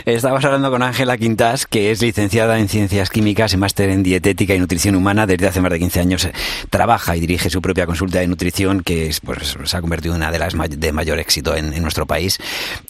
estamos 0.04 0.44
hablando 0.44 0.70
con 0.70 0.82
Ángela 0.82 1.16
Quintas, 1.16 1.66
que 1.66 1.90
es 1.90 2.02
licenciada 2.02 2.58
en 2.58 2.68
Ciencias 2.68 3.10
Químicas 3.10 3.52
y 3.52 3.56
máster 3.56 3.90
en 3.90 4.02
Dietética 4.02 4.54
y 4.54 4.58
Nutrición 4.58 4.94
Humana. 4.94 5.26
Desde 5.26 5.48
hace 5.48 5.60
más 5.60 5.72
de 5.72 5.78
15 5.78 6.00
años 6.00 6.24
eh, 6.24 6.32
trabaja 6.70 7.16
y 7.16 7.20
dirige 7.20 7.50
su 7.50 7.60
propia 7.60 7.86
consulta 7.86 8.20
de 8.20 8.26
nutrición, 8.26 8.45
que 8.82 9.06
es, 9.06 9.20
pues, 9.20 9.56
se 9.64 9.76
ha 9.76 9.80
convertido 9.80 10.14
en 10.14 10.20
una 10.22 10.30
de 10.30 10.38
las 10.38 10.54
may- 10.54 10.68
de 10.68 10.92
mayor 10.92 11.18
éxito 11.18 11.56
en, 11.56 11.72
en 11.72 11.82
nuestro 11.82 12.06
país. 12.06 12.38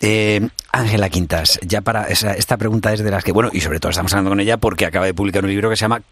Eh, 0.00 0.48
Ángela 0.72 1.08
Quintas, 1.08 1.58
ya 1.62 1.80
para 1.80 2.04
esa- 2.04 2.34
esta 2.34 2.56
pregunta 2.56 2.92
es 2.92 3.00
de 3.02 3.10
las 3.10 3.24
que, 3.24 3.32
bueno, 3.32 3.50
y 3.52 3.60
sobre 3.60 3.80
todo 3.80 3.90
estamos 3.90 4.12
hablando 4.12 4.30
con 4.30 4.40
ella 4.40 4.56
porque 4.58 4.86
acaba 4.86 5.06
de 5.06 5.14
publicar 5.14 5.44
un 5.44 5.50
libro 5.50 5.70
que 5.70 5.76
se 5.76 5.82
llama 5.82 6.02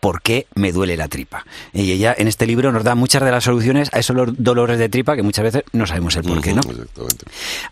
¿Por 0.00 0.22
qué 0.22 0.46
me 0.54 0.72
duele 0.72 0.96
la 0.96 1.08
tripa? 1.08 1.44
Y 1.72 1.92
ella 1.92 2.14
en 2.16 2.26
este 2.28 2.46
libro 2.46 2.72
nos 2.72 2.84
da 2.84 2.94
muchas 2.94 3.22
de 3.22 3.30
las 3.30 3.44
soluciones 3.44 3.90
a 3.92 3.98
esos 3.98 4.16
lo- 4.16 4.26
dolores 4.26 4.78
de 4.78 4.88
tripa 4.88 5.14
que 5.16 5.22
muchas 5.22 5.44
veces 5.44 5.62
no 5.72 5.86
sabemos 5.86 6.16
el 6.16 6.22
por 6.24 6.40
qué, 6.40 6.54
¿no? 6.54 6.62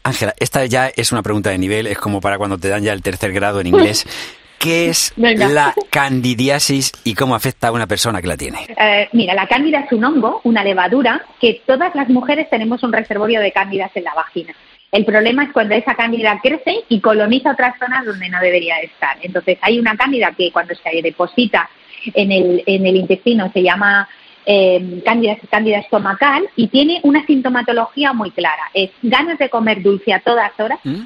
Ángela, 0.03 0.35
esta 0.39 0.65
ya 0.67 0.89
es 0.89 1.13
una 1.13 1.23
pregunta 1.23 1.51
de 1.51 1.59
nivel, 1.59 1.87
es 1.87 1.99
como 1.99 2.21
para 2.21 2.37
cuando 2.39 2.59
te 2.59 2.69
dan 2.69 2.83
ya 2.83 2.93
el 2.93 3.03
tercer 3.03 3.33
grado 3.33 3.61
en 3.61 3.69
inglés. 3.69 4.05
¿Qué 4.59 4.89
es 4.89 5.13
Venga. 5.17 5.49
la 5.49 5.75
candidiasis 5.91 6.93
y 7.05 7.15
cómo 7.15 7.35
afecta 7.35 7.69
a 7.69 7.73
una 7.73 7.87
persona 7.87 8.21
que 8.21 8.29
la 8.29 8.37
tiene? 8.37 8.67
Eh, 8.77 9.09
mira, 9.13 9.35
la 9.35 9.47
cándida 9.47 9.81
es 9.81 9.93
un 9.93 10.05
hongo, 10.05 10.41
una 10.45 10.65
levadura, 10.65 11.25
que 11.41 11.63
todas 11.67 11.95
las 11.95 12.09
mujeres 12.09 12.49
tenemos 12.51 12.83
un 12.83 12.93
reservorio 12.93 13.41
de 13.41 13.53
cándidas 13.53 13.91
en 13.95 14.05
la 14.05 14.15
vagina. 14.15 14.55
El 14.93 15.05
problema 15.05 15.45
es 15.45 15.53
cuando 15.53 15.75
esa 15.75 15.95
cándida 15.95 16.39
crece 16.43 16.85
y 16.89 17.01
coloniza 17.01 17.53
otras 17.53 17.79
zonas 17.79 18.07
donde 18.07 18.29
no 18.29 18.41
debería 18.41 18.77
de 18.77 18.87
estar. 18.87 19.19
Entonces, 19.21 19.59
hay 19.61 19.79
una 19.79 19.97
cándida 19.97 20.33
que 20.33 20.51
cuando 20.53 20.75
se 20.75 21.03
deposita 21.03 21.69
en 22.15 22.33
el, 22.33 22.63
en 22.67 22.87
el 22.87 22.97
intestino 22.97 23.51
se 23.53 23.63
llama 23.63 24.09
eh, 24.47 25.03
cándida, 25.05 25.37
cándida 25.51 25.79
estomacal 25.79 26.49
y 26.55 26.69
tiene 26.69 27.01
una 27.03 27.27
sintomatología 27.27 28.13
muy 28.13 28.31
clara. 28.31 28.63
Es 28.73 28.91
ganas 29.03 29.39
de 29.39 29.51
comer 29.51 29.83
dulce 29.83 30.13
a 30.13 30.21
todas 30.21 30.53
horas, 30.59 30.79
¿Mm? 30.85 31.03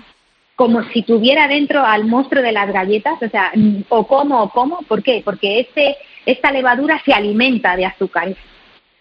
Como 0.61 0.83
si 0.93 1.01
tuviera 1.01 1.49
dentro 1.49 1.83
al 1.83 2.05
monstruo 2.05 2.43
de 2.43 2.53
las 2.53 2.71
galletas, 2.71 3.15
o 3.23 3.31
sea, 3.31 3.51
mm, 3.55 3.85
o 3.89 4.07
como 4.07 4.43
o 4.43 4.51
como, 4.51 4.83
¿por 4.83 5.03
qué? 5.03 5.23
Porque 5.25 5.61
este, 5.61 5.97
esta 6.27 6.53
levadura 6.53 7.01
se 7.03 7.15
alimenta 7.15 7.75
de 7.77 7.87
azúcares 7.87 8.37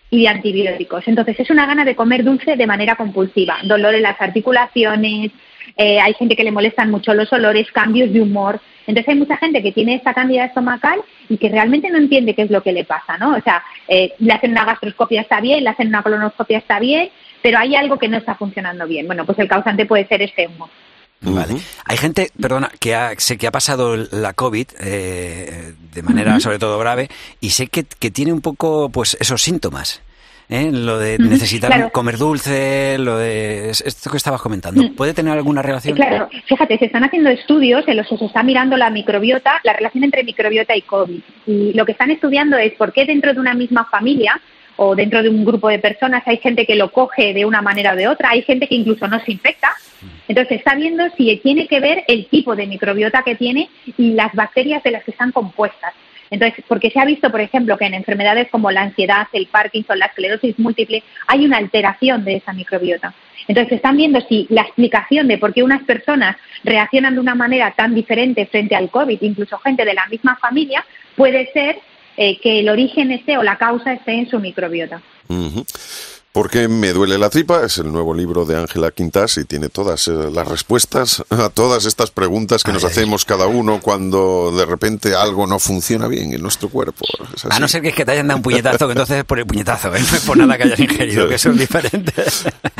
y 0.09 0.21
de 0.21 0.29
antibióticos. 0.29 1.05
Entonces 1.05 1.37
es 1.37 1.49
una 1.49 1.65
gana 1.65 1.83
de 1.83 1.97
comer 1.97 2.23
dulce 2.23 2.55
de 2.55 2.65
manera 2.65 2.95
compulsiva, 2.95 3.57
dolor 3.65 3.93
en 3.93 4.03
las 4.03 4.21
articulaciones, 4.21 5.31
eh, 5.75 5.99
hay 5.99 6.13
gente 6.13 6.37
que 6.37 6.45
le 6.45 6.53
molestan 6.53 6.89
mucho 6.91 7.13
los 7.13 7.31
olores, 7.33 7.69
cambios 7.73 8.13
de 8.13 8.21
humor. 8.21 8.61
Entonces 8.87 9.09
hay 9.09 9.19
mucha 9.19 9.35
gente 9.35 9.61
que 9.61 9.73
tiene 9.73 9.95
esta 9.95 10.13
cándida 10.13 10.45
estomacal 10.45 11.01
y 11.27 11.35
que 11.35 11.49
realmente 11.49 11.89
no 11.89 11.97
entiende 11.97 12.35
qué 12.35 12.43
es 12.43 12.51
lo 12.51 12.63
que 12.63 12.71
le 12.71 12.85
pasa, 12.85 13.17
¿no? 13.17 13.35
O 13.35 13.41
sea, 13.41 13.61
eh, 13.89 14.13
le 14.19 14.31
hacen 14.31 14.51
una 14.51 14.63
gastroscopia 14.63 15.19
está 15.19 15.41
bien, 15.41 15.65
le 15.65 15.71
hacen 15.71 15.89
una 15.89 16.03
colonoscopia 16.03 16.59
está 16.59 16.79
bien, 16.79 17.09
pero 17.41 17.57
hay 17.57 17.75
algo 17.75 17.99
que 17.99 18.07
no 18.07 18.15
está 18.15 18.35
funcionando 18.35 18.87
bien. 18.87 19.07
Bueno, 19.07 19.25
pues 19.25 19.37
el 19.39 19.49
causante 19.49 19.85
puede 19.85 20.07
ser 20.07 20.21
este 20.21 20.47
humo. 20.47 20.69
Vale. 21.21 21.55
Hay 21.86 21.97
gente, 21.97 22.32
perdona, 22.39 22.71
que 22.79 22.95
ha, 22.95 23.13
sé 23.17 23.38
que 23.38 23.47
ha 23.47 23.51
pasado 23.51 23.97
la 24.12 24.34
COVID 24.34 24.67
eh, 24.79 25.73
de 25.93 26.03
manera 26.03 26.39
sobre 26.39 26.60
todo 26.60 26.79
grave 26.79 27.10
y 27.41 27.49
sé 27.49 27.67
que, 27.67 27.84
que 27.84 28.10
tiene 28.12 28.32
un 28.32 28.41
poco 28.41 28.89
pues 28.89 29.17
esos 29.19 29.41
síntomas. 29.41 30.01
¿eh? 30.47 30.69
Lo 30.71 30.97
de 30.97 31.17
necesitar 31.19 31.71
claro. 31.71 31.91
comer 31.91 32.17
dulce, 32.17 32.97
lo 32.99 33.17
de 33.17 33.69
es- 33.69 33.82
esto 33.82 34.10
que 34.10 34.17
estabas 34.17 34.41
comentando. 34.41 34.82
Mm. 34.82 34.95
¿Puede 34.95 35.13
tener 35.13 35.34
alguna 35.34 35.62
relación? 35.62 35.95
Claro, 35.95 36.29
fíjate, 36.47 36.77
se 36.79 36.86
están 36.86 37.03
haciendo 37.03 37.29
estudios 37.29 37.86
en 37.88 37.97
los 37.97 38.08
que 38.08 38.17
se 38.17 38.25
está 38.25 38.41
mirando 38.41 38.77
la 38.77 38.89
microbiota, 38.89 39.60
la 39.63 39.73
relación 39.73 40.03
entre 40.05 40.23
microbiota 40.23 40.75
y 40.75 40.82
COVID. 40.84 41.19
Y 41.47 41.73
lo 41.73 41.86
que 41.86 41.91
están 41.91 42.12
estudiando 42.12 42.58
es 42.58 42.73
por 42.73 42.93
qué 42.93 43.05
dentro 43.05 43.34
de 43.34 43.39
una 43.39 43.53
misma 43.53 43.86
familia 43.91 44.39
o 44.77 44.95
dentro 44.95 45.21
de 45.21 45.27
un 45.29 45.43
grupo 45.43 45.67
de 45.67 45.79
personas 45.79 46.23
hay 46.25 46.38
gente 46.38 46.65
que 46.65 46.75
lo 46.75 46.91
coge 46.93 47.34
de 47.34 47.43
una 47.45 47.62
manera 47.62 47.91
o 47.91 47.95
de 47.97 48.08
otra, 48.08 48.29
hay 48.29 48.41
gente 48.43 48.67
que 48.69 48.75
incluso 48.75 49.08
no 49.10 49.19
se 49.25 49.34
infecta. 49.34 49.73
Entonces 50.29 50.59
está 50.59 50.75
viendo 50.75 51.03
si 51.17 51.35
tiene 51.37 51.67
que 51.67 51.79
ver 51.79 52.05
el 52.07 52.27
tipo 52.27 52.55
de 52.55 52.67
microbiota 52.67 53.23
que 53.23 53.35
tiene 53.35 53.67
y 53.97 54.13
las 54.13 54.31
bacterias 54.33 54.83
de 54.83 54.91
las 54.91 55.03
que 55.03 55.11
están 55.11 55.31
compuestas. 55.31 55.93
Entonces, 56.29 56.63
porque 56.67 56.91
se 56.91 56.99
ha 56.99 57.05
visto, 57.05 57.31
por 57.31 57.41
ejemplo, 57.41 57.75
que 57.77 57.85
en 57.85 57.95
enfermedades 57.95 58.47
como 58.51 58.69
la 58.69 58.83
ansiedad, 58.83 59.27
el 59.33 59.47
Parkinson, 59.47 59.97
la 59.97 60.05
esclerosis 60.05 60.59
múltiple, 60.59 61.03
hay 61.25 61.43
una 61.43 61.57
alteración 61.57 62.23
de 62.23 62.35
esa 62.35 62.53
microbiota. 62.53 63.15
Entonces, 63.47 63.73
están 63.73 63.97
viendo 63.97 64.21
si 64.29 64.45
la 64.51 64.61
explicación 64.61 65.27
de 65.27 65.39
por 65.39 65.51
qué 65.51 65.63
unas 65.63 65.83
personas 65.83 66.37
reaccionan 66.63 67.15
de 67.15 67.21
una 67.21 67.33
manera 67.33 67.73
tan 67.75 67.95
diferente 67.95 68.45
frente 68.45 68.75
al 68.75 68.91
COVID, 68.91 69.19
incluso 69.21 69.57
gente 69.57 69.83
de 69.83 69.95
la 69.95 70.05
misma 70.05 70.35
familia, 70.35 70.85
puede 71.15 71.51
ser 71.53 71.79
eh, 72.17 72.37
que 72.39 72.59
el 72.59 72.69
origen 72.69 73.11
esté 73.11 73.39
o 73.39 73.43
la 73.43 73.57
causa 73.57 73.93
esté 73.93 74.11
en 74.11 74.29
su 74.29 74.39
microbiota. 74.39 75.01
¿Por 75.27 76.18
qué 76.47 76.69
me 76.69 76.93
duele 76.93 77.17
la 77.17 77.30
tripa? 77.30 77.65
Es 77.65 77.80
el 77.80 77.91
nuevo 77.91 78.13
libro 78.13 78.45
de 78.45 78.56
Ángela 78.56 78.91
Quintas 78.91 79.36
y 79.38 79.43
tiene 79.43 79.67
todas 79.67 80.08
eh, 80.08 80.12
las 80.32 80.47
respuestas 80.47 81.23
a 81.32 81.49
todas 81.49 81.86
estas 81.86 82.12
preguntas 82.12 82.63
que 82.63 82.71
nos 82.71 82.84
Ay, 82.86 82.89
ay. 82.89 82.91
hacemos 82.93 83.25
cada 83.25 83.47
uno 83.47 83.82
cuando 83.82 84.54
de 84.56 84.65
repente 84.65 85.15
algo 85.15 85.45
no 85.47 85.60
funciona 85.60 86.08
bien 86.08 86.32
en 86.34 86.41
nuestro 86.41 86.69
cuerpo. 86.69 87.04
Es 87.36 87.43
A 87.45 87.60
no 87.60 87.67
ser 87.67 87.82
que 87.82 87.89
es 87.89 87.95
que 87.95 88.06
te 88.06 88.12
hayan 88.13 88.28
dado 88.28 88.38
un 88.38 88.43
puñetazo, 88.43 88.86
que 88.88 88.93
entonces 88.93 89.17
es 89.17 89.23
por 89.25 89.39
el 89.39 89.45
puñetazo, 89.45 89.93
¿eh? 89.93 89.99
no 89.99 90.17
es 90.17 90.23
por 90.23 90.38
nada 90.38 90.56
que 90.56 90.63
hayas 90.63 90.80
ingerido, 90.80 91.28
que 91.28 91.36
eso 91.36 91.49
es 91.49 91.58
diferente. 91.60 92.13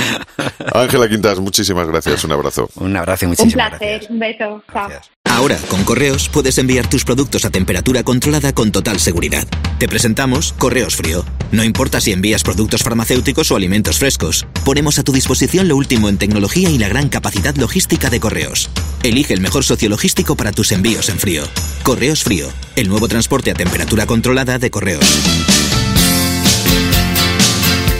Ángela 0.74 1.10
Quintas, 1.10 1.40
muchísimas 1.40 1.88
gracias. 1.88 2.24
Un 2.24 2.32
abrazo. 2.32 2.70
un 2.76 2.96
abrazo 2.96 3.26
y 3.26 3.28
Un 3.28 3.30
muchísimas 3.32 3.70
placer, 3.72 3.90
gracias. 3.90 4.12
un 4.12 4.20
beso. 4.20 4.64
Chao. 4.72 5.19
Ahora, 5.30 5.58
con 5.70 5.84
Correos, 5.84 6.28
puedes 6.28 6.58
enviar 6.58 6.90
tus 6.90 7.06
productos 7.06 7.46
a 7.46 7.52
temperatura 7.52 8.04
controlada 8.04 8.52
con 8.52 8.72
total 8.72 9.00
seguridad. 9.00 9.48
Te 9.78 9.88
presentamos 9.88 10.54
Correos 10.58 10.96
Frío. 10.96 11.24
No 11.52 11.64
importa 11.64 12.02
si 12.02 12.12
envías 12.12 12.44
productos 12.44 12.82
farmacéuticos 12.82 13.52
o 13.52 13.56
alimentos 13.56 14.00
frescos, 14.00 14.48
ponemos 14.66 14.98
a 14.98 15.04
tu 15.04 15.12
disposición 15.12 15.68
lo 15.68 15.78
último 15.78 16.10
en 16.10 16.18
tecnología 16.18 16.70
y 16.70 16.78
la 16.80 16.90
gran 16.90 17.10
capacidad 17.10 17.56
logística 17.56 18.10
de 18.10 18.20
Correos. 18.20 18.70
Elige 19.04 19.34
el 19.34 19.40
mejor 19.40 19.64
socio 19.64 19.88
logístico 19.88 20.36
para 20.36 20.52
tus 20.52 20.72
envíos 20.72 21.10
en 21.10 21.20
frío. 21.20 21.44
Correos 21.84 22.24
Frío, 22.24 22.50
el 22.76 22.90
nuevo 22.90 23.08
transporte 23.08 23.52
a 23.52 23.54
temperatura 23.54 24.06
controlada 24.08 24.58
de 24.58 24.72
Correos. 24.72 25.06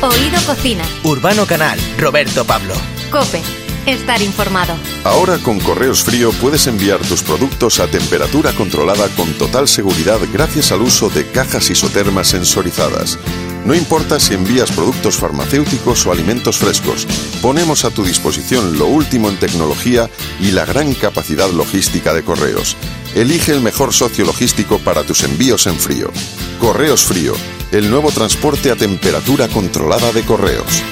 Oído 0.02 0.42
Cocina. 0.46 0.84
Urbano 1.04 1.46
Canal, 1.46 1.80
Roberto 1.98 2.44
Pablo. 2.46 2.74
Cope. 3.12 3.69
Estar 3.90 4.22
informado. 4.22 4.76
Ahora 5.04 5.40
con 5.40 5.60
Correos 5.60 6.04
Frío 6.04 6.32
puedes 6.34 6.68
enviar 6.68 7.00
tus 7.00 7.24
productos 7.24 7.80
a 7.80 7.88
temperatura 7.88 8.54
controlada 8.54 9.08
con 9.16 9.34
total 9.34 9.68
seguridad 9.68 10.20
gracias 10.32 10.72
al 10.72 10.84
uso 10.84 11.10
de 11.10 11.26
cajas 11.26 11.72
isotermas 11.72 12.28
sensorizadas. 12.28 13.18
No 13.66 13.74
importa 13.74 14.20
si 14.20 14.36
envías 14.36 14.72
productos 14.72 15.18
farmacéuticos 15.18 16.06
o 16.06 16.12
alimentos 16.12 16.60
frescos, 16.60 17.08
ponemos 17.42 17.84
a 17.84 17.90
tu 17.90 18.04
disposición 18.04 18.78
lo 18.78 18.86
último 18.86 19.28
en 19.28 19.40
tecnología 19.40 20.08
y 20.40 20.52
la 20.52 20.66
gran 20.66 20.94
capacidad 20.94 21.50
logística 21.50 22.14
de 22.14 22.24
Correos. 22.24 22.78
Elige 23.16 23.54
el 23.54 23.62
mejor 23.62 23.92
socio 23.92 24.24
logístico 24.24 24.78
para 24.78 25.04
tus 25.04 25.24
envíos 25.24 25.66
en 25.66 25.80
frío. 25.80 26.12
Correos 26.60 27.06
Frío, 27.06 27.34
el 27.72 27.90
nuevo 27.90 28.12
transporte 28.12 28.70
a 28.70 28.76
temperatura 28.76 29.48
controlada 29.48 30.12
de 30.12 30.22
Correos. 30.22 30.84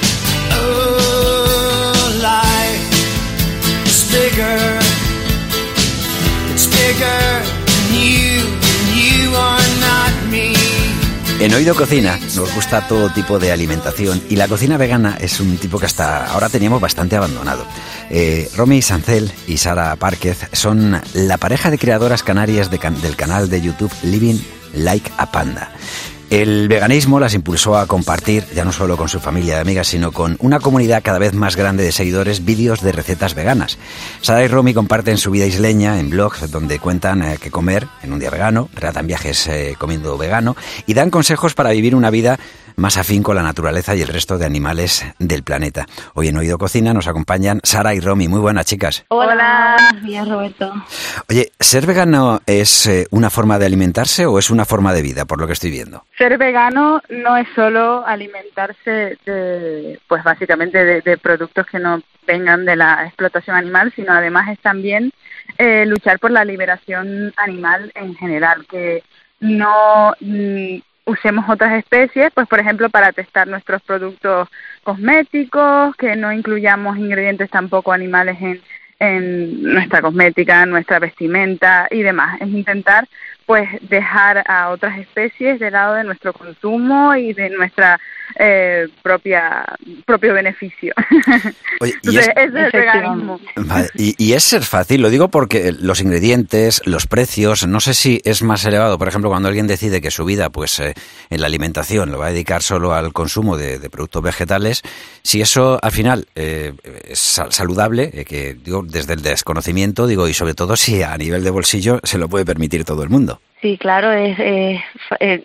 En 11.40 11.54
Oído 11.54 11.76
Cocina 11.76 12.18
nos 12.34 12.52
gusta 12.52 12.88
todo 12.88 13.10
tipo 13.10 13.38
de 13.38 13.52
alimentación 13.52 14.20
y 14.28 14.34
la 14.34 14.48
cocina 14.48 14.76
vegana 14.76 15.16
es 15.20 15.38
un 15.38 15.56
tipo 15.56 15.78
que 15.78 15.86
hasta 15.86 16.26
ahora 16.26 16.48
teníamos 16.48 16.80
bastante 16.80 17.14
abandonado. 17.14 17.64
Eh, 18.10 18.50
Romy 18.56 18.82
Sancel 18.82 19.30
y 19.46 19.58
Sara 19.58 19.94
Párquez 19.94 20.48
son 20.52 21.00
la 21.14 21.36
pareja 21.36 21.70
de 21.70 21.78
creadoras 21.78 22.24
canarias 22.24 22.70
del 22.72 23.14
canal 23.16 23.48
de 23.48 23.60
YouTube 23.60 23.92
Living 24.02 24.40
Like 24.74 25.12
a 25.16 25.30
Panda. 25.30 25.70
El 26.30 26.68
veganismo 26.68 27.18
las 27.20 27.32
impulsó 27.32 27.78
a 27.78 27.86
compartir, 27.86 28.44
ya 28.54 28.62
no 28.62 28.70
solo 28.70 28.98
con 28.98 29.08
su 29.08 29.18
familia 29.18 29.54
de 29.54 29.60
amigas, 29.62 29.88
sino 29.88 30.12
con 30.12 30.36
una 30.40 30.60
comunidad 30.60 31.02
cada 31.02 31.18
vez 31.18 31.32
más 31.32 31.56
grande 31.56 31.84
de 31.84 31.90
seguidores, 31.90 32.44
vídeos 32.44 32.82
de 32.82 32.92
recetas 32.92 33.34
veganas. 33.34 33.78
Sara 34.20 34.44
y 34.44 34.48
Romy 34.48 34.74
comparten 34.74 35.16
su 35.16 35.30
vida 35.30 35.46
isleña 35.46 35.98
en 35.98 36.10
blogs 36.10 36.50
donde 36.50 36.80
cuentan 36.80 37.22
eh, 37.22 37.38
qué 37.40 37.50
comer 37.50 37.88
en 38.02 38.12
un 38.12 38.18
día 38.18 38.28
vegano, 38.28 38.68
relatan 38.74 39.06
viajes 39.06 39.46
eh, 39.46 39.74
comiendo 39.78 40.18
vegano 40.18 40.54
y 40.86 40.92
dan 40.92 41.08
consejos 41.08 41.54
para 41.54 41.70
vivir 41.70 41.94
una 41.94 42.10
vida 42.10 42.38
más 42.78 42.96
afín 42.96 43.22
con 43.22 43.34
la 43.34 43.42
naturaleza 43.42 43.94
y 43.96 44.02
el 44.02 44.08
resto 44.08 44.38
de 44.38 44.46
animales 44.46 45.04
del 45.18 45.42
planeta. 45.42 45.86
Hoy 46.14 46.28
en 46.28 46.36
Oído 46.36 46.58
Cocina 46.58 46.94
nos 46.94 47.08
acompañan 47.08 47.60
Sara 47.64 47.94
y 47.94 48.00
Romy. 48.00 48.28
Muy 48.28 48.38
buenas, 48.38 48.66
chicas. 48.66 49.04
Hola, 49.08 49.76
buenos 49.90 50.04
días, 50.04 50.28
Roberto. 50.28 50.72
Oye, 51.28 51.52
¿ser 51.58 51.86
vegano 51.86 52.40
es 52.46 52.86
eh, 52.86 53.06
una 53.10 53.30
forma 53.30 53.58
de 53.58 53.66
alimentarse 53.66 54.26
o 54.26 54.38
es 54.38 54.50
una 54.50 54.64
forma 54.64 54.94
de 54.94 55.02
vida, 55.02 55.24
por 55.24 55.40
lo 55.40 55.46
que 55.46 55.54
estoy 55.54 55.70
viendo? 55.70 56.04
Ser 56.18 56.36
vegano 56.36 57.00
no 57.10 57.36
es 57.36 57.46
solo 57.54 58.04
alimentarse 58.04 59.16
de, 59.24 60.00
pues 60.08 60.24
básicamente 60.24 61.00
de, 61.00 61.16
productos 61.18 61.64
que 61.66 61.78
no 61.78 62.02
vengan 62.26 62.64
de 62.64 62.74
la 62.74 63.04
explotación 63.06 63.54
animal, 63.54 63.92
sino 63.94 64.12
además 64.12 64.48
es 64.48 64.58
también 64.58 65.12
eh, 65.58 65.86
luchar 65.86 66.18
por 66.18 66.32
la 66.32 66.44
liberación 66.44 67.32
animal 67.36 67.92
en 67.94 68.16
general, 68.16 68.66
que 68.68 69.04
no 69.38 70.12
mm, 70.18 70.78
usemos 71.04 71.48
otras 71.48 71.74
especies, 71.74 72.32
pues 72.34 72.48
por 72.48 72.58
ejemplo 72.58 72.90
para 72.90 73.12
testar 73.12 73.46
nuestros 73.46 73.80
productos 73.82 74.48
cosméticos, 74.82 75.94
que 75.94 76.16
no 76.16 76.32
incluyamos 76.32 76.98
ingredientes 76.98 77.48
tampoco 77.48 77.92
animales 77.92 78.36
en, 78.40 78.60
en 78.98 79.62
nuestra 79.62 80.02
cosmética, 80.02 80.66
nuestra 80.66 80.98
vestimenta 80.98 81.86
y 81.90 82.02
demás. 82.02 82.40
Es 82.40 82.48
intentar 82.48 83.06
pues 83.48 83.66
dejar 83.88 84.44
a 84.46 84.68
otras 84.68 84.98
especies 84.98 85.58
de 85.58 85.70
lado 85.70 85.94
de 85.94 86.04
nuestro 86.04 86.34
consumo 86.34 87.14
y 87.14 87.32
de 87.32 87.48
nuestra 87.48 87.98
eh, 88.38 88.88
propia 89.02 89.64
propio 90.04 90.34
beneficio. 90.34 90.92
y 92.02 92.18
es, 92.18 92.28
el 92.36 92.50
veganismo. 92.50 93.40
y, 93.94 94.32
es 94.34 94.44
ser 94.44 94.64
fácil, 94.64 95.00
lo 95.00 95.08
digo 95.08 95.30
porque 95.30 95.72
los 95.72 96.02
ingredientes, 96.02 96.82
los 96.84 97.06
precios, 97.06 97.66
no 97.66 97.80
sé 97.80 97.94
si 97.94 98.20
es 98.24 98.42
más 98.42 98.66
elevado, 98.66 98.98
por 98.98 99.08
ejemplo, 99.08 99.30
cuando 99.30 99.48
alguien 99.48 99.66
decide 99.66 100.02
que 100.02 100.10
su 100.10 100.26
vida, 100.26 100.50
pues 100.50 100.78
eh, 100.80 100.92
en 101.30 101.40
la 101.40 101.46
alimentación 101.46 102.12
lo 102.12 102.18
va 102.18 102.26
a 102.26 102.32
dedicar 102.32 102.62
solo 102.62 102.92
al 102.92 103.14
consumo 103.14 103.56
de, 103.56 103.78
productos 103.88 104.22
vegetales, 104.22 104.82
si 105.22 105.40
eso 105.40 105.78
al 105.82 105.92
final 105.92 106.26
eh, 106.34 106.74
es 107.04 107.18
saludable, 107.18 108.10
que 108.26 108.54
digo 108.62 108.84
desde 108.86 109.14
el 109.14 109.22
desconocimiento, 109.22 110.06
digo, 110.06 110.28
y 110.28 110.34
sobre 110.34 110.52
todo 110.52 110.76
si 110.76 111.02
a 111.02 111.16
nivel 111.16 111.42
de 111.42 111.50
bolsillo 111.50 112.00
se 112.04 112.18
lo 112.18 112.28
puede 112.28 112.44
permitir 112.44 112.84
todo 112.84 113.02
el 113.02 113.08
mundo. 113.08 113.37
Sí, 113.60 113.76
claro, 113.76 114.12
es, 114.12 114.38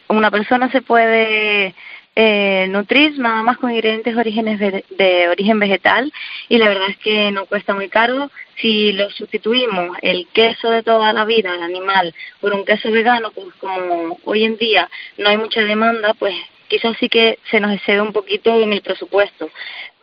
una 0.07 0.29
persona 0.29 0.71
se 0.71 0.81
puede 0.83 1.73
eh, 2.15 2.67
nutrir 2.69 3.17
nada 3.17 3.41
más 3.41 3.57
con 3.57 3.71
ingredientes 3.71 4.15
de, 4.15 4.85
de 4.91 5.29
origen 5.29 5.57
vegetal 5.57 6.13
y 6.47 6.57
la 6.59 6.67
verdad 6.67 6.89
es 6.89 6.97
que 6.97 7.31
no 7.31 7.45
cuesta 7.45 7.73
muy 7.73 7.89
caro. 7.89 8.29
Si 8.61 8.91
lo 8.91 9.09
sustituimos 9.09 9.97
el 10.03 10.27
queso 10.27 10.69
de 10.69 10.83
toda 10.83 11.11
la 11.11 11.25
vida, 11.25 11.55
el 11.55 11.63
animal, 11.63 12.13
por 12.39 12.53
un 12.53 12.65
queso 12.65 12.91
vegano, 12.91 13.31
pues 13.31 13.47
como 13.59 14.19
hoy 14.25 14.43
en 14.43 14.57
día 14.57 14.89
no 15.17 15.29
hay 15.29 15.37
mucha 15.37 15.61
demanda, 15.61 16.13
pues 16.13 16.35
quizás 16.68 16.95
sí 16.99 17.09
que 17.09 17.39
se 17.49 17.59
nos 17.59 17.72
excede 17.72 18.01
un 18.01 18.14
poquito 18.14 18.59
en 18.59 18.74
el 18.74 18.82
presupuesto. 18.82 19.49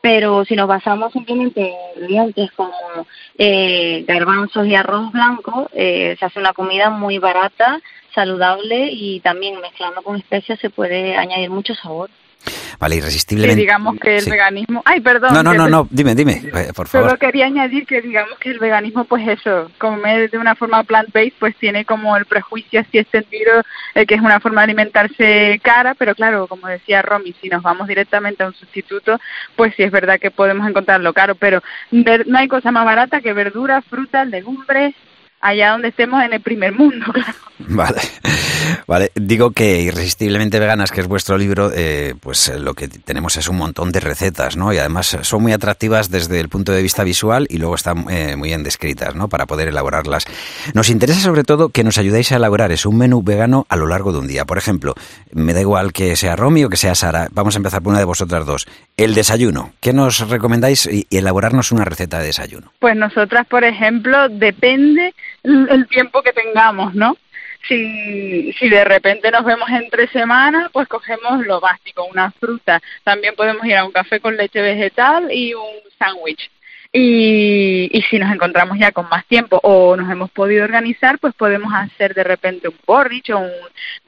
Pero 0.02 0.44
si 0.46 0.56
nos 0.56 0.66
basamos 0.66 1.12
simplemente 1.12 1.60
en 1.60 1.74
ingredientes 2.02 2.50
como 2.52 3.06
eh, 3.36 4.04
garbanzos 4.08 4.66
y 4.66 4.74
arroz 4.74 5.12
blanco, 5.12 5.68
eh, 5.74 6.16
se 6.18 6.24
hace 6.24 6.38
una 6.38 6.54
comida 6.54 6.88
muy 6.88 7.18
barata, 7.18 7.80
saludable 8.14 8.88
y 8.90 9.20
también 9.20 9.60
mezclando 9.60 10.02
con 10.02 10.16
especias 10.16 10.58
se 10.58 10.70
puede 10.70 11.16
añadir 11.16 11.50
mucho 11.50 11.74
sabor. 11.74 12.08
Vale, 12.78 12.96
irresistiblemente. 12.96 13.60
digamos 13.60 13.98
que 13.98 14.16
el 14.16 14.30
veganismo. 14.30 14.82
Ay, 14.84 15.00
perdón. 15.00 15.34
No, 15.34 15.42
no, 15.42 15.52
no, 15.52 15.68
no, 15.68 15.86
dime, 15.90 16.14
dime, 16.14 16.42
eh, 16.54 16.72
por 16.74 16.88
favor. 16.88 17.08
Solo 17.08 17.18
quería 17.18 17.46
añadir 17.46 17.86
que 17.86 18.00
digamos 18.00 18.38
que 18.38 18.50
el 18.50 18.58
veganismo, 18.58 19.04
pues 19.04 19.26
eso, 19.28 19.70
comer 19.78 20.30
de 20.30 20.38
una 20.38 20.54
forma 20.54 20.82
plant-based, 20.84 21.34
pues 21.38 21.54
tiene 21.56 21.84
como 21.84 22.16
el 22.16 22.24
prejuicio 22.24 22.80
así 22.80 22.98
extendido 22.98 23.62
eh, 23.94 24.06
que 24.06 24.14
es 24.14 24.20
una 24.20 24.40
forma 24.40 24.62
de 24.62 24.64
alimentarse 24.64 25.60
cara, 25.62 25.94
pero 25.94 26.14
claro, 26.14 26.46
como 26.46 26.68
decía 26.68 27.02
Romy, 27.02 27.34
si 27.40 27.48
nos 27.48 27.62
vamos 27.62 27.88
directamente 27.88 28.42
a 28.42 28.46
un 28.46 28.54
sustituto, 28.54 29.18
pues 29.56 29.74
sí 29.76 29.82
es 29.82 29.90
verdad 29.90 30.18
que 30.18 30.30
podemos 30.30 30.68
encontrarlo 30.68 31.12
caro, 31.12 31.34
pero 31.34 31.62
no 31.90 32.38
hay 32.38 32.48
cosa 32.48 32.70
más 32.70 32.84
barata 32.84 33.20
que 33.20 33.32
verduras, 33.32 33.84
frutas, 33.84 34.26
legumbres, 34.28 34.94
allá 35.40 35.70
donde 35.70 35.88
estemos 35.88 36.22
en 36.22 36.32
el 36.32 36.40
primer 36.40 36.72
mundo, 36.72 37.06
claro. 37.12 37.34
Vale, 37.68 38.00
vale. 38.86 39.12
Digo 39.14 39.50
que 39.50 39.82
Irresistiblemente 39.82 40.58
Veganas, 40.58 40.90
que 40.90 41.00
es 41.00 41.06
vuestro 41.06 41.36
libro, 41.36 41.70
eh, 41.74 42.14
pues 42.18 42.48
eh, 42.48 42.58
lo 42.58 42.74
que 42.74 42.88
tenemos 42.88 43.36
es 43.36 43.48
un 43.48 43.56
montón 43.56 43.92
de 43.92 44.00
recetas, 44.00 44.56
¿no? 44.56 44.72
Y 44.72 44.78
además 44.78 45.18
son 45.22 45.42
muy 45.42 45.52
atractivas 45.52 46.10
desde 46.10 46.40
el 46.40 46.48
punto 46.48 46.72
de 46.72 46.82
vista 46.82 47.04
visual 47.04 47.46
y 47.50 47.58
luego 47.58 47.74
están 47.74 48.06
eh, 48.10 48.36
muy 48.36 48.48
bien 48.48 48.62
descritas, 48.62 49.14
¿no? 49.14 49.28
Para 49.28 49.46
poder 49.46 49.68
elaborarlas. 49.68 50.24
Nos 50.74 50.88
interesa 50.88 51.20
sobre 51.20 51.44
todo 51.44 51.68
que 51.68 51.84
nos 51.84 51.98
ayudéis 51.98 52.32
a 52.32 52.36
elaborar 52.36 52.72
es 52.72 52.86
un 52.86 52.96
menú 52.96 53.22
vegano 53.22 53.66
a 53.68 53.76
lo 53.76 53.86
largo 53.86 54.12
de 54.12 54.18
un 54.18 54.26
día. 54.26 54.44
Por 54.44 54.58
ejemplo, 54.58 54.94
me 55.32 55.52
da 55.52 55.60
igual 55.60 55.92
que 55.92 56.16
sea 56.16 56.36
Romy 56.36 56.64
o 56.64 56.70
que 56.70 56.76
sea 56.76 56.94
Sara. 56.94 57.28
Vamos 57.32 57.54
a 57.54 57.58
empezar 57.58 57.82
por 57.82 57.90
una 57.90 58.00
de 58.00 58.06
vosotras 58.06 58.46
dos. 58.46 58.66
El 58.96 59.14
desayuno. 59.14 59.72
¿Qué 59.80 59.92
nos 59.92 60.28
recomendáis 60.28 60.86
y 60.86 61.06
elaborarnos 61.10 61.72
una 61.72 61.84
receta 61.84 62.18
de 62.18 62.26
desayuno? 62.26 62.72
Pues 62.78 62.96
nosotras, 62.96 63.46
por 63.46 63.64
ejemplo, 63.64 64.28
depende 64.28 65.14
el 65.70 65.86
tiempo 65.88 66.22
que 66.22 66.32
tengamos, 66.32 66.94
¿no? 66.94 67.16
Si, 67.68 68.52
si 68.54 68.68
de 68.68 68.84
repente 68.84 69.30
nos 69.30 69.44
vemos 69.44 69.68
entre 69.68 70.08
semanas, 70.08 70.70
pues 70.72 70.88
cogemos 70.88 71.46
lo 71.46 71.60
básico, 71.60 72.04
una 72.04 72.30
fruta. 72.32 72.80
También 73.04 73.34
podemos 73.36 73.66
ir 73.66 73.76
a 73.76 73.84
un 73.84 73.92
café 73.92 74.18
con 74.18 74.36
leche 74.36 74.62
vegetal 74.62 75.30
y 75.30 75.52
un 75.52 75.68
sándwich. 75.98 76.50
Y, 76.92 77.88
y, 77.96 78.02
si 78.10 78.18
nos 78.18 78.32
encontramos 78.32 78.76
ya 78.76 78.90
con 78.90 79.08
más 79.08 79.24
tiempo 79.26 79.60
o 79.62 79.94
nos 79.96 80.10
hemos 80.10 80.28
podido 80.32 80.64
organizar, 80.64 81.20
pues 81.20 81.32
podemos 81.34 81.72
hacer 81.72 82.14
de 82.14 82.24
repente 82.24 82.66
un 82.66 82.74
porridge 82.84 83.30
o 83.30 83.38
un 83.38 83.50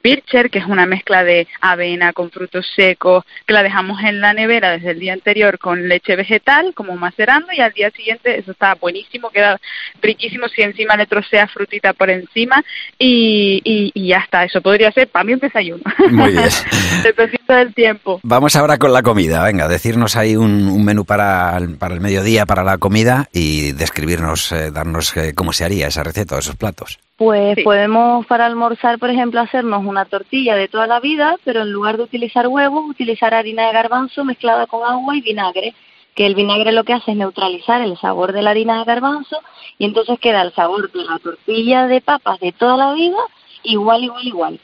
bircher, 0.03 0.49
que 0.49 0.59
es 0.59 0.65
una 0.65 0.85
mezcla 0.85 1.23
de 1.23 1.47
avena 1.61 2.11
con 2.11 2.29
frutos 2.29 2.67
secos, 2.75 3.23
que 3.45 3.53
la 3.53 3.63
dejamos 3.63 4.03
en 4.03 4.19
la 4.19 4.33
nevera 4.33 4.71
desde 4.71 4.91
el 4.91 4.99
día 4.99 5.13
anterior 5.13 5.59
con 5.59 5.87
leche 5.87 6.17
vegetal, 6.17 6.73
como 6.73 6.97
macerando, 6.97 7.53
y 7.53 7.61
al 7.61 7.71
día 7.71 7.89
siguiente 7.91 8.37
eso 8.37 8.51
está 8.51 8.75
buenísimo, 8.75 9.29
queda 9.29 9.61
riquísimo 10.01 10.49
si 10.49 10.61
encima 10.61 10.97
le 10.97 11.05
trocea 11.05 11.47
frutita 11.47 11.93
por 11.93 12.09
encima 12.09 12.65
y, 12.99 13.61
y, 13.63 14.07
ya 14.07 14.17
está. 14.17 14.43
Eso 14.43 14.61
podría 14.61 14.91
ser 14.91 15.07
para 15.07 15.23
mí 15.23 15.33
un 15.33 15.39
desayuno. 15.39 15.83
Muy 16.11 16.31
bien. 16.31 16.43
del 17.47 17.73
tiempo. 17.73 18.19
Vamos 18.23 18.55
ahora 18.55 18.77
con 18.77 18.91
la 18.91 19.03
comida. 19.03 19.43
Venga, 19.43 19.67
decirnos 19.67 20.15
ahí 20.15 20.35
un, 20.35 20.67
un 20.67 20.83
menú 20.83 21.05
para, 21.05 21.59
para 21.77 21.93
el 21.93 22.01
mediodía, 22.01 22.45
para 22.45 22.63
la 22.63 22.72
comida 22.77 23.29
y 23.33 23.71
describirnos, 23.73 24.51
eh, 24.51 24.71
darnos 24.71 25.15
eh, 25.17 25.33
cómo 25.35 25.53
se 25.53 25.65
haría 25.65 25.87
esa 25.87 26.03
receta 26.03 26.35
o 26.35 26.39
esos 26.39 26.55
platos. 26.55 26.99
Pues 27.17 27.57
podemos 27.63 28.25
para 28.25 28.45
almorzar, 28.45 28.99
por 28.99 29.09
ejemplo, 29.09 29.39
hacernos 29.39 29.85
una 29.85 30.05
tortilla 30.05 30.55
de 30.55 30.67
toda 30.67 30.87
la 30.87 30.99
vida, 30.99 31.37
pero 31.43 31.61
en 31.61 31.71
lugar 31.71 31.97
de 31.97 32.03
utilizar 32.03 32.47
huevos, 32.47 32.89
utilizar 32.89 33.33
harina 33.33 33.67
de 33.67 33.73
garbanzo 33.73 34.25
mezclada 34.25 34.67
con 34.67 34.83
agua 34.89 35.15
y 35.15 35.21
vinagre, 35.21 35.73
que 36.15 36.25
el 36.25 36.35
vinagre 36.35 36.71
lo 36.71 36.83
que 36.83 36.93
hace 36.93 37.11
es 37.11 37.17
neutralizar 37.17 37.81
el 37.81 37.97
sabor 37.97 38.33
de 38.33 38.41
la 38.41 38.51
harina 38.51 38.79
de 38.79 38.85
garbanzo 38.85 39.37
y 39.77 39.85
entonces 39.85 40.19
queda 40.19 40.41
el 40.41 40.53
sabor 40.53 40.91
de 40.91 41.03
la 41.03 41.19
tortilla 41.19 41.87
de 41.87 42.01
papas 42.01 42.39
de 42.39 42.51
toda 42.51 42.77
la 42.77 42.93
vida 42.93 43.17
igual, 43.63 44.03
igual, 44.03 44.27
igual 44.27 44.59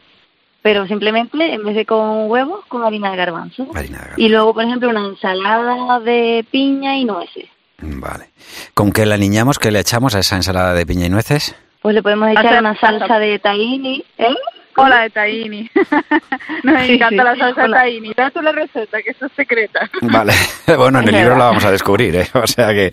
pero 0.61 0.87
simplemente 0.87 1.53
en 1.53 1.63
vez 1.63 1.75
de 1.75 1.85
con 1.85 2.29
huevos, 2.29 2.65
con 2.67 2.83
harina 2.83 3.11
de 3.11 3.17
garbanzo. 3.17 3.67
Harina 3.73 3.97
de 3.97 4.03
garbanzo. 4.03 4.21
Y 4.21 4.29
luego, 4.29 4.53
por 4.53 4.63
ejemplo, 4.63 4.89
una 4.89 5.05
ensalada 5.05 5.99
de 5.99 6.45
piña 6.51 6.97
y 6.97 7.05
nueces. 7.05 7.45
Vale. 7.81 8.29
¿Con 8.73 8.91
qué 8.91 9.05
la 9.05 9.17
niñamos? 9.17 9.59
¿Qué 9.59 9.71
le 9.71 9.79
echamos 9.79 10.15
a 10.15 10.19
esa 10.19 10.35
ensalada 10.35 10.73
de 10.73 10.85
piña 10.85 11.05
y 11.05 11.09
nueces? 11.09 11.55
Pues 11.81 11.95
le 11.95 12.03
podemos 12.03 12.29
echar 12.31 12.59
una 12.59 12.77
salsa 12.79 13.19
de 13.19 13.39
tahini, 13.39 14.03
¿eh? 14.17 14.35
Hola 14.75 15.01
de 15.01 15.09
tahini. 15.09 15.69
Nos 16.63 16.89
encanta 16.89 17.23
la 17.23 17.35
salsa 17.35 17.63
de 17.63 17.69
tahini. 17.69 18.13
Date 18.15 18.41
la 18.41 18.51
receta, 18.51 19.01
que 19.01 19.11
eso 19.11 19.25
es 19.25 19.31
secreta. 19.33 19.89
Vale. 20.01 20.33
Bueno, 20.77 20.99
en 20.99 21.07
el 21.07 21.15
libro 21.15 21.35
la 21.35 21.45
vamos 21.45 21.65
a 21.65 21.71
descubrir, 21.71 22.15
¿eh? 22.15 22.27
O 22.35 22.45
sea 22.45 22.67
que... 22.67 22.91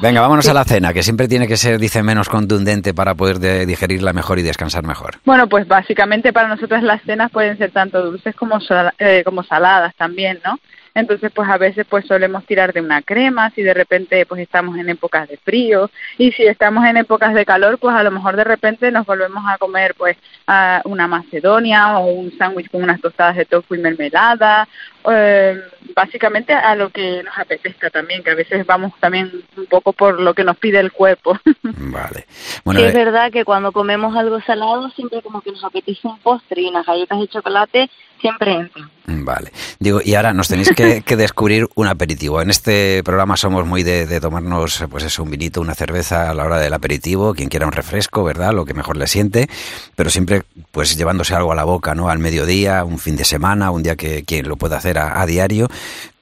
Venga, 0.00 0.20
vámonos 0.20 0.48
a 0.48 0.54
la 0.54 0.64
cena, 0.64 0.92
que 0.92 1.02
siempre 1.02 1.26
tiene 1.26 1.48
que 1.48 1.56
ser, 1.56 1.80
dice, 1.80 2.00
menos 2.04 2.28
contundente 2.28 2.94
para 2.94 3.16
poder 3.16 3.40
digerirla 3.66 4.12
mejor 4.12 4.38
y 4.38 4.42
descansar 4.42 4.84
mejor. 4.84 5.16
Bueno, 5.24 5.48
pues 5.48 5.66
básicamente 5.66 6.32
para 6.32 6.46
nosotros 6.46 6.80
las 6.84 7.02
cenas 7.02 7.32
pueden 7.32 7.58
ser 7.58 7.72
tanto 7.72 8.02
dulces 8.02 8.36
como, 8.36 8.60
eh, 9.00 9.22
como 9.24 9.42
saladas 9.42 9.96
también, 9.96 10.38
¿no? 10.44 10.60
Entonces 10.94 11.30
pues 11.34 11.48
a 11.48 11.58
veces 11.58 11.86
pues 11.88 12.06
solemos 12.06 12.44
tirar 12.44 12.72
de 12.72 12.80
una 12.80 13.02
crema 13.02 13.50
si 13.50 13.62
de 13.62 13.74
repente 13.74 14.26
pues 14.26 14.40
estamos 14.40 14.76
en 14.76 14.88
épocas 14.88 15.28
de 15.28 15.36
frío 15.38 15.90
y 16.18 16.32
si 16.32 16.44
estamos 16.44 16.84
en 16.84 16.96
épocas 16.98 17.34
de 17.34 17.44
calor 17.44 17.78
pues 17.78 17.94
a 17.94 18.02
lo 18.02 18.10
mejor 18.10 18.36
de 18.36 18.44
repente 18.44 18.90
nos 18.90 19.06
volvemos 19.06 19.44
a 19.48 19.58
comer 19.58 19.94
pues 19.96 20.16
una 20.84 21.06
macedonia 21.06 21.98
o 21.98 22.06
un 22.06 22.36
sándwich 22.36 22.70
con 22.70 22.82
unas 22.82 23.00
tostadas 23.00 23.36
de 23.36 23.44
tofu 23.44 23.74
y 23.74 23.78
mermelada 23.78 24.68
eh, 25.10 25.60
básicamente 25.94 26.52
a 26.52 26.74
lo 26.74 26.90
que 26.90 27.22
nos 27.22 27.36
apetezca 27.38 27.90
también, 27.90 28.22
que 28.22 28.30
a 28.30 28.34
veces 28.34 28.64
vamos 28.66 28.92
también 29.00 29.30
un 29.56 29.66
poco 29.66 29.92
por 29.92 30.20
lo 30.20 30.34
que 30.34 30.44
nos 30.44 30.56
pide 30.56 30.80
el 30.80 30.92
cuerpo. 30.92 31.38
Vale. 31.62 32.26
Bueno, 32.64 32.80
es 32.80 32.94
eh, 32.94 32.96
verdad 32.96 33.32
que 33.32 33.44
cuando 33.44 33.72
comemos 33.72 34.16
algo 34.16 34.40
salado 34.42 34.90
siempre 34.90 35.22
como 35.22 35.40
que 35.40 35.52
nos 35.52 35.64
apetece 35.64 36.06
un 36.06 36.18
postre 36.18 36.62
y 36.62 36.68
unas 36.68 36.86
galletas 36.86 37.20
de 37.20 37.28
chocolate 37.28 37.90
siempre 38.22 38.52
entran. 38.52 38.88
Vale. 39.04 39.52
Digo, 39.80 40.00
y 40.02 40.14
ahora 40.14 40.32
nos 40.32 40.48
tenéis 40.48 40.70
que, 40.70 41.16
descubrir 41.16 41.68
un 41.74 41.88
aperitivo. 41.88 42.40
En 42.40 42.50
este 42.50 43.02
programa 43.02 43.36
somos 43.36 43.66
muy 43.66 43.82
de, 43.82 44.20
tomarnos, 44.20 44.84
pues 44.88 45.04
eso, 45.04 45.24
un 45.24 45.30
vinito, 45.30 45.60
una 45.60 45.74
cerveza 45.74 46.30
a 46.30 46.34
la 46.34 46.44
hora 46.44 46.58
del 46.58 46.72
aperitivo, 46.72 47.34
quien 47.34 47.48
quiera 47.48 47.66
un 47.66 47.72
refresco, 47.72 48.22
¿verdad? 48.22 48.52
Lo 48.54 48.64
que 48.64 48.74
mejor 48.74 48.96
le 48.96 49.08
siente, 49.08 49.48
pero 49.96 50.08
siempre, 50.08 50.44
pues 50.70 50.96
llevándose 50.96 51.34
algo 51.34 51.50
a 51.50 51.56
la 51.56 51.64
boca, 51.64 51.94
¿no? 51.94 52.08
Al 52.08 52.20
mediodía, 52.20 52.84
un 52.84 52.98
fin 52.98 53.16
de 53.16 53.24
semana, 53.24 53.72
un 53.72 53.82
día 53.82 53.96
que 53.96 54.22
quien 54.24 54.48
lo 54.48 54.56
pueda 54.56 54.76
hacer 54.76 54.91
a, 54.98 55.24
diario. 55.26 55.68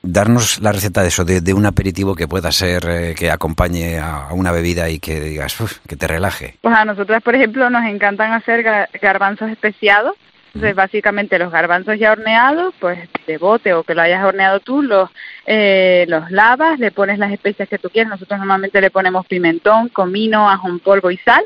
Darnos 0.02 0.60
la 0.60 0.72
receta 0.72 1.02
de 1.02 1.08
eso, 1.08 1.24
de, 1.24 1.52
un 1.52 1.66
aperitivo 1.66 2.14
que 2.14 2.26
pueda 2.26 2.50
ser, 2.52 2.84
eh, 2.88 3.14
que 3.14 3.30
acompañe 3.30 3.98
a, 3.98 4.28
una 4.32 4.50
bebida 4.50 4.88
y 4.88 4.98
que 4.98 5.20
digas, 5.20 5.56
que 5.86 5.96
te 5.96 6.06
relaje. 6.06 6.56
Pues 6.62 6.74
a 6.74 6.84
nosotras, 6.84 7.22
por 7.22 7.34
ejemplo, 7.34 7.68
nos 7.68 7.84
encantan 7.84 8.32
hacer 8.32 8.64
garbanzos 9.00 9.50
especiados 9.50 10.16
entonces, 10.52 10.74
básicamente 10.74 11.38
los 11.38 11.52
garbanzos 11.52 11.96
ya 11.98 12.10
horneados, 12.10 12.74
pues 12.80 12.98
de 13.26 13.38
bote 13.38 13.72
o 13.72 13.84
que 13.84 13.94
lo 13.94 14.02
hayas 14.02 14.24
horneado 14.24 14.58
tú, 14.58 14.82
los, 14.82 15.08
eh, 15.46 16.06
los 16.08 16.28
lavas, 16.32 16.80
le 16.80 16.90
pones 16.90 17.20
las 17.20 17.30
especias 17.30 17.68
que 17.68 17.78
tú 17.78 17.88
quieras. 17.88 18.10
Nosotros 18.10 18.40
normalmente 18.40 18.80
le 18.80 18.90
ponemos 18.90 19.26
pimentón, 19.26 19.90
comino, 19.90 20.50
ajo 20.50 20.68
en 20.68 20.80
polvo 20.80 21.12
y 21.12 21.18
sal. 21.18 21.44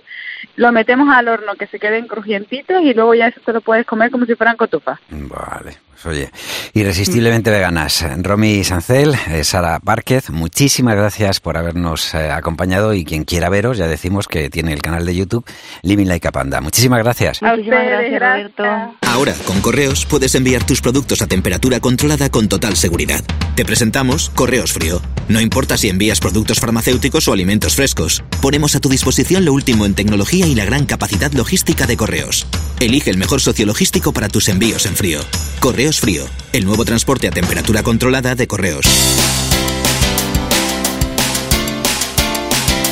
Lo 0.57 0.73
metemos 0.73 1.15
al 1.15 1.29
horno 1.29 1.55
que 1.55 1.67
se 1.67 1.79
queden 1.79 2.07
crujientitos 2.07 2.83
y 2.83 2.95
luego 2.95 3.15
ya 3.15 3.29
eso 3.29 3.41
te 3.45 3.53
lo 3.53 3.61
puedes 3.61 3.85
comer 3.85 4.11
como 4.11 4.25
si 4.25 4.37
fueran 4.37 4.57
cotufas. 4.57 4.99
Vale, 5.11 5.77
oye, 6.05 6.31
irresistiblemente 6.73 7.51
veganas. 7.51 8.05
Romy 8.19 8.65
Sancel, 8.65 9.15
eh, 9.29 9.45
Sara 9.45 9.81
Párquez, 9.81 10.31
muchísimas 10.31 10.97
gracias 10.97 11.41
por 11.41 11.57
habernos 11.57 12.15
eh, 12.15 12.31
acompañado 12.31 12.95
y 12.95 13.05
quien 13.05 13.25
quiera 13.25 13.49
veros, 13.49 13.79
ya 13.79 13.87
decimos 13.87 14.29
que 14.29 14.51
tiene 14.51 14.73
el 14.73 14.83
canal 14.83 15.07
de 15.07 15.15
YouTube 15.15 15.45
Living 15.83 16.07
Like 16.07 16.29
a 16.29 16.33
Panda. 16.33 16.61
Muchísimas 16.61 17.03
gracias. 17.03 17.43
Muchísimas 17.43 17.87
gracias, 17.87 18.21
Roberto. 18.21 18.65
Ahora, 19.03 19.35
con 19.47 19.61
Correos, 19.61 20.07
puedes 20.07 20.35
enviar 20.35 20.65
tus 20.65 20.81
productos 20.81 21.23
a 21.23 21.27
temperatura 21.27 21.81
controlada 21.81 22.31
con 22.31 22.49
total 22.49 22.77
seguridad. 22.77 23.23
Te 23.55 23.65
presentamos 23.65 24.31
Correos 24.31 24.73
Frío. 24.73 25.01
No 25.29 25.41
importa 25.41 25.77
si 25.77 25.89
envías 25.89 26.21
productos 26.21 26.61
farmacéuticos 26.61 27.29
o 27.29 27.33
alimentos 27.33 27.77
frescos. 27.77 28.25
Ponemos 28.43 28.75
a 28.75 28.81
tu 28.81 28.89
disposición 28.89 29.45
lo 29.45 29.53
último 29.53 29.87
en 29.87 29.95
tecnología 29.95 30.47
y 30.47 30.55
la 30.55 30.65
gran 30.65 30.85
capacidad 30.87 31.33
logística 31.33 31.87
de 31.87 31.97
Correos. 31.97 32.47
Elige 32.81 33.11
el 33.11 33.19
mejor 33.19 33.41
socio 33.41 33.67
logístico 33.67 34.13
para 34.13 34.29
tus 34.29 34.49
envíos 34.49 34.87
en 34.87 34.97
frío. 34.97 35.21
Correos 35.61 35.84
Frío, 35.93 36.25
el 36.53 36.65
nuevo 36.65 36.85
transporte 36.85 37.29
a 37.29 37.31
temperatura 37.31 37.83
controlada 37.83 38.35
de 38.35 38.47
Correos. 38.47 38.87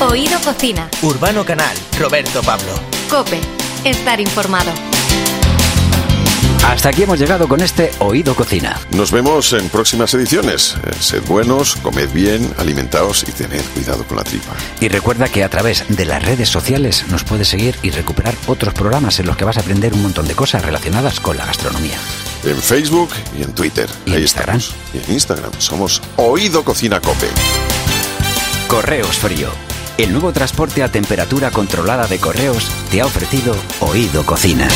Oído 0.00 0.38
Cocina. 0.40 0.90
Urbano 1.00 1.44
Canal, 1.44 1.76
Roberto 1.98 2.42
Pablo. 2.42 2.72
Cope, 3.08 3.40
estar 3.84 4.20
informado. 4.20 4.91
Hasta 6.62 6.90
aquí 6.90 7.02
hemos 7.02 7.18
llegado 7.18 7.48
con 7.48 7.60
este 7.60 7.90
Oído 7.98 8.34
Cocina. 8.34 8.80
Nos 8.92 9.10
vemos 9.10 9.52
en 9.52 9.68
próximas 9.68 10.14
ediciones. 10.14 10.76
Eh, 10.84 10.90
sed 11.00 11.22
buenos, 11.26 11.76
comed 11.76 12.08
bien, 12.12 12.48
alimentaos 12.56 13.24
y 13.28 13.32
tened 13.32 13.62
cuidado 13.74 14.04
con 14.04 14.16
la 14.16 14.24
tripa. 14.24 14.52
Y 14.80 14.88
recuerda 14.88 15.28
que 15.28 15.44
a 15.44 15.48
través 15.48 15.84
de 15.88 16.04
las 16.04 16.24
redes 16.24 16.48
sociales 16.48 17.04
nos 17.08 17.24
puedes 17.24 17.48
seguir 17.48 17.76
y 17.82 17.90
recuperar 17.90 18.34
otros 18.46 18.74
programas 18.74 19.18
en 19.20 19.26
los 19.26 19.36
que 19.36 19.44
vas 19.44 19.58
a 19.58 19.60
aprender 19.60 19.92
un 19.92 20.02
montón 20.02 20.26
de 20.26 20.34
cosas 20.34 20.64
relacionadas 20.64 21.20
con 21.20 21.36
la 21.36 21.46
gastronomía. 21.46 21.96
En 22.44 22.56
Facebook 22.56 23.10
y 23.38 23.42
en 23.42 23.52
Twitter. 23.54 23.88
¿Y 24.06 24.14
en 24.14 24.20
Instagram? 24.20 24.60
Y 24.94 24.98
en 24.98 25.12
Instagram 25.14 25.52
somos 25.58 26.00
Oído 26.16 26.64
Cocina 26.64 27.00
Cope. 27.00 27.28
Correos 28.68 29.18
Frío. 29.18 29.50
El 29.98 30.12
nuevo 30.12 30.32
transporte 30.32 30.82
a 30.82 30.90
temperatura 30.90 31.50
controlada 31.50 32.06
de 32.06 32.18
correos 32.18 32.70
te 32.90 33.02
ha 33.02 33.06
ofrecido 33.06 33.54
Oído 33.80 34.24
Cocina. 34.24 34.68